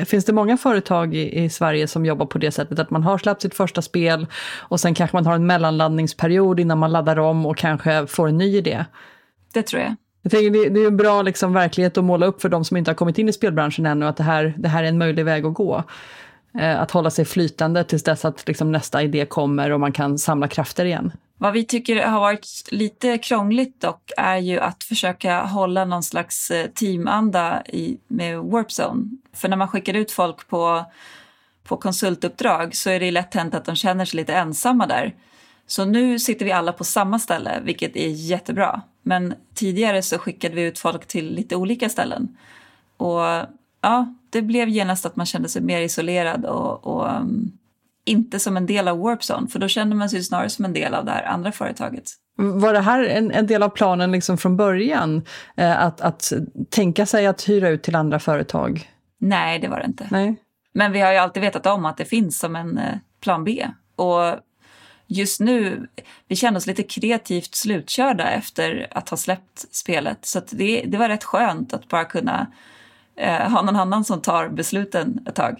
Finns 0.06 0.26
det 0.26 0.34
många 0.34 0.58
företag 0.58 1.16
i, 1.16 1.44
i, 1.44 1.50
Sverige 1.50 1.88
som 1.88 2.06
jobbar 2.06 2.26
på 2.26 2.38
det 2.38 2.52
sättet 2.52 2.80
att 2.80 2.90
man 2.90 3.04
har 3.04 3.18
släppt 3.18 3.42
sitt 3.42 3.56
första 3.56 3.82
spel 3.82 4.28
och 4.58 4.80
sen 4.80 4.94
kanske 4.94 5.18
man 5.18 5.26
har 5.26 5.36
en 5.36 5.46
mellanladdningsperiod 5.46 6.60
innan 6.60 6.78
man 6.78 6.92
laddar 6.92 7.20
om 7.20 7.46
och 7.46 7.58
kanske 7.58 8.08
får 8.08 8.28
en 8.28 8.38
ny 8.38 8.58
idé? 8.58 8.86
Det 9.54 9.62
tror 9.62 9.82
jag. 9.82 9.96
Jag 10.22 10.32
tänker, 10.32 10.50
det, 10.50 10.70
det 10.70 10.80
är 10.80 10.88
en 10.88 10.98
bra 10.98 11.22
liksom, 11.22 11.54
verklighet 11.54 11.98
att 11.98 12.04
måla 12.04 12.26
upp 12.26 12.42
för 12.42 12.50
de 12.50 12.66
som 12.66 12.78
inte 12.78 12.92
har 12.92 12.96
kommit 12.96 13.18
in 13.18 13.30
i 13.30 13.34
spelbranschen 13.34 13.86
ännu, 13.86 14.06
att 14.06 14.18
det 14.18 14.24
här, 14.24 14.54
det 14.58 14.70
här 14.70 14.84
är 14.84 14.88
en 14.88 14.98
möjlig 14.98 15.26
väg 15.26 15.46
att 15.46 15.54
gå. 15.54 15.84
Eh, 16.58 16.82
att 16.82 16.92
hålla 16.92 17.10
sig 17.10 17.26
flytande 17.26 17.84
tills 17.84 18.04
dess 18.04 18.26
att 18.26 18.48
liksom, 18.48 18.72
nästa 18.72 19.04
idé 19.04 19.26
kommer 19.26 19.70
och 19.70 19.80
man 19.80 19.92
kan 19.92 20.18
samla 20.18 20.48
krafter 20.48 20.86
igen. 20.86 21.12
Vad 21.38 21.54
vi 21.54 21.66
tycker 21.66 22.06
har 22.06 22.20
varit 22.20 22.48
lite 22.72 23.18
krångligt 23.18 23.82
dock 23.82 24.12
är 24.18 24.38
ju 24.38 24.60
att 24.60 24.84
försöka 24.84 25.42
hålla 25.42 25.86
någon 25.86 26.04
slags 26.04 26.52
eh, 26.52 26.68
teamanda 26.68 27.64
i, 27.66 27.98
med 28.08 28.40
Warpzone. 28.40 29.10
För 29.34 29.50
när 29.50 29.58
man 29.58 29.68
skickar 29.68 29.94
ut 29.94 30.12
folk 30.12 30.48
på, 30.48 30.86
på 31.64 31.78
konsultuppdrag 31.78 32.76
så 32.76 32.90
är 32.90 33.00
det 33.00 33.12
lätt 33.12 33.34
hänt 33.34 33.56
att 33.56 33.66
de 33.66 33.76
känner 33.76 34.06
sig 34.06 34.18
lite 34.18 34.34
ensamma 34.34 34.88
där. 34.88 35.16
Så 35.68 35.86
nu 35.86 36.20
sitter 36.20 36.46
vi 36.46 36.52
alla 36.52 36.74
på 36.74 36.84
samma 36.84 37.20
ställe, 37.20 37.62
vilket 37.64 37.96
är 37.96 38.08
jättebra. 38.08 38.82
Men 39.04 39.34
tidigare 39.54 40.02
så 40.02 40.18
skickade 40.18 40.56
vi 40.56 40.62
ut 40.62 40.80
folk 40.80 41.08
till 41.08 41.34
lite 41.34 41.56
olika 41.56 41.90
ställen. 41.90 42.38
Och 42.98 43.22
ja, 43.82 44.14
det 44.30 44.42
blev 44.42 44.70
genast 44.70 45.06
att 45.06 45.16
man 45.16 45.26
kände 45.26 45.50
sig 45.50 45.62
mer 45.62 45.82
isolerad 45.82 46.46
och, 46.46 46.88
och 46.88 47.16
um, 47.16 47.52
inte 48.06 48.40
som 48.40 48.58
en 48.58 48.66
del 48.66 48.88
av 48.88 49.00
Warpzone, 49.00 49.48
för 49.48 49.60
då 49.60 49.68
kände 49.68 49.96
man 49.96 50.10
sig 50.10 50.24
snarare 50.24 50.50
som 50.50 50.66
en 50.66 50.74
del 50.74 50.94
av 50.94 51.06
det 51.06 51.12
här 51.12 51.24
andra 51.24 51.52
företaget. 51.52 52.04
Var 52.36 52.74
det 52.74 52.80
här 52.80 53.04
en, 53.04 53.32
en 53.32 53.48
del 53.48 53.64
av 53.64 53.70
planen 53.70 54.12
liksom 54.12 54.38
från 54.38 54.58
början? 54.58 55.26
Eh, 55.58 55.84
att, 55.84 56.02
att 56.02 56.34
tänka 56.70 57.06
sig 57.06 57.28
att 57.28 57.50
hyra 57.50 57.70
ut 57.70 57.84
till 57.84 57.96
andra 57.96 58.20
företag? 58.20 58.90
Nej, 59.18 59.60
det 59.60 59.68
var 59.68 59.80
det 59.80 59.86
inte. 59.86 60.08
Nej. 60.12 60.36
Men 60.74 60.92
vi 60.92 61.00
har 61.00 61.12
ju 61.12 61.18
alltid 61.18 61.42
vetat 61.42 61.66
om 61.66 61.86
att 61.86 61.98
det 61.98 62.06
finns 62.06 62.40
som 62.40 62.56
en 62.56 62.78
eh, 62.78 62.98
plan 63.22 63.44
B. 63.44 63.68
Och 63.96 64.36
just 65.08 65.40
nu, 65.40 65.88
vi 66.28 66.36
kände 66.36 66.58
oss 66.58 66.68
lite 66.68 66.84
kreativt 66.84 67.56
slutkörda 67.56 68.30
efter 68.30 68.88
att 68.92 69.10
ha 69.10 69.18
släppt 69.18 69.76
spelet. 69.76 70.26
Så 70.26 70.42
det, 70.50 70.84
det 70.88 70.98
var 70.98 71.10
rätt 71.10 71.24
skönt 71.24 71.74
att 71.74 71.88
bara 71.88 72.06
kunna 72.06 72.48
eh, 73.20 73.52
ha 73.52 73.62
någon 73.62 73.76
annan 73.76 74.06
som 74.06 74.22
tar 74.22 74.50
besluten 74.50 75.20
ett 75.28 75.36
tag 75.36 75.56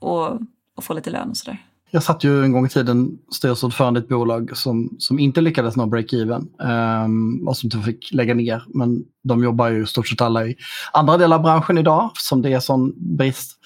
och, 0.00 0.40
och 0.76 0.84
få 0.84 0.94
lite 0.94 1.10
lön 1.10 1.30
och 1.30 1.36
sådär. 1.36 1.58
Jag 1.90 2.02
satt 2.02 2.24
ju 2.24 2.44
en 2.44 2.52
gång 2.52 2.66
i 2.66 2.68
tiden 2.68 3.18
styrelseordförande 3.34 4.00
i 4.00 4.02
ett 4.02 4.08
bolag 4.08 4.56
som, 4.56 4.96
som 4.98 5.18
inte 5.18 5.40
lyckades 5.40 5.76
nå 5.76 5.86
break-even 5.86 6.46
um, 7.04 7.48
och 7.48 7.56
som 7.56 7.66
inte 7.66 7.78
fick 7.78 8.12
lägga 8.12 8.34
ner. 8.34 8.62
Men 8.74 9.04
de 9.24 9.44
jobbar 9.44 9.68
ju 9.68 9.86
stort 9.86 10.08
sett 10.08 10.20
alla 10.20 10.46
i 10.46 10.56
andra 10.92 11.16
delar 11.16 11.36
av 11.36 11.42
branschen 11.42 11.78
idag 11.78 12.10
som 12.14 12.42
det 12.42 12.52
är 12.52 12.60
sån 12.60 13.16
brist. 13.16 13.56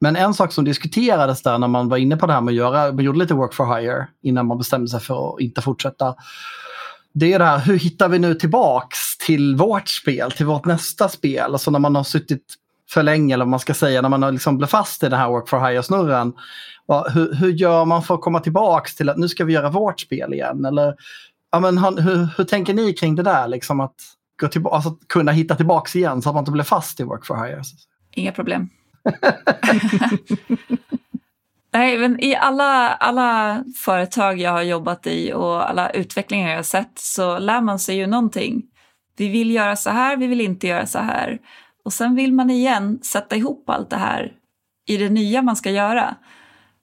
Men 0.00 0.16
en 0.16 0.34
sak 0.34 0.52
som 0.52 0.64
diskuterades 0.64 1.42
där 1.42 1.58
när 1.58 1.68
man 1.68 1.88
var 1.88 1.96
inne 1.96 2.16
på 2.16 2.26
det 2.26 2.32
här 2.32 2.40
med 2.40 2.52
att 2.52 2.56
göra, 2.56 2.92
man 2.92 3.04
gjorde 3.04 3.18
lite 3.18 3.34
work 3.34 3.54
for 3.54 3.76
hire 3.76 4.08
innan 4.22 4.46
man 4.46 4.58
bestämde 4.58 4.88
sig 4.88 5.00
för 5.00 5.34
att 5.34 5.40
inte 5.40 5.62
fortsätta. 5.62 6.14
Det 7.14 7.32
är 7.32 7.38
det 7.38 7.44
här, 7.44 7.58
hur 7.58 7.78
hittar 7.78 8.08
vi 8.08 8.18
nu 8.18 8.34
tillbaks 8.34 9.18
till 9.18 9.56
vårt 9.56 9.88
spel, 9.88 10.30
till 10.30 10.46
vårt 10.46 10.64
nästa 10.64 11.08
spel? 11.08 11.52
Alltså 11.52 11.70
när 11.70 11.78
man 11.78 11.96
har 11.96 12.04
suttit 12.04 12.44
för 12.90 13.02
länge, 13.02 13.34
eller 13.34 13.44
vad 13.44 13.50
man 13.50 13.60
ska 13.60 13.74
säga, 13.74 14.02
när 14.02 14.08
man 14.08 14.22
har 14.22 14.32
liksom 14.32 14.58
blivit 14.58 14.70
fast 14.70 15.02
i 15.02 15.08
den 15.08 15.18
här 15.18 15.28
work 15.28 15.48
for 15.48 15.68
hire-snurren. 15.68 16.32
Hur, 17.14 17.34
hur 17.34 17.52
gör 17.52 17.84
man 17.84 18.02
för 18.02 18.14
att 18.14 18.20
komma 18.20 18.40
tillbaks 18.40 18.94
till 18.94 19.08
att 19.08 19.16
nu 19.16 19.28
ska 19.28 19.44
vi 19.44 19.52
göra 19.52 19.70
vårt 19.70 20.00
spel 20.00 20.32
igen? 20.32 20.64
Eller, 20.64 20.94
ja, 21.52 21.60
men, 21.60 21.78
hur, 21.78 22.28
hur 22.36 22.44
tänker 22.44 22.74
ni 22.74 22.92
kring 22.92 23.14
det 23.14 23.22
där? 23.22 23.48
Liksom 23.48 23.80
att 23.80 23.94
gå 24.40 24.48
till, 24.48 24.66
alltså, 24.66 24.90
kunna 25.08 25.32
hitta 25.32 25.54
tillbaks 25.54 25.96
igen 25.96 26.22
så 26.22 26.28
att 26.28 26.34
man 26.34 26.42
inte 26.42 26.52
blir 26.52 26.64
fast 26.64 27.00
i 27.00 27.02
work 27.02 27.26
for 27.26 27.44
hire? 27.44 27.62
Inga 28.14 28.32
problem. 28.32 28.68
Nej, 31.72 31.98
men 31.98 32.20
i 32.20 32.36
alla, 32.36 32.88
alla 32.88 33.64
företag 33.84 34.38
jag 34.38 34.50
har 34.50 34.62
jobbat 34.62 35.06
i 35.06 35.32
och 35.32 35.70
alla 35.70 35.90
utvecklingar 35.90 36.50
jag 36.50 36.56
har 36.56 36.62
sett 36.62 36.92
så 36.94 37.38
lär 37.38 37.60
man 37.60 37.78
sig 37.78 37.96
ju 37.96 38.06
någonting. 38.06 38.62
Vi 39.16 39.28
vill 39.28 39.50
göra 39.50 39.76
så 39.76 39.90
här, 39.90 40.16
vi 40.16 40.26
vill 40.26 40.40
inte 40.40 40.66
göra 40.66 40.86
så 40.86 40.98
här. 40.98 41.38
Och 41.84 41.92
sen 41.92 42.14
vill 42.14 42.32
man 42.32 42.50
igen 42.50 42.98
sätta 43.02 43.36
ihop 43.36 43.70
allt 43.70 43.90
det 43.90 43.96
här 43.96 44.32
i 44.86 44.96
det 44.96 45.08
nya 45.08 45.42
man 45.42 45.56
ska 45.56 45.70
göra. 45.70 46.16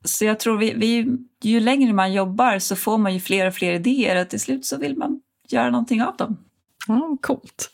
Så 0.05 0.25
jag 0.25 0.39
tror 0.39 0.57
vi, 0.57 0.73
vi, 0.73 1.17
ju 1.43 1.59
längre 1.59 1.93
man 1.93 2.13
jobbar 2.13 2.59
så 2.59 2.75
får 2.75 2.97
man 2.97 3.13
ju 3.13 3.19
fler 3.19 3.47
och 3.47 3.53
fler 3.53 3.73
idéer 3.73 4.21
och 4.21 4.29
till 4.29 4.39
slut 4.39 4.65
så 4.65 4.77
vill 4.77 4.97
man 4.97 5.21
göra 5.49 5.69
någonting 5.69 6.03
av 6.03 6.17
dem. 6.17 6.37
Ja, 6.87 7.17
coolt. 7.21 7.71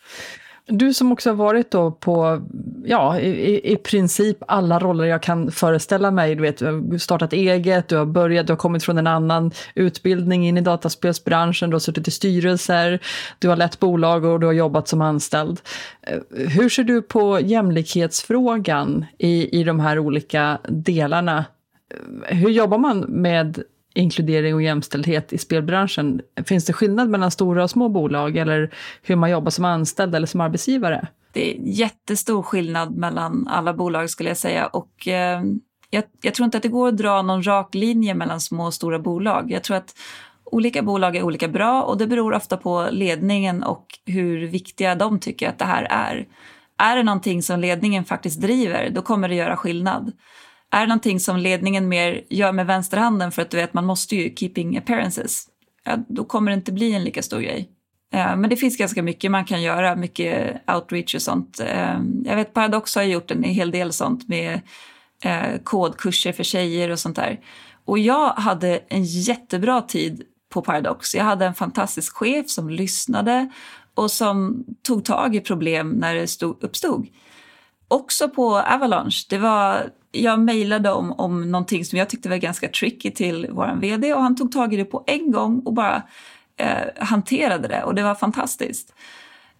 Du 0.67 0.93
som 0.93 1.11
också 1.11 1.29
har 1.29 1.35
varit 1.35 1.71
då 1.71 1.91
på, 1.91 2.41
ja, 2.85 3.19
i, 3.19 3.71
i 3.73 3.75
princip 3.75 4.37
alla 4.47 4.79
roller 4.79 5.05
jag 5.05 5.23
kan 5.23 5.51
föreställa 5.51 6.11
mig. 6.11 6.35
Du 6.35 6.41
vet, 6.41 6.57
du 6.57 6.65
har 6.65 6.97
startat 6.97 7.33
eget, 7.33 7.87
du 7.87 7.95
har 7.95 8.05
börjat, 8.05 8.47
du 8.47 8.53
har 8.53 8.57
kommit 8.57 8.83
från 8.83 8.97
en 8.97 9.07
annan 9.07 9.51
utbildning 9.75 10.47
in 10.47 10.57
i 10.57 10.61
dataspelsbranschen, 10.61 11.69
du 11.69 11.75
har 11.75 11.79
suttit 11.79 12.07
i 12.07 12.11
styrelser, 12.11 12.99
du 13.39 13.49
har 13.49 13.55
lett 13.55 13.79
bolag 13.79 14.25
och 14.25 14.39
du 14.39 14.45
har 14.45 14.53
jobbat 14.53 14.87
som 14.87 15.01
anställd. 15.01 15.61
Eh, 16.01 16.19
hur 16.47 16.69
ser 16.69 16.83
du 16.83 17.01
på 17.01 17.39
jämlikhetsfrågan 17.39 19.05
i, 19.17 19.59
i 19.59 19.63
de 19.63 19.79
här 19.79 19.99
olika 19.99 20.59
delarna? 20.67 21.45
Eh, 22.27 22.37
hur 22.37 22.49
jobbar 22.49 22.77
man 22.77 22.99
med 22.99 23.63
inkludering 23.95 24.55
och 24.55 24.61
jämställdhet 24.61 25.33
i 25.33 25.37
spelbranschen. 25.37 26.21
Finns 26.45 26.65
det 26.65 26.73
skillnad 26.73 27.09
mellan 27.09 27.31
stora 27.31 27.63
och 27.63 27.69
små 27.69 27.89
bolag 27.89 28.37
eller 28.37 28.73
hur 29.01 29.15
man 29.15 29.29
jobbar 29.29 29.51
som 29.51 29.65
anställd 29.65 30.15
eller 30.15 30.27
som 30.27 30.41
arbetsgivare? 30.41 31.07
Det 31.31 31.51
är 31.51 31.57
jättestor 31.61 32.43
skillnad 32.43 32.95
mellan 32.95 33.47
alla 33.47 33.73
bolag 33.73 34.09
skulle 34.09 34.29
jag 34.29 34.37
säga 34.37 34.67
och 34.67 35.07
eh, 35.07 35.43
jag, 35.89 36.03
jag, 36.21 36.33
tror 36.33 36.45
inte 36.45 36.57
att 36.57 36.63
det 36.63 36.69
går 36.69 36.87
att 36.87 36.97
dra 36.97 37.21
någon 37.21 37.43
rak 37.43 37.75
linje 37.75 38.13
mellan 38.13 38.41
små 38.41 38.65
och 38.65 38.73
stora 38.73 38.99
bolag. 38.99 39.51
Jag 39.51 39.63
tror 39.63 39.77
att 39.77 39.95
olika 40.43 40.81
bolag 40.81 41.15
är 41.15 41.23
olika 41.23 41.47
bra 41.47 41.83
och 41.83 41.97
det 41.97 42.07
beror 42.07 42.33
ofta 42.33 42.57
på 42.57 42.87
ledningen 42.91 43.63
och 43.63 43.85
hur 44.05 44.47
viktiga 44.47 44.95
de 44.95 45.19
tycker 45.19 45.49
att 45.49 45.59
det 45.59 45.65
här 45.65 45.87
är. 45.89 46.27
Är 46.77 46.95
det 46.95 47.03
någonting 47.03 47.43
som 47.43 47.59
ledningen 47.59 48.05
faktiskt 48.05 48.41
driver, 48.41 48.89
då 48.89 49.01
kommer 49.01 49.29
det 49.29 49.35
göra 49.35 49.57
skillnad. 49.57 50.11
Är 50.75 50.79
det 50.79 50.87
någonting 50.87 51.19
som 51.19 51.37
ledningen 51.37 51.87
mer 51.87 52.21
gör 52.29 52.51
med 52.51 52.65
vänsterhanden 52.65 53.31
för 53.31 53.41
att 53.41 53.49
du 53.49 53.57
vet 53.57 53.73
man 53.73 53.85
måste 53.85 54.15
ju 54.15 54.35
keeping 54.35 54.77
appearances, 54.77 55.47
ja, 55.83 55.97
då 56.07 56.23
kommer 56.23 56.51
det 56.51 56.55
inte 56.55 56.71
bli 56.71 56.93
en 56.93 57.03
lika 57.03 57.21
stor 57.21 57.39
grej. 57.39 57.69
Eh, 58.13 58.35
men 58.35 58.49
det 58.49 58.55
finns 58.55 58.77
ganska 58.77 59.03
mycket 59.03 59.31
man 59.31 59.45
kan 59.45 59.61
göra, 59.61 59.95
mycket 59.95 60.61
outreach 60.75 61.15
och 61.15 61.21
sånt. 61.21 61.59
Eh, 61.59 61.99
jag 62.25 62.35
vet 62.35 62.53
Paradox 62.53 62.95
har 62.95 63.03
gjort 63.03 63.31
en 63.31 63.43
hel 63.43 63.71
del 63.71 63.93
sånt 63.93 64.27
med 64.27 64.61
eh, 65.23 65.61
kodkurser 65.63 66.31
för 66.31 66.43
tjejer 66.43 66.89
och 66.89 66.99
sånt 66.99 67.15
där. 67.15 67.39
Och 67.85 67.99
jag 67.99 68.29
hade 68.29 68.79
en 68.87 69.03
jättebra 69.03 69.81
tid 69.81 70.23
på 70.53 70.61
Paradox. 70.61 71.15
Jag 71.15 71.23
hade 71.23 71.45
en 71.45 71.55
fantastisk 71.55 72.15
chef 72.15 72.49
som 72.49 72.69
lyssnade 72.69 73.49
och 73.93 74.11
som 74.11 74.65
tog 74.83 75.05
tag 75.05 75.35
i 75.35 75.39
problem 75.39 75.89
när 75.89 76.15
det 76.15 76.27
stod, 76.27 76.63
uppstod. 76.63 77.07
Också 77.87 78.29
på 78.29 78.57
Avalanche. 78.59 79.25
Det 79.29 79.37
var 79.37 79.89
jag 80.23 80.39
mejlade 80.39 80.91
om, 80.91 81.11
om 81.11 81.51
någonting 81.51 81.85
som 81.85 81.99
jag 81.99 82.09
tyckte 82.09 82.29
var 82.29 82.37
ganska 82.37 82.69
tricky 82.69 83.11
till 83.11 83.47
vår 83.51 83.79
vd 83.81 84.13
och 84.13 84.21
han 84.21 84.35
tog 84.35 84.51
tag 84.51 84.73
i 84.73 84.77
det 84.77 84.85
på 84.85 85.03
en 85.07 85.31
gång 85.31 85.59
och 85.65 85.73
bara 85.73 86.03
eh, 86.57 87.05
hanterade 87.05 87.67
det 87.67 87.83
och 87.83 87.95
det 87.95 88.03
var 88.03 88.15
fantastiskt. 88.15 88.93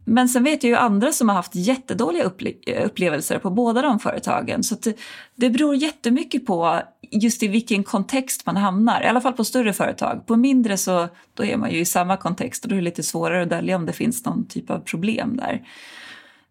Men 0.08 0.30
sen 0.30 0.43
vet 0.43 0.64
jag 0.64 0.70
ju 0.70 0.76
andra 0.76 1.12
som 1.12 1.30
har 1.30 1.36
haft 1.36 1.56
jättedåliga 1.56 2.24
upple 2.24 2.53
upplevelser 2.86 3.39
på 3.39 3.49
båda 3.49 3.82
de 3.82 3.99
företagen. 3.99 4.64
Så 4.64 4.76
det, 4.76 4.97
det 5.36 5.49
beror 5.49 5.76
jättemycket 5.76 6.45
på 6.45 6.82
just 7.12 7.43
i 7.43 7.47
vilken 7.47 7.84
kontext 7.84 8.45
man 8.45 8.58
hamnar. 8.58 9.01
I 9.01 9.08
alla 9.08 9.22
fall 9.22 9.34
på 9.34 9.43
större 9.43 9.74
företag. 9.74 10.26
På 10.26 10.36
mindre 10.36 10.78
så 10.78 11.08
då 11.34 11.45
är 11.45 11.58
man 11.58 11.72
ju 11.72 11.80
i 11.80 11.86
samma 11.86 12.18
kontext 12.18 12.64
och 12.64 12.70
då 12.70 12.76
är 12.76 12.78
det 12.78 12.86
lite 12.86 13.03
svårare 13.03 13.43
att 13.43 13.49
dölja 13.49 13.76
om 13.76 13.86
det 13.86 13.93
finns 13.93 14.26
någon 14.26 14.47
typ 14.47 14.70
av 14.70 14.80
problem 14.80 15.38
där. 15.38 15.68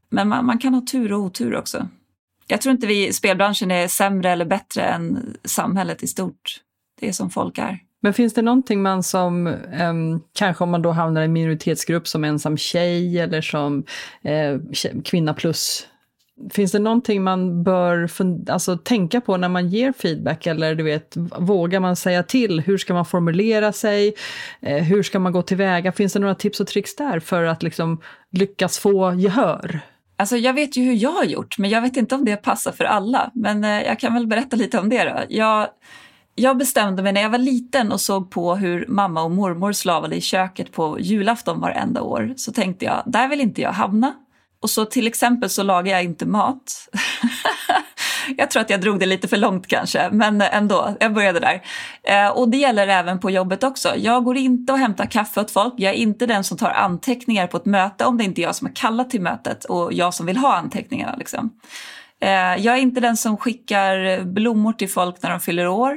Men 0.08 0.28
man, 0.28 0.46
man 0.46 0.58
kan 0.58 0.74
ha 0.74 0.80
tur 0.80 1.12
och 1.12 1.20
otur 1.20 1.56
också. 1.56 1.88
Jag 2.46 2.60
tror 2.60 2.72
inte 2.72 2.86
vi 2.86 3.12
spelbranschen 3.12 3.70
är 3.70 3.88
sämre 3.88 4.30
eller 4.30 4.44
bättre 4.44 4.82
än 4.82 5.36
samhället 5.44 6.02
i 6.02 6.06
stort. 6.06 6.60
Det 7.00 7.08
är 7.08 7.12
som 7.12 7.30
folk 7.30 7.58
är. 7.58 7.78
Men 8.00 8.14
finns 8.14 8.34
det 8.34 8.42
någonting 8.42 8.82
man 8.82 9.02
som, 9.02 9.46
eh, 9.46 9.94
kanske 10.32 10.64
om 10.64 10.70
man 10.70 10.82
då 10.82 10.90
hamnar 10.90 11.20
i 11.20 11.24
en 11.24 11.32
minoritetsgrupp 11.32 12.08
som 12.08 12.24
ensam 12.24 12.56
tjej 12.56 13.18
eller 13.18 13.40
som 13.40 13.84
eh, 14.22 14.58
kvinna 15.04 15.34
plus, 15.34 15.86
finns 16.52 16.72
det 16.72 16.78
någonting 16.78 17.22
man 17.22 17.62
bör 17.62 18.08
alltså, 18.48 18.76
tänka 18.76 19.20
på 19.20 19.36
när 19.36 19.48
man 19.48 19.68
ger 19.68 19.92
feedback 19.92 20.46
eller 20.46 20.74
du 20.74 20.84
vet, 20.84 21.16
vågar 21.38 21.80
man 21.80 21.96
säga 21.96 22.22
till? 22.22 22.60
Hur 22.60 22.78
ska 22.78 22.94
man 22.94 23.04
formulera 23.04 23.72
sig? 23.72 24.14
Eh, 24.60 24.82
hur 24.82 25.02
ska 25.02 25.18
man 25.18 25.32
gå 25.32 25.42
tillväga? 25.42 25.92
Finns 25.92 26.12
det 26.12 26.18
några 26.18 26.34
tips 26.34 26.60
och 26.60 26.66
tricks 26.66 26.96
där 26.96 27.20
för 27.20 27.44
att 27.44 27.62
liksom 27.62 28.00
lyckas 28.30 28.78
få 28.78 29.14
gehör? 29.14 29.80
Alltså 30.16 30.36
jag 30.36 30.54
vet 30.54 30.76
ju 30.76 30.82
hur 30.82 30.94
jag 30.94 31.12
har 31.12 31.24
gjort, 31.24 31.58
men 31.58 31.70
jag 31.70 31.82
vet 31.82 31.96
inte 31.96 32.14
om 32.14 32.24
det 32.24 32.36
passar 32.36 32.72
för 32.72 32.84
alla. 32.84 33.30
Men 33.34 33.64
eh, 33.64 33.82
jag 33.82 34.00
kan 34.00 34.14
väl 34.14 34.26
berätta 34.26 34.56
lite 34.56 34.78
om 34.78 34.88
det 34.88 35.04
då. 35.04 35.22
Jag 35.28 35.68
jag 36.36 36.56
bestämde 36.56 37.02
mig 37.02 37.12
när 37.12 37.20
jag 37.20 37.30
var 37.30 37.38
liten 37.38 37.92
och 37.92 38.00
såg 38.00 38.30
på 38.30 38.54
hur 38.54 38.86
mamma 38.88 39.22
och 39.22 39.30
mormor 39.30 39.72
slavade 39.72 40.16
i 40.16 40.20
köket 40.20 40.72
på 40.72 41.00
julafton 41.00 41.60
varenda 41.60 42.02
år. 42.02 42.34
Så 42.36 42.52
tänkte 42.52 42.84
jag, 42.84 43.02
där 43.06 43.28
vill 43.28 43.40
inte 43.40 43.60
jag 43.60 43.72
hamna. 43.72 44.14
Och 44.60 44.70
så 44.70 44.84
till 44.84 45.06
exempel 45.06 45.50
så 45.50 45.62
lagar 45.62 45.92
jag 45.92 46.04
inte 46.04 46.26
mat. 46.26 46.88
jag 48.36 48.50
tror 48.50 48.60
att 48.62 48.70
jag 48.70 48.80
drog 48.80 49.00
det 49.00 49.06
lite 49.06 49.28
för 49.28 49.36
långt 49.36 49.66
kanske, 49.66 50.08
men 50.12 50.40
ändå, 50.40 50.96
jag 51.00 51.14
började 51.14 51.40
där. 51.40 51.62
Eh, 52.02 52.28
och 52.28 52.48
det 52.48 52.56
gäller 52.56 52.88
även 52.88 53.20
på 53.20 53.30
jobbet 53.30 53.64
också. 53.64 53.92
Jag 53.96 54.24
går 54.24 54.36
inte 54.36 54.72
och 54.72 54.78
hämtar 54.78 55.06
kaffe 55.06 55.40
åt 55.40 55.50
folk. 55.50 55.74
Jag 55.76 55.94
är 55.94 55.98
inte 55.98 56.26
den 56.26 56.44
som 56.44 56.58
tar 56.58 56.70
anteckningar 56.70 57.46
på 57.46 57.56
ett 57.56 57.66
möte 57.66 58.04
om 58.04 58.18
det 58.18 58.24
inte 58.24 58.40
är 58.40 58.42
jag 58.42 58.54
som 58.54 58.66
har 58.66 58.74
kallat 58.74 59.10
till 59.10 59.20
mötet 59.20 59.64
och 59.64 59.92
jag 59.92 60.14
som 60.14 60.26
vill 60.26 60.36
ha 60.36 60.56
anteckningarna. 60.56 61.16
Liksom. 61.16 61.50
Eh, 62.20 62.30
jag 62.30 62.66
är 62.66 62.76
inte 62.80 63.00
den 63.00 63.16
som 63.16 63.36
skickar 63.36 64.24
blommor 64.24 64.72
till 64.72 64.90
folk 64.90 65.22
när 65.22 65.30
de 65.30 65.40
fyller 65.40 65.68
år 65.68 65.96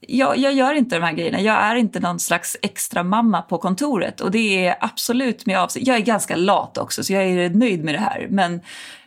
jag, 0.00 0.38
jag, 0.38 0.52
gör 0.52 0.74
inte 0.74 0.96
de 0.96 1.02
här 1.02 1.12
grejerna. 1.12 1.40
Jag 1.40 1.62
är 1.62 1.76
inte 1.76 2.00
någon 2.00 2.20
slags 2.20 2.56
extra 2.62 3.02
mamma 3.02 3.42
på 3.42 3.58
kontoret 3.58 4.20
och 4.20 4.30
det 4.30 4.66
är 4.66 4.76
absolut 4.80 5.46
med 5.46 5.58
avsikt. 5.58 5.86
Jag 5.86 5.96
är 5.96 6.00
ganska 6.00 6.36
lat 6.36 6.78
också 6.78 7.04
så 7.04 7.12
jag 7.12 7.24
är 7.24 7.50
nöjd 7.50 7.84
med 7.84 7.94
det 7.94 7.98
här. 7.98 8.26
Men 8.30 8.60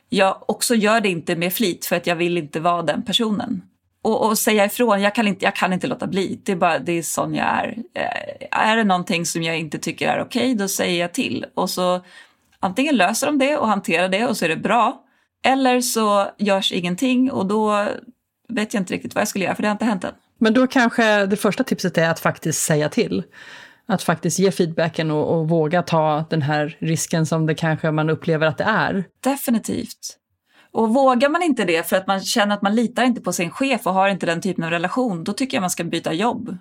jag 0.09 0.49
också 0.49 0.75
gör 0.75 1.01
det 1.01 1.09
inte 1.09 1.35
med 1.35 1.53
flit 1.53 1.85
för 1.85 1.95
att 1.95 2.07
jag 2.07 2.15
vill 2.15 2.37
inte 2.37 2.59
vara 2.59 2.81
den 2.81 3.03
personen. 3.03 3.61
Och, 4.01 4.27
och 4.27 4.37
säga 4.37 4.65
ifrån, 4.65 5.01
jag 5.01 5.15
kan, 5.15 5.27
inte, 5.27 5.45
jag 5.45 5.55
kan 5.55 5.73
inte 5.73 5.87
låta 5.87 6.07
bli. 6.07 6.41
Det 6.43 6.51
är 6.51 6.55
bara 6.55 6.79
det 6.79 6.91
är 6.91 7.03
sån 7.03 7.35
jag 7.35 7.47
är. 7.47 7.77
Eh, 7.93 8.59
är 8.69 8.77
det 8.77 8.83
någonting 8.83 9.25
som 9.25 9.43
jag 9.43 9.59
inte 9.59 9.79
tycker 9.79 10.07
är 10.07 10.21
okej, 10.21 10.41
okay, 10.41 10.53
då 10.53 10.67
säger 10.67 11.01
jag 11.01 11.13
till. 11.13 11.45
Och 11.53 11.69
så 11.69 12.01
antingen 12.59 12.95
löser 12.95 13.27
de 13.27 13.37
det 13.37 13.57
och 13.57 13.67
hanterar 13.67 14.09
det 14.09 14.27
och 14.27 14.37
så 14.37 14.45
är 14.45 14.49
det 14.49 14.57
bra. 14.57 15.03
Eller 15.45 15.81
så 15.81 16.27
görs 16.37 16.71
ingenting 16.71 17.31
och 17.31 17.45
då 17.45 17.87
vet 18.49 18.73
jag 18.73 18.81
inte 18.81 18.93
riktigt 18.93 19.15
vad 19.15 19.21
jag 19.21 19.27
skulle 19.27 19.45
göra 19.45 19.55
för 19.55 19.61
det 19.61 19.67
har 19.67 19.73
inte 19.73 19.85
hänt 19.85 20.03
än. 20.03 20.13
Men 20.39 20.53
då 20.53 20.67
kanske 20.67 21.25
det 21.25 21.35
första 21.35 21.63
tipset 21.63 21.97
är 21.97 22.09
att 22.09 22.19
faktiskt 22.19 22.61
säga 22.61 22.89
till. 22.89 23.23
Att 23.89 24.03
faktiskt 24.03 24.39
ge 24.39 24.51
feedbacken 24.51 25.11
och, 25.11 25.39
och 25.39 25.49
våga 25.49 25.81
ta 25.81 26.25
den 26.29 26.41
här 26.41 26.77
risken 26.79 27.25
som 27.25 27.45
det 27.45 27.55
kanske 27.55 27.91
man 27.91 28.09
upplever 28.09 28.47
att 28.47 28.57
det 28.57 28.63
är. 28.63 29.03
Definitivt. 29.23 30.17
Och 30.71 30.89
vågar 30.89 31.29
man 31.29 31.43
inte 31.43 31.65
det 31.65 31.89
för 31.89 31.95
att 31.95 32.07
man 32.07 32.21
känner 32.21 32.55
att 32.55 32.61
man 32.61 32.75
litar 32.75 33.03
inte 33.03 33.21
på 33.21 33.33
sin 33.33 33.51
chef 33.51 33.87
och 33.87 33.93
har 33.93 34.09
inte 34.09 34.25
den 34.25 34.41
typen 34.41 34.63
av 34.63 34.69
relation, 34.69 35.23
då 35.23 35.33
tycker 35.33 35.57
jag 35.57 35.61
man 35.61 35.69
ska 35.69 35.83
byta 35.83 36.13
jobb. 36.13 36.57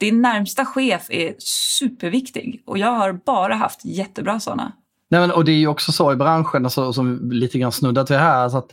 Din 0.00 0.22
närmsta 0.22 0.64
chef 0.64 1.06
är 1.08 1.34
superviktig 1.38 2.62
och 2.66 2.78
jag 2.78 2.92
har 2.92 3.12
bara 3.12 3.54
haft 3.54 3.84
jättebra 3.84 4.40
sådana. 4.40 4.72
Nej, 5.08 5.20
men, 5.20 5.30
och 5.30 5.44
det 5.44 5.52
är 5.52 5.56
ju 5.56 5.66
också 5.66 5.92
så 5.92 6.12
i 6.12 6.16
branschen, 6.16 6.64
alltså, 6.64 6.92
som 6.92 7.30
lite 7.32 7.58
grann 7.58 7.72
snuddat 7.72 8.10
vid 8.10 8.18
här, 8.18 8.36
alltså 8.36 8.58
att 8.58 8.72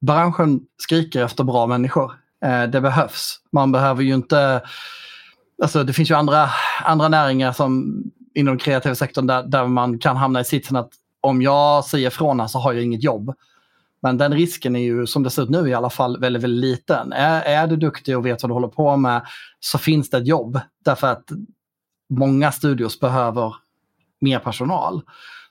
branschen 0.00 0.60
skriker 0.78 1.24
efter 1.24 1.44
bra 1.44 1.66
människor. 1.66 2.12
Eh, 2.44 2.62
det 2.62 2.80
behövs. 2.80 3.40
Man 3.52 3.72
behöver 3.72 4.02
ju 4.02 4.14
inte... 4.14 4.62
Alltså 5.62 5.84
det 5.84 5.92
finns 5.92 6.10
ju 6.10 6.14
andra, 6.14 6.48
andra 6.84 7.08
näringar 7.08 7.52
som 7.52 8.02
inom 8.34 8.52
den 8.52 8.58
kreativa 8.58 8.94
sektorn 8.94 9.26
där, 9.26 9.42
där 9.42 9.66
man 9.66 9.98
kan 9.98 10.16
hamna 10.16 10.40
i 10.40 10.44
sitsen 10.44 10.76
att 10.76 10.90
om 11.20 11.42
jag 11.42 11.84
säger 11.84 12.10
från 12.10 12.48
så 12.48 12.58
har 12.58 12.72
jag 12.72 12.84
inget 12.84 13.02
jobb. 13.02 13.34
Men 14.02 14.18
den 14.18 14.34
risken 14.34 14.76
är 14.76 14.80
ju 14.80 15.06
som 15.06 15.22
det 15.22 15.30
ser 15.30 15.42
ut 15.42 15.50
nu 15.50 15.68
i 15.68 15.74
alla 15.74 15.90
fall 15.90 16.20
väldigt, 16.20 16.42
väldigt 16.42 16.60
liten. 16.60 17.12
Är, 17.12 17.42
är 17.42 17.66
du 17.66 17.76
duktig 17.76 18.18
och 18.18 18.26
vet 18.26 18.42
vad 18.42 18.50
du 18.50 18.54
håller 18.54 18.68
på 18.68 18.96
med 18.96 19.22
så 19.60 19.78
finns 19.78 20.10
det 20.10 20.16
ett 20.16 20.26
jobb. 20.26 20.60
Därför 20.84 21.06
att 21.06 21.24
många 22.10 22.52
studios 22.52 23.00
behöver 23.00 23.54
mer 24.20 24.38
personal. 24.38 25.02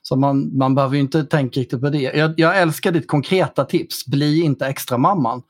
Så 0.02 0.16
man, 0.16 0.58
man 0.58 0.74
behöver 0.74 0.96
inte 0.96 1.24
tänka 1.24 1.60
riktigt 1.60 1.80
på 1.80 1.90
det. 1.90 2.02
Jag, 2.02 2.34
jag 2.36 2.58
älskar 2.58 2.92
ditt 2.92 3.08
konkreta 3.08 3.64
tips, 3.64 4.06
bli 4.06 4.42
inte 4.42 4.66
extra 4.66 4.98
mamman. 4.98 5.42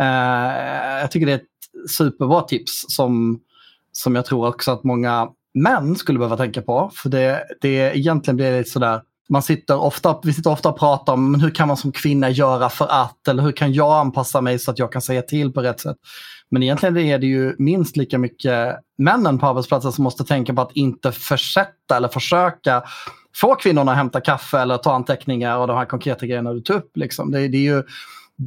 Uh, 0.00 1.00
jag 1.00 1.10
tycker 1.10 1.26
det 1.26 1.32
är 1.32 1.36
ett 1.36 1.90
superbra 1.90 2.40
tips 2.40 2.84
som, 2.88 3.40
som 3.92 4.14
jag 4.14 4.24
tror 4.24 4.48
också 4.48 4.70
att 4.70 4.84
många 4.84 5.28
män 5.54 5.96
skulle 5.96 6.18
behöva 6.18 6.36
tänka 6.36 6.62
på. 6.62 6.90
För 6.94 7.08
det, 7.08 7.44
det 7.60 7.98
egentligen 7.98 8.36
blir 8.36 8.58
lite 8.58 8.70
sådär, 8.70 9.00
man 9.28 9.42
sitter 9.42 9.78
ofta, 9.80 10.20
vi 10.22 10.32
sitter 10.32 10.50
ofta 10.50 10.68
och 10.68 10.78
pratar 10.78 11.12
om 11.12 11.32
men 11.32 11.40
hur 11.40 11.50
kan 11.50 11.68
man 11.68 11.76
som 11.76 11.92
kvinna 11.92 12.30
göra 12.30 12.68
för 12.68 12.86
att, 12.90 13.28
eller 13.28 13.42
hur 13.42 13.52
kan 13.52 13.72
jag 13.72 13.92
anpassa 13.92 14.40
mig 14.40 14.58
så 14.58 14.70
att 14.70 14.78
jag 14.78 14.92
kan 14.92 15.02
säga 15.02 15.22
till 15.22 15.52
på 15.52 15.60
rätt 15.60 15.80
sätt. 15.80 15.96
Men 16.50 16.62
egentligen 16.62 16.96
är 16.96 17.18
det 17.18 17.26
ju 17.26 17.54
minst 17.58 17.96
lika 17.96 18.18
mycket 18.18 18.76
männen 18.98 19.38
på 19.38 19.46
arbetsplatsen 19.46 19.92
som 19.92 20.04
måste 20.04 20.24
tänka 20.24 20.54
på 20.54 20.62
att 20.62 20.72
inte 20.72 21.12
försätta 21.12 21.96
eller 21.96 22.08
försöka 22.08 22.82
få 23.36 23.54
kvinnorna 23.54 23.92
att 23.92 23.98
hämta 23.98 24.20
kaffe 24.20 24.58
eller 24.58 24.76
ta 24.76 24.94
anteckningar 24.94 25.56
och 25.56 25.66
de 25.66 25.76
här 25.76 25.84
konkreta 25.84 26.26
grejerna 26.26 26.52
du 26.52 26.60
tog 26.60 26.76
upp. 26.76 26.96
Liksom. 26.96 27.30
Det, 27.30 27.48
det, 27.48 27.56
är 27.56 27.62
ju, 27.62 27.82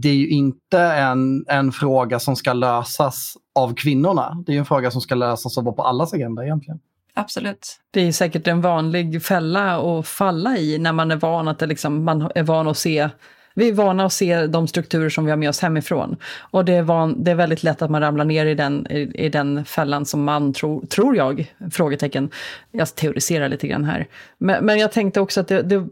det 0.01 0.09
är 0.09 0.15
ju 0.15 0.29
inte 0.29 0.79
en, 0.79 1.45
en 1.47 1.71
fråga 1.71 2.19
som 2.19 2.35
ska 2.35 2.53
lösas 2.53 3.37
av 3.55 3.73
kvinnorna. 3.75 4.43
Det 4.45 4.53
är 4.53 4.57
en 4.57 4.65
fråga 4.65 4.91
som 4.91 5.01
ska 5.01 5.15
lösas 5.15 5.57
och 5.57 5.63
vara 5.63 5.75
på 5.75 5.83
allas 5.83 6.13
agenda 6.13 6.43
egentligen. 6.43 6.79
Absolut. 7.13 7.79
Det 7.91 8.07
är 8.07 8.11
säkert 8.11 8.47
en 8.47 8.61
vanlig 8.61 9.23
fälla 9.23 9.99
att 9.99 10.07
falla 10.07 10.57
i 10.57 10.77
när 10.77 10.93
man 10.93 11.11
är 11.11 11.15
van 11.15 11.47
att 11.47 11.59
det 11.59 11.65
liksom, 11.65 12.03
man 12.03 12.31
är 12.35 12.43
van 12.43 12.67
att 12.67 12.77
se 12.77 13.09
vi 13.55 13.69
är 13.69 13.73
vana 13.73 14.05
att 14.05 14.13
se 14.13 14.47
de 14.47 14.67
strukturer 14.67 15.09
som 15.09 15.25
vi 15.25 15.31
har 15.31 15.37
med 15.37 15.49
oss 15.49 15.59
hemifrån. 15.59 16.15
Och 16.39 16.65
det 16.65 16.73
är, 16.73 16.81
van, 16.81 17.23
det 17.23 17.31
är 17.31 17.35
väldigt 17.35 17.63
lätt 17.63 17.81
att 17.81 17.89
man 17.89 18.01
ramlar 18.01 18.25
ner 18.25 18.45
i 18.45 18.55
den, 18.55 18.87
i, 18.89 19.25
i 19.25 19.29
den 19.29 19.65
fällan 19.65 20.05
som 20.05 20.23
man 20.23 20.53
tror, 20.53 20.85
tror 20.85 21.15
jag, 21.15 21.53
frågetecken. 21.71 22.29
Jag 22.71 22.95
teoriserar 22.95 23.49
lite 23.49 23.67
grann 23.67 23.83
här. 23.83 24.07
Men, 24.37 24.65
men 24.65 24.79
jag 24.79 24.91
tänkte 24.91 25.21
också 25.21 25.41
att 25.41 25.47
det, 25.47 25.61
det, 25.61 25.87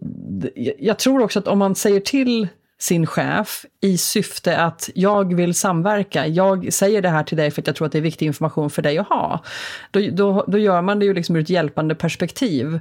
jag 0.79 0.99
tror 0.99 1.23
också 1.23 1.39
att 1.39 1.47
om 1.47 1.59
man 1.59 1.75
säger 1.75 1.99
till 1.99 2.47
sin 2.81 3.07
chef 3.07 3.65
i 3.81 3.97
syfte 3.97 4.57
att 4.57 4.89
jag 4.95 5.35
vill 5.35 5.53
samverka, 5.53 6.27
jag 6.27 6.73
säger 6.73 7.01
det 7.01 7.09
här 7.09 7.23
till 7.23 7.37
dig 7.37 7.51
för 7.51 7.61
att 7.61 7.67
jag 7.67 7.75
tror 7.75 7.85
att 7.85 7.91
det 7.91 7.97
är 7.97 8.01
viktig 8.01 8.25
information 8.25 8.69
för 8.69 8.81
dig 8.81 8.97
att 8.97 9.07
ha. 9.07 9.43
Då, 9.91 9.99
då, 10.11 10.45
då 10.47 10.57
gör 10.57 10.81
man 10.81 10.99
det 10.99 11.05
ju 11.05 11.13
liksom 11.13 11.35
ur 11.35 11.41
ett 11.41 11.49
hjälpande 11.49 11.95
perspektiv. 11.95 12.79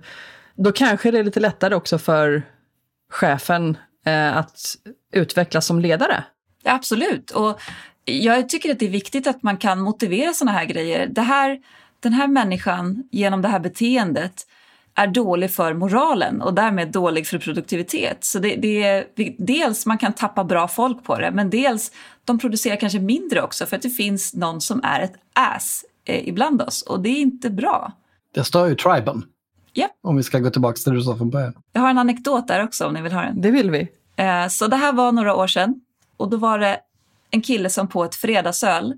Då 0.55 0.73
kanske 0.73 1.11
det 1.11 1.19
är 1.19 1.25
lite 1.25 1.41
lättare 1.41 1.75
också 1.75 1.99
för 1.99 2.43
chefen 3.13 3.77
eh, 4.07 4.37
att 4.37 4.77
utvecklas 5.13 5.67
som 5.67 5.81
ledare. 5.81 6.25
Absolut. 6.65 7.31
Och 7.31 7.61
jag 8.05 8.49
tycker 8.49 8.71
att 8.71 8.79
det 8.79 8.87
är 8.87 8.91
viktigt 8.91 9.27
att 9.27 9.43
man 9.43 9.57
kan 9.57 9.81
motivera 9.81 10.33
sådana 10.33 10.59
här 10.59 10.65
grejer. 10.65 11.07
Det 11.07 11.23
här, 11.23 11.59
den 12.01 12.13
här 12.13 12.29
människan, 12.29 13.09
genom 13.11 13.43
det 13.43 13.49
här 13.49 13.61
beteendet, 13.61 14.47
är 15.01 15.07
dålig 15.07 15.51
för 15.51 15.75
moralen 15.75 16.43
och 16.43 16.55
därmed 16.55 16.93
dålig 16.93 17.27
för 17.27 17.39
produktivitet. 17.39 18.25
Så 18.25 18.39
det, 18.39 18.57
det 18.57 18.83
är, 18.83 19.07
dels 19.39 19.87
man 19.87 19.99
kan 19.99 20.13
tappa 20.13 20.45
bra 20.45 20.69
folk 20.69 21.05
på 21.05 21.19
det, 21.19 21.31
men 21.31 21.51
dels 21.51 21.93
de 22.25 22.39
producerar 22.39 22.77
kanske 22.77 22.99
mindre 22.99 23.43
också 23.43 23.67
för 23.67 23.77
att 23.77 23.83
det 23.83 23.91
finns 23.91 24.35
någon 24.35 24.61
som 24.61 24.81
är 24.85 25.01
ett 25.01 25.15
ass 25.33 25.85
eh, 26.05 26.29
ibland 26.29 26.63
oss 26.63 26.83
och 26.83 27.01
det 27.01 27.09
är 27.09 27.21
inte 27.21 27.51
bra. 27.51 27.93
Det 28.35 28.45
stör 28.45 28.67
ju 28.67 28.75
triben. 28.75 29.25
Ja. 29.73 29.89
Om 30.03 30.17
vi 30.17 30.23
ska 30.23 30.39
gå 30.39 30.51
tillbaka 30.51 30.77
till 30.77 30.93
det 30.93 30.99
du 30.99 31.03
sa 31.03 31.17
från 31.17 31.31
början. 31.31 31.55
Jag 31.73 31.81
har 31.81 31.91
en 31.91 31.99
anekdot 31.99 32.49
där 32.49 32.65
också 32.65 32.87
om 32.87 32.95
ni 32.95 33.03
vill 33.03 33.13
ha 33.13 33.23
den. 33.23 33.41
Det 33.41 33.51
vill 33.51 33.71
vi. 33.71 33.89
Eh, 34.17 34.49
så 34.49 34.67
det 34.67 34.77
här 34.77 34.93
var 34.93 35.13
några 35.13 35.35
år 35.35 35.47
sedan 35.47 35.81
och 36.17 36.31
då 36.31 36.37
var 36.37 36.59
det 36.59 36.81
en 37.31 37.43
kille 37.43 37.71
som 37.71 37.89
på 37.89 38.05
ett 38.05 38.15
fredagsöl 38.15 38.95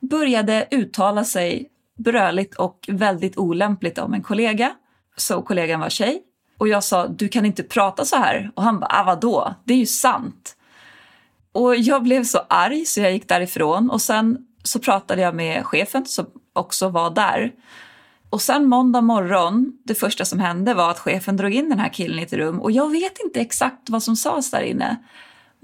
började 0.00 0.68
uttala 0.70 1.24
sig 1.24 1.68
bröligt 1.98 2.54
och 2.54 2.88
väldigt 2.88 3.38
olämpligt 3.38 3.98
om 3.98 4.14
en 4.14 4.22
kollega 4.22 4.72
så 5.16 5.42
kollegan 5.42 5.80
var 5.80 5.88
tjej. 5.88 6.22
Och 6.58 6.68
jag 6.68 6.84
sa, 6.84 7.06
du 7.06 7.28
kan 7.28 7.46
inte 7.46 7.62
prata 7.62 8.04
så 8.04 8.16
här. 8.16 8.50
Och 8.54 8.62
han 8.62 8.80
bara, 8.80 9.00
ah, 9.00 9.04
vadå? 9.04 9.54
Det 9.64 9.74
är 9.74 9.78
ju 9.78 9.86
sant. 9.86 10.56
Och 11.52 11.76
jag 11.76 12.02
blev 12.02 12.24
så 12.24 12.38
arg 12.48 12.84
så 12.84 13.00
jag 13.00 13.12
gick 13.12 13.28
därifrån 13.28 13.90
och 13.90 14.02
sen 14.02 14.38
så 14.62 14.78
pratade 14.78 15.22
jag 15.22 15.34
med 15.34 15.66
chefen 15.66 16.06
som 16.06 16.26
också 16.52 16.88
var 16.88 17.10
där. 17.10 17.52
Och 18.30 18.42
sen 18.42 18.68
måndag 18.68 19.00
morgon, 19.00 19.72
det 19.84 19.94
första 19.94 20.24
som 20.24 20.40
hände 20.40 20.74
var 20.74 20.90
att 20.90 20.98
chefen 20.98 21.36
drog 21.36 21.54
in 21.54 21.68
den 21.68 21.78
här 21.78 21.88
killen 21.88 22.18
i 22.18 22.22
ett 22.22 22.32
rum 22.32 22.60
och 22.60 22.72
jag 22.72 22.90
vet 22.90 23.18
inte 23.24 23.40
exakt 23.40 23.90
vad 23.90 24.02
som 24.02 24.16
sades 24.16 24.50
där 24.50 24.62
inne. 24.62 24.96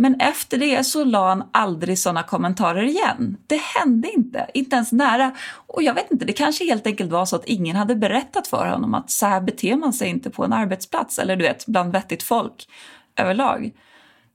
Men 0.00 0.20
efter 0.20 0.58
det 0.58 0.84
så 0.84 1.04
la 1.04 1.28
han 1.28 1.44
aldrig 1.52 1.98
sådana 1.98 2.22
kommentarer 2.22 2.82
igen. 2.82 3.36
Det 3.46 3.60
hände 3.60 4.10
inte, 4.10 4.46
inte 4.54 4.76
ens 4.76 4.92
nära. 4.92 5.32
Och 5.66 5.82
jag 5.82 5.94
vet 5.94 6.10
inte, 6.10 6.24
det 6.24 6.32
kanske 6.32 6.64
helt 6.64 6.86
enkelt 6.86 7.10
var 7.10 7.26
så 7.26 7.36
att 7.36 7.44
ingen 7.44 7.76
hade 7.76 7.96
berättat 7.96 8.48
för 8.48 8.66
honom 8.66 8.94
att 8.94 9.10
så 9.10 9.26
här 9.26 9.40
beter 9.40 9.76
man 9.76 9.92
sig 9.92 10.08
inte 10.08 10.30
på 10.30 10.44
en 10.44 10.52
arbetsplats 10.52 11.18
eller 11.18 11.36
du 11.36 11.44
vet, 11.44 11.66
bland 11.66 11.92
vettigt 11.92 12.22
folk 12.22 12.68
överlag. 13.16 13.64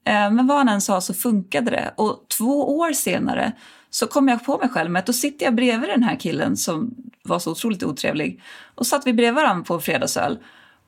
Eh, 0.05 0.32
men 0.32 0.47
vad 0.47 0.57
han 0.57 0.70
än 0.70 0.82
sa 0.82 1.01
så 1.01 1.14
funkade 1.14 1.72
det. 1.72 1.93
Och 1.97 2.26
två 2.38 2.78
år 2.78 2.93
senare 2.93 3.51
så 3.89 4.07
kom 4.07 4.28
jag 4.28 4.45
på 4.45 4.57
mig 4.57 4.70
själv 4.70 4.91
med 4.91 4.99
att 4.99 5.05
då 5.05 5.14
sitter 5.14 5.45
jag 5.45 5.55
bredvid 5.55 5.89
den 5.89 6.03
här 6.03 6.16
killen 6.16 6.57
som 6.57 6.95
var 7.24 7.39
så 7.39 7.51
otroligt 7.51 7.84
otrevlig. 7.84 8.41
Och 8.76 8.88
satt 8.88 9.07
vi 9.07 9.14
bredvid 9.14 9.43
varandra 9.43 9.64
på 9.64 9.80
fredagsöl 9.80 10.38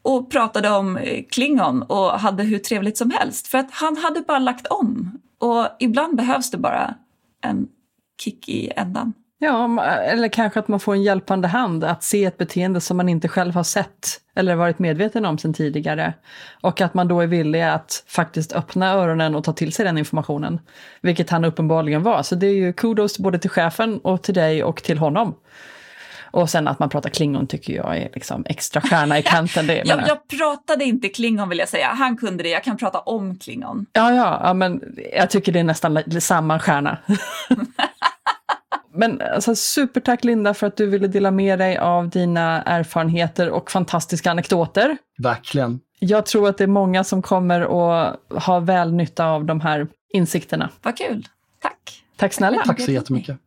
och 0.06 0.32
pratade 0.32 0.70
om 0.70 0.97
eh, 0.97 1.24
Klingon 1.32 1.82
och 1.82 2.12
hade 2.12 2.43
hur 2.43 2.60
trevligt 2.60 2.97
som 2.97 3.12
helst. 3.12 3.47
För 3.47 3.58
att 3.58 3.72
han 3.72 3.97
hade 3.97 4.22
bara 4.22 4.39
lagt 4.39 4.68
om. 4.68 5.20
Och 5.39 5.68
ibland 5.80 6.18
behövs 6.18 6.51
det 6.51 6.58
bara 6.58 6.95
en 7.41 7.68
kick 8.22 8.49
i 8.49 8.72
ändan. 8.76 9.14
Ja, 9.38 9.84
eller 9.84 10.28
kanske 10.28 10.60
att 10.60 10.68
man 10.68 10.80
får 10.80 10.93
en 10.93 11.03
hjälpande 11.03 11.47
hand 11.47 11.84
att 11.84 12.03
se 12.03 12.26
ett 12.26 12.38
beteende 12.38 12.82
som 12.82 12.97
man 12.97 13.10
inte 13.10 13.28
själv 13.28 13.56
har 13.56 13.64
sett 13.64 14.22
eller 14.36 14.56
varit 14.56 14.80
medveten 14.80 15.26
om 15.26 15.38
sedan 15.38 15.53
tidigare. 15.53 16.14
Och 16.62 16.82
att 16.82 16.93
man 16.93 17.08
då 17.08 17.22
är 17.22 17.28
villig 17.28 17.62
att 17.62 18.03
faktiskt 18.08 18.53
öppna 18.53 18.91
öronen 18.91 19.36
och 19.36 19.43
ta 19.43 19.53
till 19.53 19.74
sig 19.74 19.86
den 19.86 19.97
informationen. 19.97 20.60
Vilket 21.01 21.30
han 21.30 21.45
uppenbarligen 21.45 22.03
var. 22.03 22.24
Så 22.24 22.36
det 22.36 22.47
är 22.47 22.53
ju 22.53 22.74
kudos 22.74 23.20
både 23.20 23.39
till 23.39 23.49
chefen 23.49 23.99
och 23.99 24.24
till 24.24 24.34
dig 24.34 24.64
och 24.64 24.84
till 24.84 24.97
honom. 24.97 25.36
Och 26.36 26.50
sen 26.50 26.68
att 26.68 26.80
man 26.80 26.90
pratar 26.90 27.10
klingon 27.10 27.48
tycker 27.48 27.74
jag 27.74 27.98
är 27.98 28.10
liksom 28.14 28.46
extra 28.50 28.82
stjärna 28.82 29.20
i 29.20 29.24
kanten. 29.24 29.68
Det, 29.68 29.76
jag, 29.86 30.00
jag 30.08 30.28
pratade 30.28 30.86
inte 30.86 31.10
klingon 31.10 31.50
vill 31.50 31.60
jag 31.60 31.70
säga, 31.70 31.88
han 31.88 32.18
kunde 32.18 32.44
det, 32.44 32.50
jag 32.50 32.64
kan 32.64 32.78
prata 32.78 33.00
om 33.00 33.38
klingon. 33.38 33.86
Ja, 33.94 34.14
ja, 34.14 34.42
ja 34.44 34.54
men 34.54 34.84
jag 35.14 35.30
tycker 35.30 35.52
det 35.52 35.60
är 35.60 35.64
nästan 35.64 36.04
samma 36.20 36.60
stjärna. 36.60 36.98
Men 38.94 39.22
alltså, 39.22 39.56
supertack 39.56 40.24
Linda 40.24 40.54
för 40.54 40.68
att 40.68 40.78
du 40.78 40.86
ville 40.86 41.08
dela 41.08 41.32
med 41.32 41.60
dig 41.60 41.78
av 41.78 42.10
dina 42.10 42.62
erfarenheter 42.62 43.50
och 43.50 43.72
fantastiska 43.72 44.32
anekdoter. 44.32 44.98
Verkligen. 45.18 45.80
Jag 46.00 46.26
tror 46.26 46.50
att 46.50 46.58
det 46.58 46.64
är 46.64 46.68
många 46.68 47.04
som 47.04 47.22
kommer 47.22 47.62
att 47.62 48.20
ha 48.44 48.60
väl 48.60 48.94
nytta 48.94 49.26
av 49.26 49.46
de 49.46 49.62
här 49.62 49.88
insikterna. 50.14 50.70
Vad 50.82 50.98
kul. 50.98 51.28
Tack. 51.62 52.04
Tack 52.16 52.34
snälla. 52.34 52.64
Tack 52.66 52.82
så 52.82 52.92
jättemycket. 52.92 53.38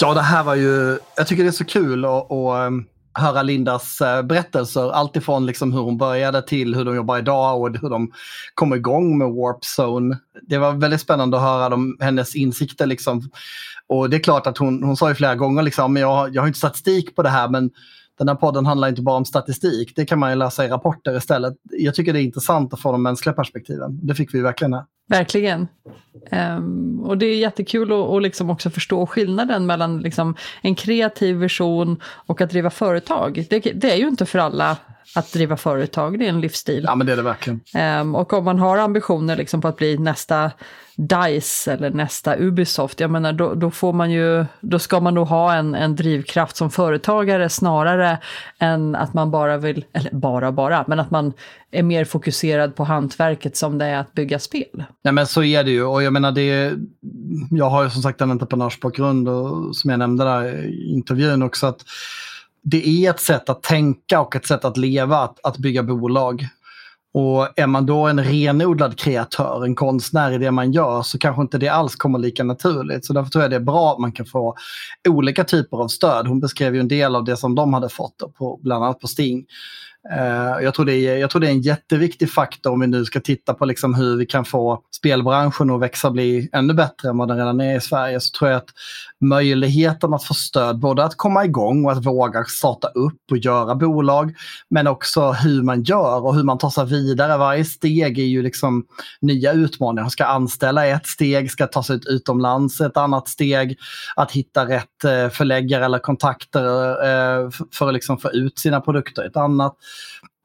Ja, 0.00 0.14
det 0.14 0.22
här 0.22 0.44
var 0.44 0.54
ju, 0.54 0.98
jag 1.16 1.26
tycker 1.26 1.42
det 1.42 1.48
är 1.48 1.52
så 1.52 1.64
kul 1.64 2.04
att 2.04 2.30
eh, 2.30 2.70
höra 3.14 3.42
Lindas 3.42 4.00
eh, 4.00 4.22
berättelser. 4.22 4.90
Alltifrån 4.92 5.46
liksom 5.46 5.72
hur 5.72 5.80
hon 5.80 5.98
började 5.98 6.42
till 6.42 6.74
hur 6.74 6.84
de 6.84 6.96
jobbar 6.96 7.18
idag 7.18 7.60
och 7.60 7.78
hur 7.78 7.90
de 7.90 8.12
kom 8.54 8.74
igång 8.74 9.18
med 9.18 9.28
Warp 9.28 9.60
Zone. 9.78 10.18
Det 10.42 10.58
var 10.58 10.72
väldigt 10.72 11.00
spännande 11.00 11.36
att 11.36 11.42
höra 11.42 11.68
de, 11.68 11.96
hennes 12.00 12.36
insikter. 12.36 12.86
Liksom. 12.86 13.30
Och 13.88 14.10
det 14.10 14.16
är 14.16 14.20
klart 14.20 14.46
att 14.46 14.58
hon, 14.58 14.82
hon 14.82 14.96
sa 14.96 15.08
ju 15.08 15.14
flera 15.14 15.34
gånger, 15.34 15.62
liksom, 15.62 15.96
jag, 15.96 16.34
jag 16.34 16.42
har 16.42 16.46
inte 16.46 16.58
statistik 16.58 17.16
på 17.16 17.22
det 17.22 17.30
här 17.30 17.48
men 17.48 17.70
den 18.18 18.28
här 18.28 18.34
podden 18.34 18.66
handlar 18.66 18.88
inte 18.88 19.02
bara 19.02 19.16
om 19.16 19.24
statistik. 19.24 19.92
Det 19.96 20.06
kan 20.06 20.18
man 20.18 20.30
ju 20.30 20.36
läsa 20.36 20.64
i 20.64 20.68
rapporter 20.68 21.16
istället. 21.16 21.54
Jag 21.70 21.94
tycker 21.94 22.12
det 22.12 22.20
är 22.20 22.24
intressant 22.24 22.74
att 22.74 22.80
få 22.80 22.92
de 22.92 23.02
mänskliga 23.02 23.32
perspektiven. 23.32 24.06
Det 24.06 24.14
fick 24.14 24.34
vi 24.34 24.40
verkligen 24.40 24.74
här. 24.74 24.84
Verkligen. 25.06 25.68
Um, 26.30 27.00
och 27.04 27.18
det 27.18 27.26
är 27.26 27.36
jättekul 27.36 27.92
att, 27.92 27.98
att 27.98 28.22
liksom 28.22 28.50
också 28.50 28.70
förstå 28.70 29.06
skillnaden 29.06 29.66
mellan 29.66 30.00
liksom 30.00 30.34
en 30.62 30.74
kreativ 30.74 31.36
vision 31.36 32.02
och 32.04 32.40
att 32.40 32.50
driva 32.50 32.70
företag. 32.70 33.46
Det, 33.50 33.60
det, 33.60 33.92
är 33.92 33.96
ju 33.96 34.08
inte 34.08 34.26
för 34.26 34.38
alla 34.38 34.76
att 35.14 35.32
driva 35.32 35.56
företag, 35.56 36.18
det 36.18 36.24
är 36.24 36.28
en 36.28 36.40
livsstil. 36.40 36.84
Ja, 36.86 36.94
men 36.94 37.06
det 37.06 37.12
är 37.12 37.16
det 37.16 37.22
verkligen. 37.22 37.60
Um, 38.00 38.14
och 38.14 38.32
om 38.32 38.44
man 38.44 38.58
har 38.58 38.78
ambitioner 38.78 39.36
liksom 39.36 39.60
på 39.60 39.68
att 39.68 39.76
bli 39.76 39.98
nästa 39.98 40.50
DICE 40.96 41.72
eller 41.72 41.90
nästa 41.90 42.36
Ubisoft, 42.36 43.00
jag 43.00 43.10
menar 43.10 43.32
då, 43.32 43.54
då, 43.54 43.70
får 43.70 43.92
man 43.92 44.10
ju, 44.10 44.44
då 44.60 44.78
ska 44.78 45.00
man 45.00 45.14
nog 45.14 45.26
ha 45.26 45.54
en, 45.54 45.74
en 45.74 45.96
drivkraft 45.96 46.56
som 46.56 46.70
företagare 46.70 47.48
snarare 47.48 48.18
än 48.58 48.94
att 48.94 49.14
man 49.14 49.30
bara 49.30 49.56
vill, 49.56 49.84
eller 49.92 50.10
bara 50.10 50.52
bara, 50.52 50.84
men 50.88 51.00
att 51.00 51.10
man 51.10 51.32
är 51.70 51.82
mer 51.82 52.04
fokuserad 52.04 52.76
på 52.76 52.84
hantverket 52.84 53.56
som 53.56 53.78
det 53.78 53.84
är 53.84 53.98
att 53.98 54.12
bygga 54.12 54.38
spel. 54.38 54.84
Nej 55.04 55.12
men 55.12 55.26
så 55.26 55.42
är 55.42 55.64
det 55.64 55.70
ju 55.70 55.84
och 55.84 56.02
jag 56.02 56.12
menar 56.12 56.32
det, 56.32 56.72
jag 57.50 57.70
har 57.70 57.84
ju 57.84 57.90
som 57.90 58.02
sagt 58.02 58.20
en 58.20 58.30
entreprenörsbakgrund 58.30 59.28
och 59.28 59.76
som 59.76 59.90
jag 59.90 59.98
nämnde 59.98 60.24
där 60.24 60.64
i 60.64 60.92
intervjun 60.92 61.42
också 61.42 61.66
att 61.66 61.80
det 62.62 62.88
är 62.88 63.10
ett 63.10 63.20
sätt 63.20 63.48
att 63.48 63.62
tänka 63.62 64.20
och 64.20 64.36
ett 64.36 64.46
sätt 64.46 64.64
att 64.64 64.76
leva, 64.76 65.18
att, 65.18 65.38
att 65.42 65.58
bygga 65.58 65.82
bolag. 65.82 66.48
Och 67.18 67.48
är 67.56 67.66
man 67.66 67.86
då 67.86 68.06
en 68.06 68.24
renodlad 68.24 68.98
kreatör, 68.98 69.64
en 69.64 69.74
konstnär 69.74 70.32
i 70.32 70.38
det 70.38 70.50
man 70.50 70.72
gör 70.72 71.02
så 71.02 71.18
kanske 71.18 71.42
inte 71.42 71.58
det 71.58 71.68
alls 71.68 71.96
kommer 71.96 72.18
lika 72.18 72.44
naturligt. 72.44 73.04
Så 73.06 73.12
därför 73.12 73.30
tror 73.30 73.44
jag 73.44 73.50
det 73.50 73.56
är 73.56 73.60
bra 73.60 73.92
att 73.92 73.98
man 73.98 74.12
kan 74.12 74.26
få 74.26 74.54
olika 75.08 75.44
typer 75.44 75.76
av 75.76 75.88
stöd. 75.88 76.26
Hon 76.26 76.40
beskrev 76.40 76.74
ju 76.74 76.80
en 76.80 76.88
del 76.88 77.16
av 77.16 77.24
det 77.24 77.36
som 77.36 77.54
de 77.54 77.74
hade 77.74 77.88
fått, 77.88 78.34
på, 78.38 78.60
bland 78.62 78.84
annat 78.84 79.00
på 79.00 79.06
Sting. 79.06 79.44
Eh, 80.12 80.64
jag, 80.64 80.74
tror 80.74 80.86
det 80.86 80.94
är, 80.94 81.16
jag 81.16 81.30
tror 81.30 81.40
det 81.40 81.46
är 81.46 81.50
en 81.50 81.60
jätteviktig 81.60 82.32
faktor 82.32 82.72
om 82.72 82.80
vi 82.80 82.86
nu 82.86 83.04
ska 83.04 83.20
titta 83.20 83.54
på 83.54 83.64
liksom 83.64 83.94
hur 83.94 84.16
vi 84.16 84.26
kan 84.26 84.44
få 84.44 84.80
spelbranschen 84.96 85.70
att 85.70 85.80
växa 85.80 86.08
och 86.08 86.12
bli 86.12 86.48
ännu 86.52 86.74
bättre 86.74 87.08
än 87.08 87.18
vad 87.18 87.28
den 87.28 87.36
redan 87.36 87.60
är 87.60 87.76
i 87.76 87.80
Sverige. 87.80 88.20
Så 88.20 88.38
tror 88.38 88.50
jag 88.50 88.56
att 88.58 88.68
möjligheten 89.20 90.14
att 90.14 90.24
få 90.24 90.34
stöd, 90.34 90.78
både 90.78 91.04
att 91.04 91.16
komma 91.16 91.44
igång 91.44 91.84
och 91.84 91.92
att 91.92 92.06
våga 92.06 92.44
starta 92.44 92.88
upp 92.88 93.20
och 93.30 93.38
göra 93.38 93.74
bolag, 93.74 94.34
men 94.70 94.86
också 94.86 95.32
hur 95.32 95.62
man 95.62 95.82
gör 95.82 96.24
och 96.24 96.34
hur 96.34 96.42
man 96.42 96.58
tar 96.58 96.70
sig 96.70 96.86
vidare. 96.86 97.36
Varje 97.36 97.64
steg 97.64 98.18
är 98.18 98.24
ju 98.24 98.42
liksom 98.42 98.84
nya 99.20 99.52
utmaningar. 99.52 100.08
Ska 100.08 100.24
anställa 100.24 100.86
ett 100.86 101.06
steg, 101.06 101.50
ska 101.50 101.66
ta 101.66 101.82
sig 101.82 101.96
ut 101.96 102.06
utomlands 102.06 102.80
ett 102.80 102.96
annat 102.96 103.28
steg, 103.28 103.78
att 104.16 104.32
hitta 104.32 104.66
rätt 104.66 105.04
eh, 105.04 105.28
förläggare 105.28 105.84
eller 105.84 105.98
kontakter 105.98 106.64
eh, 106.88 107.50
för 107.72 107.88
att 107.88 107.94
liksom 107.94 108.18
få 108.18 108.32
ut 108.32 108.58
sina 108.58 108.80
produkter 108.80 109.24
ett 109.24 109.36
annat. 109.36 109.76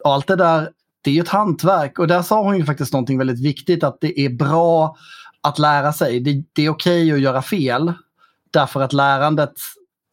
Allt 0.03 0.27
det 0.27 0.35
där, 0.35 0.69
det 1.01 1.17
är 1.17 1.21
ett 1.21 1.29
hantverk 1.29 1.99
och 1.99 2.07
där 2.07 2.21
sa 2.21 2.43
hon 2.43 2.57
ju 2.57 2.65
faktiskt 2.65 2.93
någonting 2.93 3.17
väldigt 3.17 3.45
viktigt 3.45 3.83
att 3.83 3.97
det 4.01 4.19
är 4.19 4.29
bra 4.29 4.97
att 5.41 5.59
lära 5.59 5.93
sig. 5.93 6.19
Det, 6.19 6.43
det 6.53 6.65
är 6.65 6.69
okej 6.69 7.05
okay 7.05 7.13
att 7.13 7.21
göra 7.21 7.41
fel 7.41 7.93
därför 8.51 8.81
att 8.81 8.93
lärandet 8.93 9.53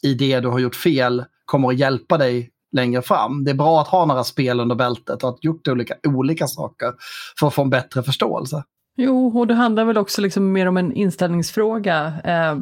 i 0.03 0.14
det 0.14 0.41
du 0.41 0.49
har 0.49 0.59
gjort 0.59 0.74
fel 0.74 1.24
kommer 1.45 1.68
att 1.68 1.78
hjälpa 1.78 2.18
dig 2.18 2.51
längre 2.72 3.03
fram. 3.03 3.45
Det 3.45 3.51
är 3.51 3.55
bra 3.55 3.80
att 3.80 3.89
ha 3.89 4.05
några 4.05 4.24
spel 4.24 4.61
under 4.61 4.74
bältet 4.74 5.24
och 5.24 5.30
att 5.30 5.45
gjort 5.45 5.68
olika, 5.68 5.95
olika 6.07 6.47
saker 6.47 6.93
för 7.41 7.47
att 7.47 7.55
få 7.55 7.62
en 7.62 7.70
bättre 7.70 8.03
förståelse. 8.03 8.64
Jo, 8.97 9.39
och 9.39 9.47
det 9.47 9.55
handlar 9.55 9.84
väl 9.84 9.99
också 9.99 10.20
liksom 10.20 10.53
mer 10.53 10.66
om 10.66 10.76
en 10.76 10.93
inställningsfråga 10.93 12.12
eh, 12.24 12.57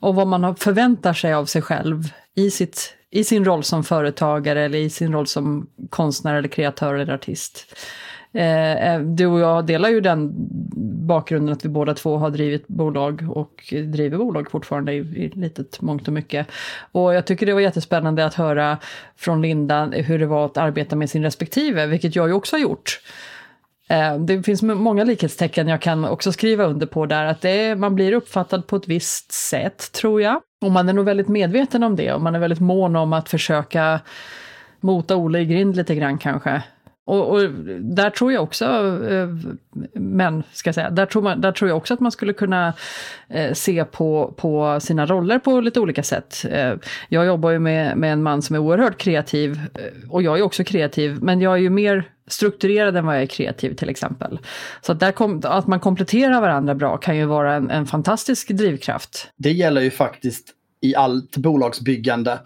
och 0.00 0.14
vad 0.14 0.26
man 0.26 0.56
förväntar 0.56 1.12
sig 1.12 1.34
av 1.34 1.44
sig 1.44 1.62
själv 1.62 2.04
i 2.34 2.50
sitt 2.50 2.94
i 3.10 3.24
sin 3.24 3.44
roll 3.44 3.64
som 3.64 3.84
företagare 3.84 4.62
eller 4.62 4.78
i 4.78 4.90
sin 4.90 5.12
roll 5.12 5.26
som 5.26 5.66
konstnär 5.90 6.34
eller 6.34 6.48
kreatör 6.48 6.94
eller 6.94 7.14
artist. 7.14 7.74
Eh, 8.32 8.92
eh, 8.94 9.00
du 9.00 9.26
och 9.26 9.40
jag 9.40 9.66
delar 9.66 9.88
ju 9.88 10.00
den 10.00 10.32
bakgrunden 11.06 11.52
att 11.52 11.64
vi 11.64 11.68
båda 11.68 11.94
två 11.94 12.16
har 12.16 12.30
drivit 12.30 12.68
bolag 12.68 13.26
och 13.30 13.74
driver 13.86 14.18
bolag 14.18 14.50
fortfarande 14.50 14.92
i, 14.92 14.96
i 14.96 15.32
litet 15.34 15.80
mångt 15.80 16.08
och 16.08 16.14
mycket. 16.14 16.46
Och 16.92 17.14
jag 17.14 17.26
tycker 17.26 17.46
det 17.46 17.52
var 17.52 17.60
jättespännande 17.60 18.24
att 18.24 18.34
höra 18.34 18.78
från 19.16 19.42
Linda 19.42 19.86
hur 19.86 20.18
det 20.18 20.26
var 20.26 20.46
att 20.46 20.56
arbeta 20.56 20.96
med 20.96 21.10
sin 21.10 21.22
respektive, 21.22 21.86
vilket 21.86 22.16
jag 22.16 22.28
ju 22.28 22.34
också 22.34 22.56
har 22.56 22.60
gjort. 22.60 23.00
Eh, 23.88 24.18
det 24.18 24.42
finns 24.42 24.62
många 24.62 25.04
likhetstecken 25.04 25.68
jag 25.68 25.82
kan 25.82 26.04
också 26.04 26.32
skriva 26.32 26.64
under 26.64 26.86
på 26.86 27.06
där, 27.06 27.24
att 27.24 27.40
det, 27.40 27.76
man 27.76 27.94
blir 27.94 28.12
uppfattad 28.12 28.66
på 28.66 28.76
ett 28.76 28.88
visst 28.88 29.32
sätt, 29.32 29.92
tror 29.92 30.22
jag. 30.22 30.40
Och 30.60 30.72
man 30.72 30.88
är 30.88 30.92
nog 30.92 31.04
väldigt 31.04 31.28
medveten 31.28 31.82
om 31.82 31.96
det 31.96 32.12
och 32.12 32.22
man 32.22 32.34
är 32.34 32.38
väldigt 32.38 32.60
mån 32.60 32.96
om 32.96 33.12
att 33.12 33.28
försöka 33.28 34.00
mota 34.80 35.16
Olle 35.16 35.38
i 35.38 35.44
grind 35.44 35.76
lite 35.76 35.94
grann 35.94 36.18
kanske. 36.18 36.62
Och, 37.08 37.30
och, 37.30 37.50
där 37.80 38.10
tror 38.10 38.32
jag 38.32 38.42
också, 38.42 38.64
eh, 39.10 39.28
men 39.92 40.42
ska 40.52 40.68
jag 40.68 40.74
säga, 40.74 40.90
där 40.90 41.06
tror, 41.06 41.22
man, 41.22 41.40
där 41.40 41.52
tror 41.52 41.68
jag 41.68 41.76
också 41.76 41.94
att 41.94 42.00
man 42.00 42.12
skulle 42.12 42.32
kunna 42.32 42.74
eh, 43.28 43.52
se 43.52 43.84
på, 43.84 44.34
på 44.36 44.80
sina 44.80 45.06
roller 45.06 45.38
på 45.38 45.60
lite 45.60 45.80
olika 45.80 46.02
sätt. 46.02 46.44
Eh, 46.50 46.74
jag 47.08 47.26
jobbar 47.26 47.50
ju 47.50 47.58
med, 47.58 47.96
med 47.96 48.12
en 48.12 48.22
man 48.22 48.42
som 48.42 48.56
är 48.56 48.60
oerhört 48.60 48.98
kreativ 48.98 49.60
och 50.10 50.22
jag 50.22 50.38
är 50.38 50.42
också 50.42 50.64
kreativ, 50.64 51.18
men 51.22 51.40
jag 51.40 51.52
är 51.52 51.58
ju 51.58 51.70
mer 51.70 52.04
strukturerad 52.26 52.96
än 52.96 53.06
vad 53.06 53.14
jag 53.14 53.22
är 53.22 53.26
kreativ 53.26 53.74
till 53.74 53.88
exempel. 53.88 54.38
Så 54.80 54.92
att, 54.92 55.00
där 55.00 55.12
kom, 55.12 55.42
att 55.44 55.66
man 55.66 55.80
kompletterar 55.80 56.40
varandra 56.40 56.74
bra 56.74 56.96
kan 56.96 57.16
ju 57.16 57.24
vara 57.24 57.54
en, 57.54 57.70
en 57.70 57.86
fantastisk 57.86 58.48
drivkraft. 58.48 59.30
Det 59.36 59.52
gäller 59.52 59.80
ju 59.80 59.90
faktiskt 59.90 60.54
i 60.80 60.94
allt 60.94 61.36
bolagsbyggande. 61.36 62.40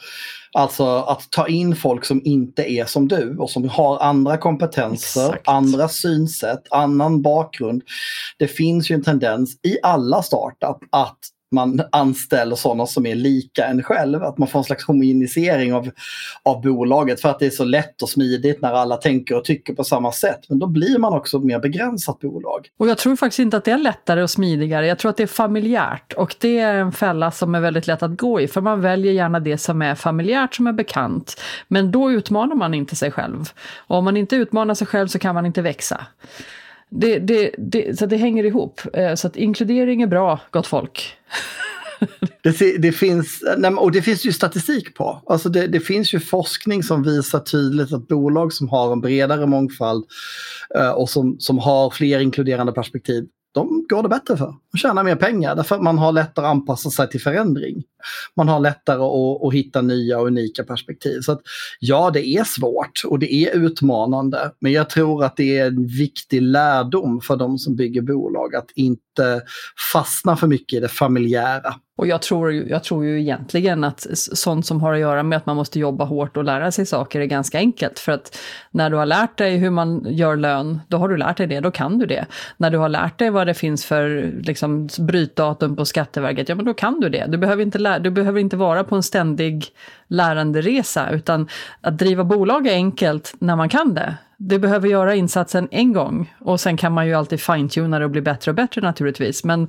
Alltså 0.52 0.86
att 0.86 1.30
ta 1.30 1.48
in 1.48 1.76
folk 1.76 2.04
som 2.04 2.22
inte 2.24 2.72
är 2.72 2.84
som 2.84 3.08
du 3.08 3.36
och 3.38 3.50
som 3.50 3.68
har 3.68 3.98
andra 3.98 4.36
kompetenser, 4.36 5.26
Exakt. 5.26 5.48
andra 5.48 5.88
synsätt, 5.88 6.62
annan 6.70 7.22
bakgrund. 7.22 7.82
Det 8.38 8.48
finns 8.48 8.90
ju 8.90 8.94
en 8.94 9.02
tendens 9.02 9.58
i 9.62 9.76
alla 9.82 10.22
startup 10.22 10.78
att 10.90 11.18
man 11.52 11.82
anställer 11.92 12.56
sådana 12.56 12.86
som 12.86 13.06
är 13.06 13.14
lika 13.14 13.66
en 13.66 13.82
själv. 13.82 14.22
Att 14.22 14.38
man 14.38 14.48
får 14.48 14.58
en 14.58 14.64
slags 14.64 14.86
homogenisering 14.86 15.74
av, 15.74 15.90
av 16.42 16.62
bolaget 16.62 17.20
för 17.20 17.28
att 17.28 17.38
det 17.38 17.46
är 17.46 17.50
så 17.50 17.64
lätt 17.64 18.02
och 18.02 18.08
smidigt 18.08 18.62
när 18.62 18.72
alla 18.72 18.96
tänker 18.96 19.36
och 19.36 19.44
tycker 19.44 19.74
på 19.74 19.84
samma 19.84 20.12
sätt. 20.12 20.40
Men 20.48 20.58
då 20.58 20.66
blir 20.66 20.98
man 20.98 21.12
också 21.12 21.36
ett 21.36 21.44
mer 21.44 21.58
begränsat 21.58 22.20
bolag. 22.20 22.68
Och 22.76 22.88
jag 22.88 22.98
tror 22.98 23.16
faktiskt 23.16 23.38
inte 23.38 23.56
att 23.56 23.64
det 23.64 23.70
är 23.70 23.78
lättare 23.78 24.22
och 24.22 24.30
smidigare. 24.30 24.86
Jag 24.86 24.98
tror 24.98 25.10
att 25.10 25.16
det 25.16 25.22
är 25.22 25.26
familjärt 25.26 26.12
och 26.12 26.36
det 26.40 26.58
är 26.58 26.74
en 26.74 26.92
fälla 26.92 27.30
som 27.30 27.54
är 27.54 27.60
väldigt 27.60 27.86
lätt 27.86 28.02
att 28.02 28.16
gå 28.16 28.40
i. 28.40 28.48
För 28.48 28.60
man 28.60 28.80
väljer 28.80 29.12
gärna 29.12 29.40
det 29.40 29.58
som 29.58 29.82
är 29.82 29.94
familjärt, 29.94 30.54
som 30.54 30.66
är 30.66 30.72
bekant. 30.72 31.40
Men 31.68 31.90
då 31.90 32.12
utmanar 32.12 32.56
man 32.56 32.74
inte 32.74 32.96
sig 32.96 33.10
själv. 33.10 33.52
Och 33.76 33.96
om 33.96 34.04
man 34.04 34.16
inte 34.16 34.36
utmanar 34.36 34.74
sig 34.74 34.86
själv 34.86 35.08
så 35.08 35.18
kan 35.18 35.34
man 35.34 35.46
inte 35.46 35.62
växa. 35.62 36.06
Det, 36.94 37.18
det, 37.18 37.50
det, 37.58 37.98
så 37.98 38.06
det 38.06 38.16
hänger 38.16 38.44
ihop. 38.44 38.80
Eh, 38.92 39.14
så 39.14 39.26
att 39.26 39.36
inkludering 39.36 40.02
är 40.02 40.06
bra, 40.06 40.40
gott 40.50 40.66
folk. 40.66 41.16
Det, 42.42 42.78
det, 42.78 42.92
finns, 42.92 43.42
och 43.78 43.92
det 43.92 44.02
finns 44.02 44.24
ju 44.24 44.32
statistik 44.32 44.94
på. 44.94 45.22
Alltså 45.26 45.48
det, 45.48 45.66
det, 45.66 45.80
finns 45.80 46.14
ju 46.14 46.20
forskning 46.20 46.82
som 46.82 47.02
visar 47.02 47.40
tydligt 47.40 47.92
att 47.92 48.08
bolag 48.08 48.52
som 48.52 48.68
har 48.68 48.92
en 48.92 49.00
bredare 49.00 49.46
mångfald 49.46 50.04
eh, 50.74 50.90
och 50.90 51.10
som, 51.10 51.36
som 51.38 51.58
har 51.58 51.90
fler 51.90 52.20
inkluderande 52.20 52.72
perspektiv 52.72 53.24
de 53.52 53.86
går 53.88 54.02
det 54.02 54.08
bättre 54.08 54.36
för. 54.36 54.54
De 54.72 54.78
tjänar 54.78 55.04
mer 55.04 55.16
pengar 55.16 55.56
därför 55.56 55.74
att 55.74 55.82
man 55.82 55.98
har 55.98 56.12
lättare 56.12 56.46
att 56.46 56.50
anpassa 56.50 56.90
sig 56.90 57.08
till 57.08 57.20
förändring. 57.20 57.82
Man 58.36 58.48
har 58.48 58.60
lättare 58.60 59.02
att, 59.02 59.46
att 59.46 59.54
hitta 59.54 59.80
nya 59.80 60.18
och 60.18 60.26
unika 60.26 60.64
perspektiv. 60.64 61.20
Så 61.20 61.32
att, 61.32 61.40
ja, 61.80 62.10
det 62.10 62.26
är 62.26 62.44
svårt 62.44 63.02
och 63.06 63.18
det 63.18 63.34
är 63.34 63.56
utmanande. 63.56 64.52
Men 64.58 64.72
jag 64.72 64.90
tror 64.90 65.24
att 65.24 65.36
det 65.36 65.58
är 65.58 65.66
en 65.66 65.86
viktig 65.86 66.42
lärdom 66.42 67.20
för 67.20 67.36
de 67.36 67.58
som 67.58 67.76
bygger 67.76 68.02
bolag 68.02 68.54
att 68.54 68.70
inte 68.74 69.42
fastna 69.92 70.36
för 70.36 70.46
mycket 70.46 70.76
i 70.76 70.80
det 70.80 70.88
familjära. 70.88 71.74
Och 71.96 72.06
jag 72.06 72.22
tror, 72.22 72.52
jag 72.52 72.84
tror 72.84 73.04
ju 73.04 73.20
egentligen 73.20 73.84
att 73.84 74.06
sånt 74.16 74.66
som 74.66 74.80
har 74.80 74.92
att 74.92 75.00
göra 75.00 75.22
med 75.22 75.36
att 75.36 75.46
man 75.46 75.56
måste 75.56 75.78
jobba 75.78 76.04
hårt 76.04 76.36
och 76.36 76.44
lära 76.44 76.72
sig 76.72 76.86
saker 76.86 77.20
är 77.20 77.24
ganska 77.24 77.58
enkelt. 77.58 77.98
För 77.98 78.12
att 78.12 78.38
när 78.70 78.90
du 78.90 78.96
har 78.96 79.06
lärt 79.06 79.38
dig 79.38 79.56
hur 79.56 79.70
man 79.70 80.06
gör 80.08 80.36
lön, 80.36 80.80
då 80.88 80.96
har 80.96 81.08
du 81.08 81.16
lärt 81.16 81.36
dig 81.36 81.46
det, 81.46 81.60
då 81.60 81.70
kan 81.70 81.98
du 81.98 82.06
det. 82.06 82.26
När 82.56 82.70
du 82.70 82.78
har 82.78 82.88
lärt 82.88 83.18
dig 83.18 83.30
vad 83.30 83.46
det 83.46 83.54
finns 83.54 83.84
för 83.84 84.32
liksom, 84.42 84.88
brytdatum 84.98 85.76
på 85.76 85.84
Skatteverket, 85.84 86.48
ja 86.48 86.54
men 86.54 86.64
då 86.64 86.74
kan 86.74 87.00
du 87.00 87.08
det. 87.08 87.26
Du 87.28 87.38
behöver 87.38 87.62
inte, 87.62 87.78
lära, 87.78 87.98
du 87.98 88.10
behöver 88.10 88.40
inte 88.40 88.56
vara 88.56 88.84
på 88.84 88.96
en 88.96 89.02
ständig 89.02 89.66
läranderesa, 90.08 91.10
utan 91.10 91.48
att 91.80 91.98
driva 91.98 92.24
bolag 92.24 92.66
är 92.66 92.74
enkelt 92.74 93.34
när 93.38 93.56
man 93.56 93.68
kan 93.68 93.94
det. 93.94 94.16
Du 94.36 94.58
behöver 94.58 94.88
göra 94.88 95.14
insatsen 95.14 95.68
en 95.70 95.92
gång 95.92 96.34
och 96.40 96.60
sen 96.60 96.76
kan 96.76 96.92
man 96.92 97.06
ju 97.06 97.14
alltid 97.14 97.40
fine-tuna 97.40 97.98
det 97.98 98.04
och 98.04 98.10
bli 98.10 98.20
bättre 98.20 98.50
och 98.50 98.54
bättre 98.54 98.80
naturligtvis. 98.80 99.44
Men 99.44 99.68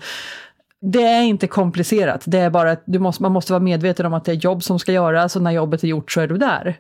det 0.91 1.03
är 1.03 1.23
inte 1.23 1.47
komplicerat, 1.47 2.23
det 2.25 2.39
är 2.39 2.49
bara 2.49 2.71
att 2.71 2.83
du 2.85 2.99
måste, 2.99 3.23
man 3.23 3.31
måste 3.31 3.53
vara 3.53 3.63
medveten 3.63 4.05
om 4.05 4.13
att 4.13 4.25
det 4.25 4.31
är 4.31 4.35
jobb 4.35 4.63
som 4.63 4.79
ska 4.79 4.91
göras 4.91 5.35
och 5.35 5.41
när 5.41 5.51
jobbet 5.51 5.83
är 5.83 5.87
gjort 5.87 6.11
så 6.11 6.21
är 6.21 6.27
du 6.27 6.37
där. 6.37 6.79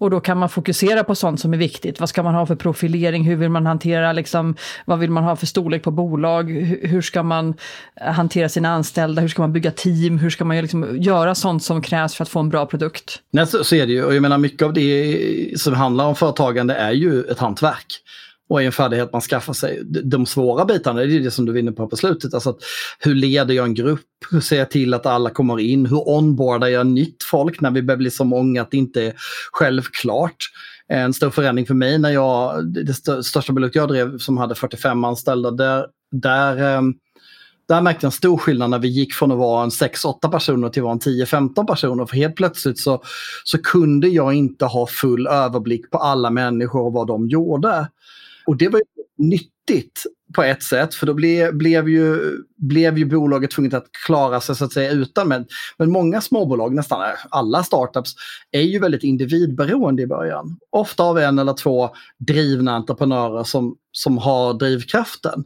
Och 0.00 0.10
då 0.10 0.20
kan 0.20 0.38
man 0.38 0.48
fokusera 0.48 1.04
på 1.04 1.14
sånt 1.14 1.40
som 1.40 1.54
är 1.54 1.58
viktigt. 1.58 2.00
Vad 2.00 2.08
ska 2.08 2.22
man 2.22 2.34
ha 2.34 2.46
för 2.46 2.54
profilering? 2.54 3.24
Hur 3.24 3.36
vill 3.36 3.48
man 3.48 3.66
hantera, 3.66 4.12
liksom, 4.12 4.56
vad 4.84 4.98
vill 4.98 5.10
man 5.10 5.24
ha 5.24 5.36
för 5.36 5.46
storlek 5.46 5.82
på 5.82 5.90
bolag? 5.90 6.50
Hur 6.82 7.02
ska 7.02 7.22
man 7.22 7.54
eh, 8.00 8.12
hantera 8.12 8.48
sina 8.48 8.68
anställda? 8.68 9.22
Hur 9.22 9.28
ska 9.28 9.42
man 9.42 9.52
bygga 9.52 9.70
team? 9.70 10.18
Hur 10.18 10.30
ska 10.30 10.44
man 10.44 10.56
liksom 10.56 10.98
göra 11.00 11.34
sånt 11.34 11.62
som 11.62 11.82
krävs 11.82 12.14
för 12.14 12.22
att 12.22 12.28
få 12.28 12.40
en 12.40 12.48
bra 12.48 12.66
produkt? 12.66 13.20
Nej, 13.30 13.46
så, 13.46 13.64
så 13.64 13.74
är 13.74 13.86
det 13.86 13.92
ju. 13.92 14.04
Och 14.04 14.14
jag 14.14 14.22
menar 14.22 14.38
mycket 14.38 14.62
av 14.62 14.72
det 14.72 15.52
som 15.56 15.74
handlar 15.74 16.06
om 16.06 16.14
företagande 16.14 16.74
är 16.74 16.92
ju 16.92 17.22
ett 17.22 17.38
hantverk 17.38 18.02
och 18.48 18.62
är 18.62 18.66
en 18.66 18.72
färdighet 18.72 19.12
man 19.12 19.20
skaffar 19.20 19.52
sig. 19.52 19.82
De 19.84 20.26
svåra 20.26 20.64
bitarna, 20.64 21.00
det 21.00 21.16
är 21.16 21.20
det 21.20 21.30
som 21.30 21.44
du 21.44 21.52
vinner 21.52 21.72
på 21.72 21.88
på 21.88 21.96
slutet. 21.96 22.34
Alltså 22.34 22.50
att, 22.50 22.58
hur 22.98 23.14
leder 23.14 23.54
jag 23.54 23.64
en 23.64 23.74
grupp? 23.74 24.00
Hur 24.30 24.40
ser 24.40 24.58
jag 24.58 24.70
till 24.70 24.94
att 24.94 25.06
alla 25.06 25.30
kommer 25.30 25.60
in? 25.60 25.86
Hur 25.86 26.08
onboardar 26.08 26.68
jag 26.68 26.86
nytt 26.86 27.22
folk 27.22 27.60
när 27.60 27.70
vi 27.70 27.82
börjar 27.82 27.98
bli 27.98 28.10
så 28.10 28.24
många 28.24 28.62
att 28.62 28.70
det 28.70 28.76
inte 28.76 29.02
är 29.02 29.12
självklart? 29.52 30.36
En 30.88 31.14
stor 31.14 31.30
förändring 31.30 31.66
för 31.66 31.74
mig 31.74 31.98
när 31.98 32.10
jag, 32.10 32.66
det 32.66 32.94
största 33.24 33.52
bolaget 33.52 33.74
jag 33.74 33.88
drev 33.88 34.18
som 34.18 34.38
hade 34.38 34.54
45 34.54 35.04
anställda, 35.04 35.50
där, 35.50 35.86
där 36.12 36.56
ehm, 36.56 36.94
där 37.68 37.80
märkte 37.80 38.04
jag 38.04 38.08
en 38.08 38.12
stor 38.12 38.38
skillnad 38.38 38.70
när 38.70 38.78
vi 38.78 38.88
gick 38.88 39.14
från 39.14 39.32
att 39.32 39.38
vara 39.38 39.64
en 39.64 39.70
6-8 39.70 40.30
personer 40.30 40.68
till 40.68 40.82
att 40.82 40.84
vara 40.84 40.92
en 40.92 41.00
10-15 41.00 41.66
personer. 41.66 42.06
För 42.06 42.16
helt 42.16 42.36
plötsligt 42.36 42.78
så, 42.78 43.02
så 43.44 43.62
kunde 43.62 44.08
jag 44.08 44.34
inte 44.34 44.64
ha 44.64 44.86
full 44.86 45.26
överblick 45.26 45.90
på 45.90 45.98
alla 45.98 46.30
människor 46.30 46.80
och 46.86 46.92
vad 46.92 47.06
de 47.06 47.28
gjorde. 47.28 47.88
Och 48.48 48.56
det 48.56 48.68
var 48.68 48.80
nyttigt 49.18 50.02
på 50.34 50.42
ett 50.42 50.62
sätt 50.62 50.94
för 50.94 51.06
då 51.06 51.14
ble, 51.14 51.52
blev, 51.52 51.88
ju, 51.88 52.36
blev 52.56 52.98
ju 52.98 53.04
bolaget 53.04 53.50
tvunget 53.50 53.74
att 53.74 53.86
klara 54.06 54.40
sig 54.40 54.56
så 54.56 54.64
att 54.64 54.72
säga 54.72 54.90
utan. 54.90 55.28
Men, 55.28 55.46
men 55.78 55.90
många 55.90 56.20
småbolag, 56.20 56.74
nästan 56.74 57.00
alla 57.30 57.62
startups, 57.64 58.14
är 58.50 58.60
ju 58.60 58.78
väldigt 58.78 59.02
individberoende 59.02 60.02
i 60.02 60.06
början. 60.06 60.58
Ofta 60.70 61.02
av 61.02 61.18
en 61.18 61.38
eller 61.38 61.52
två 61.52 61.90
drivna 62.18 62.72
entreprenörer 62.72 63.44
som, 63.44 63.76
som 63.92 64.18
har 64.18 64.54
drivkraften. 64.54 65.44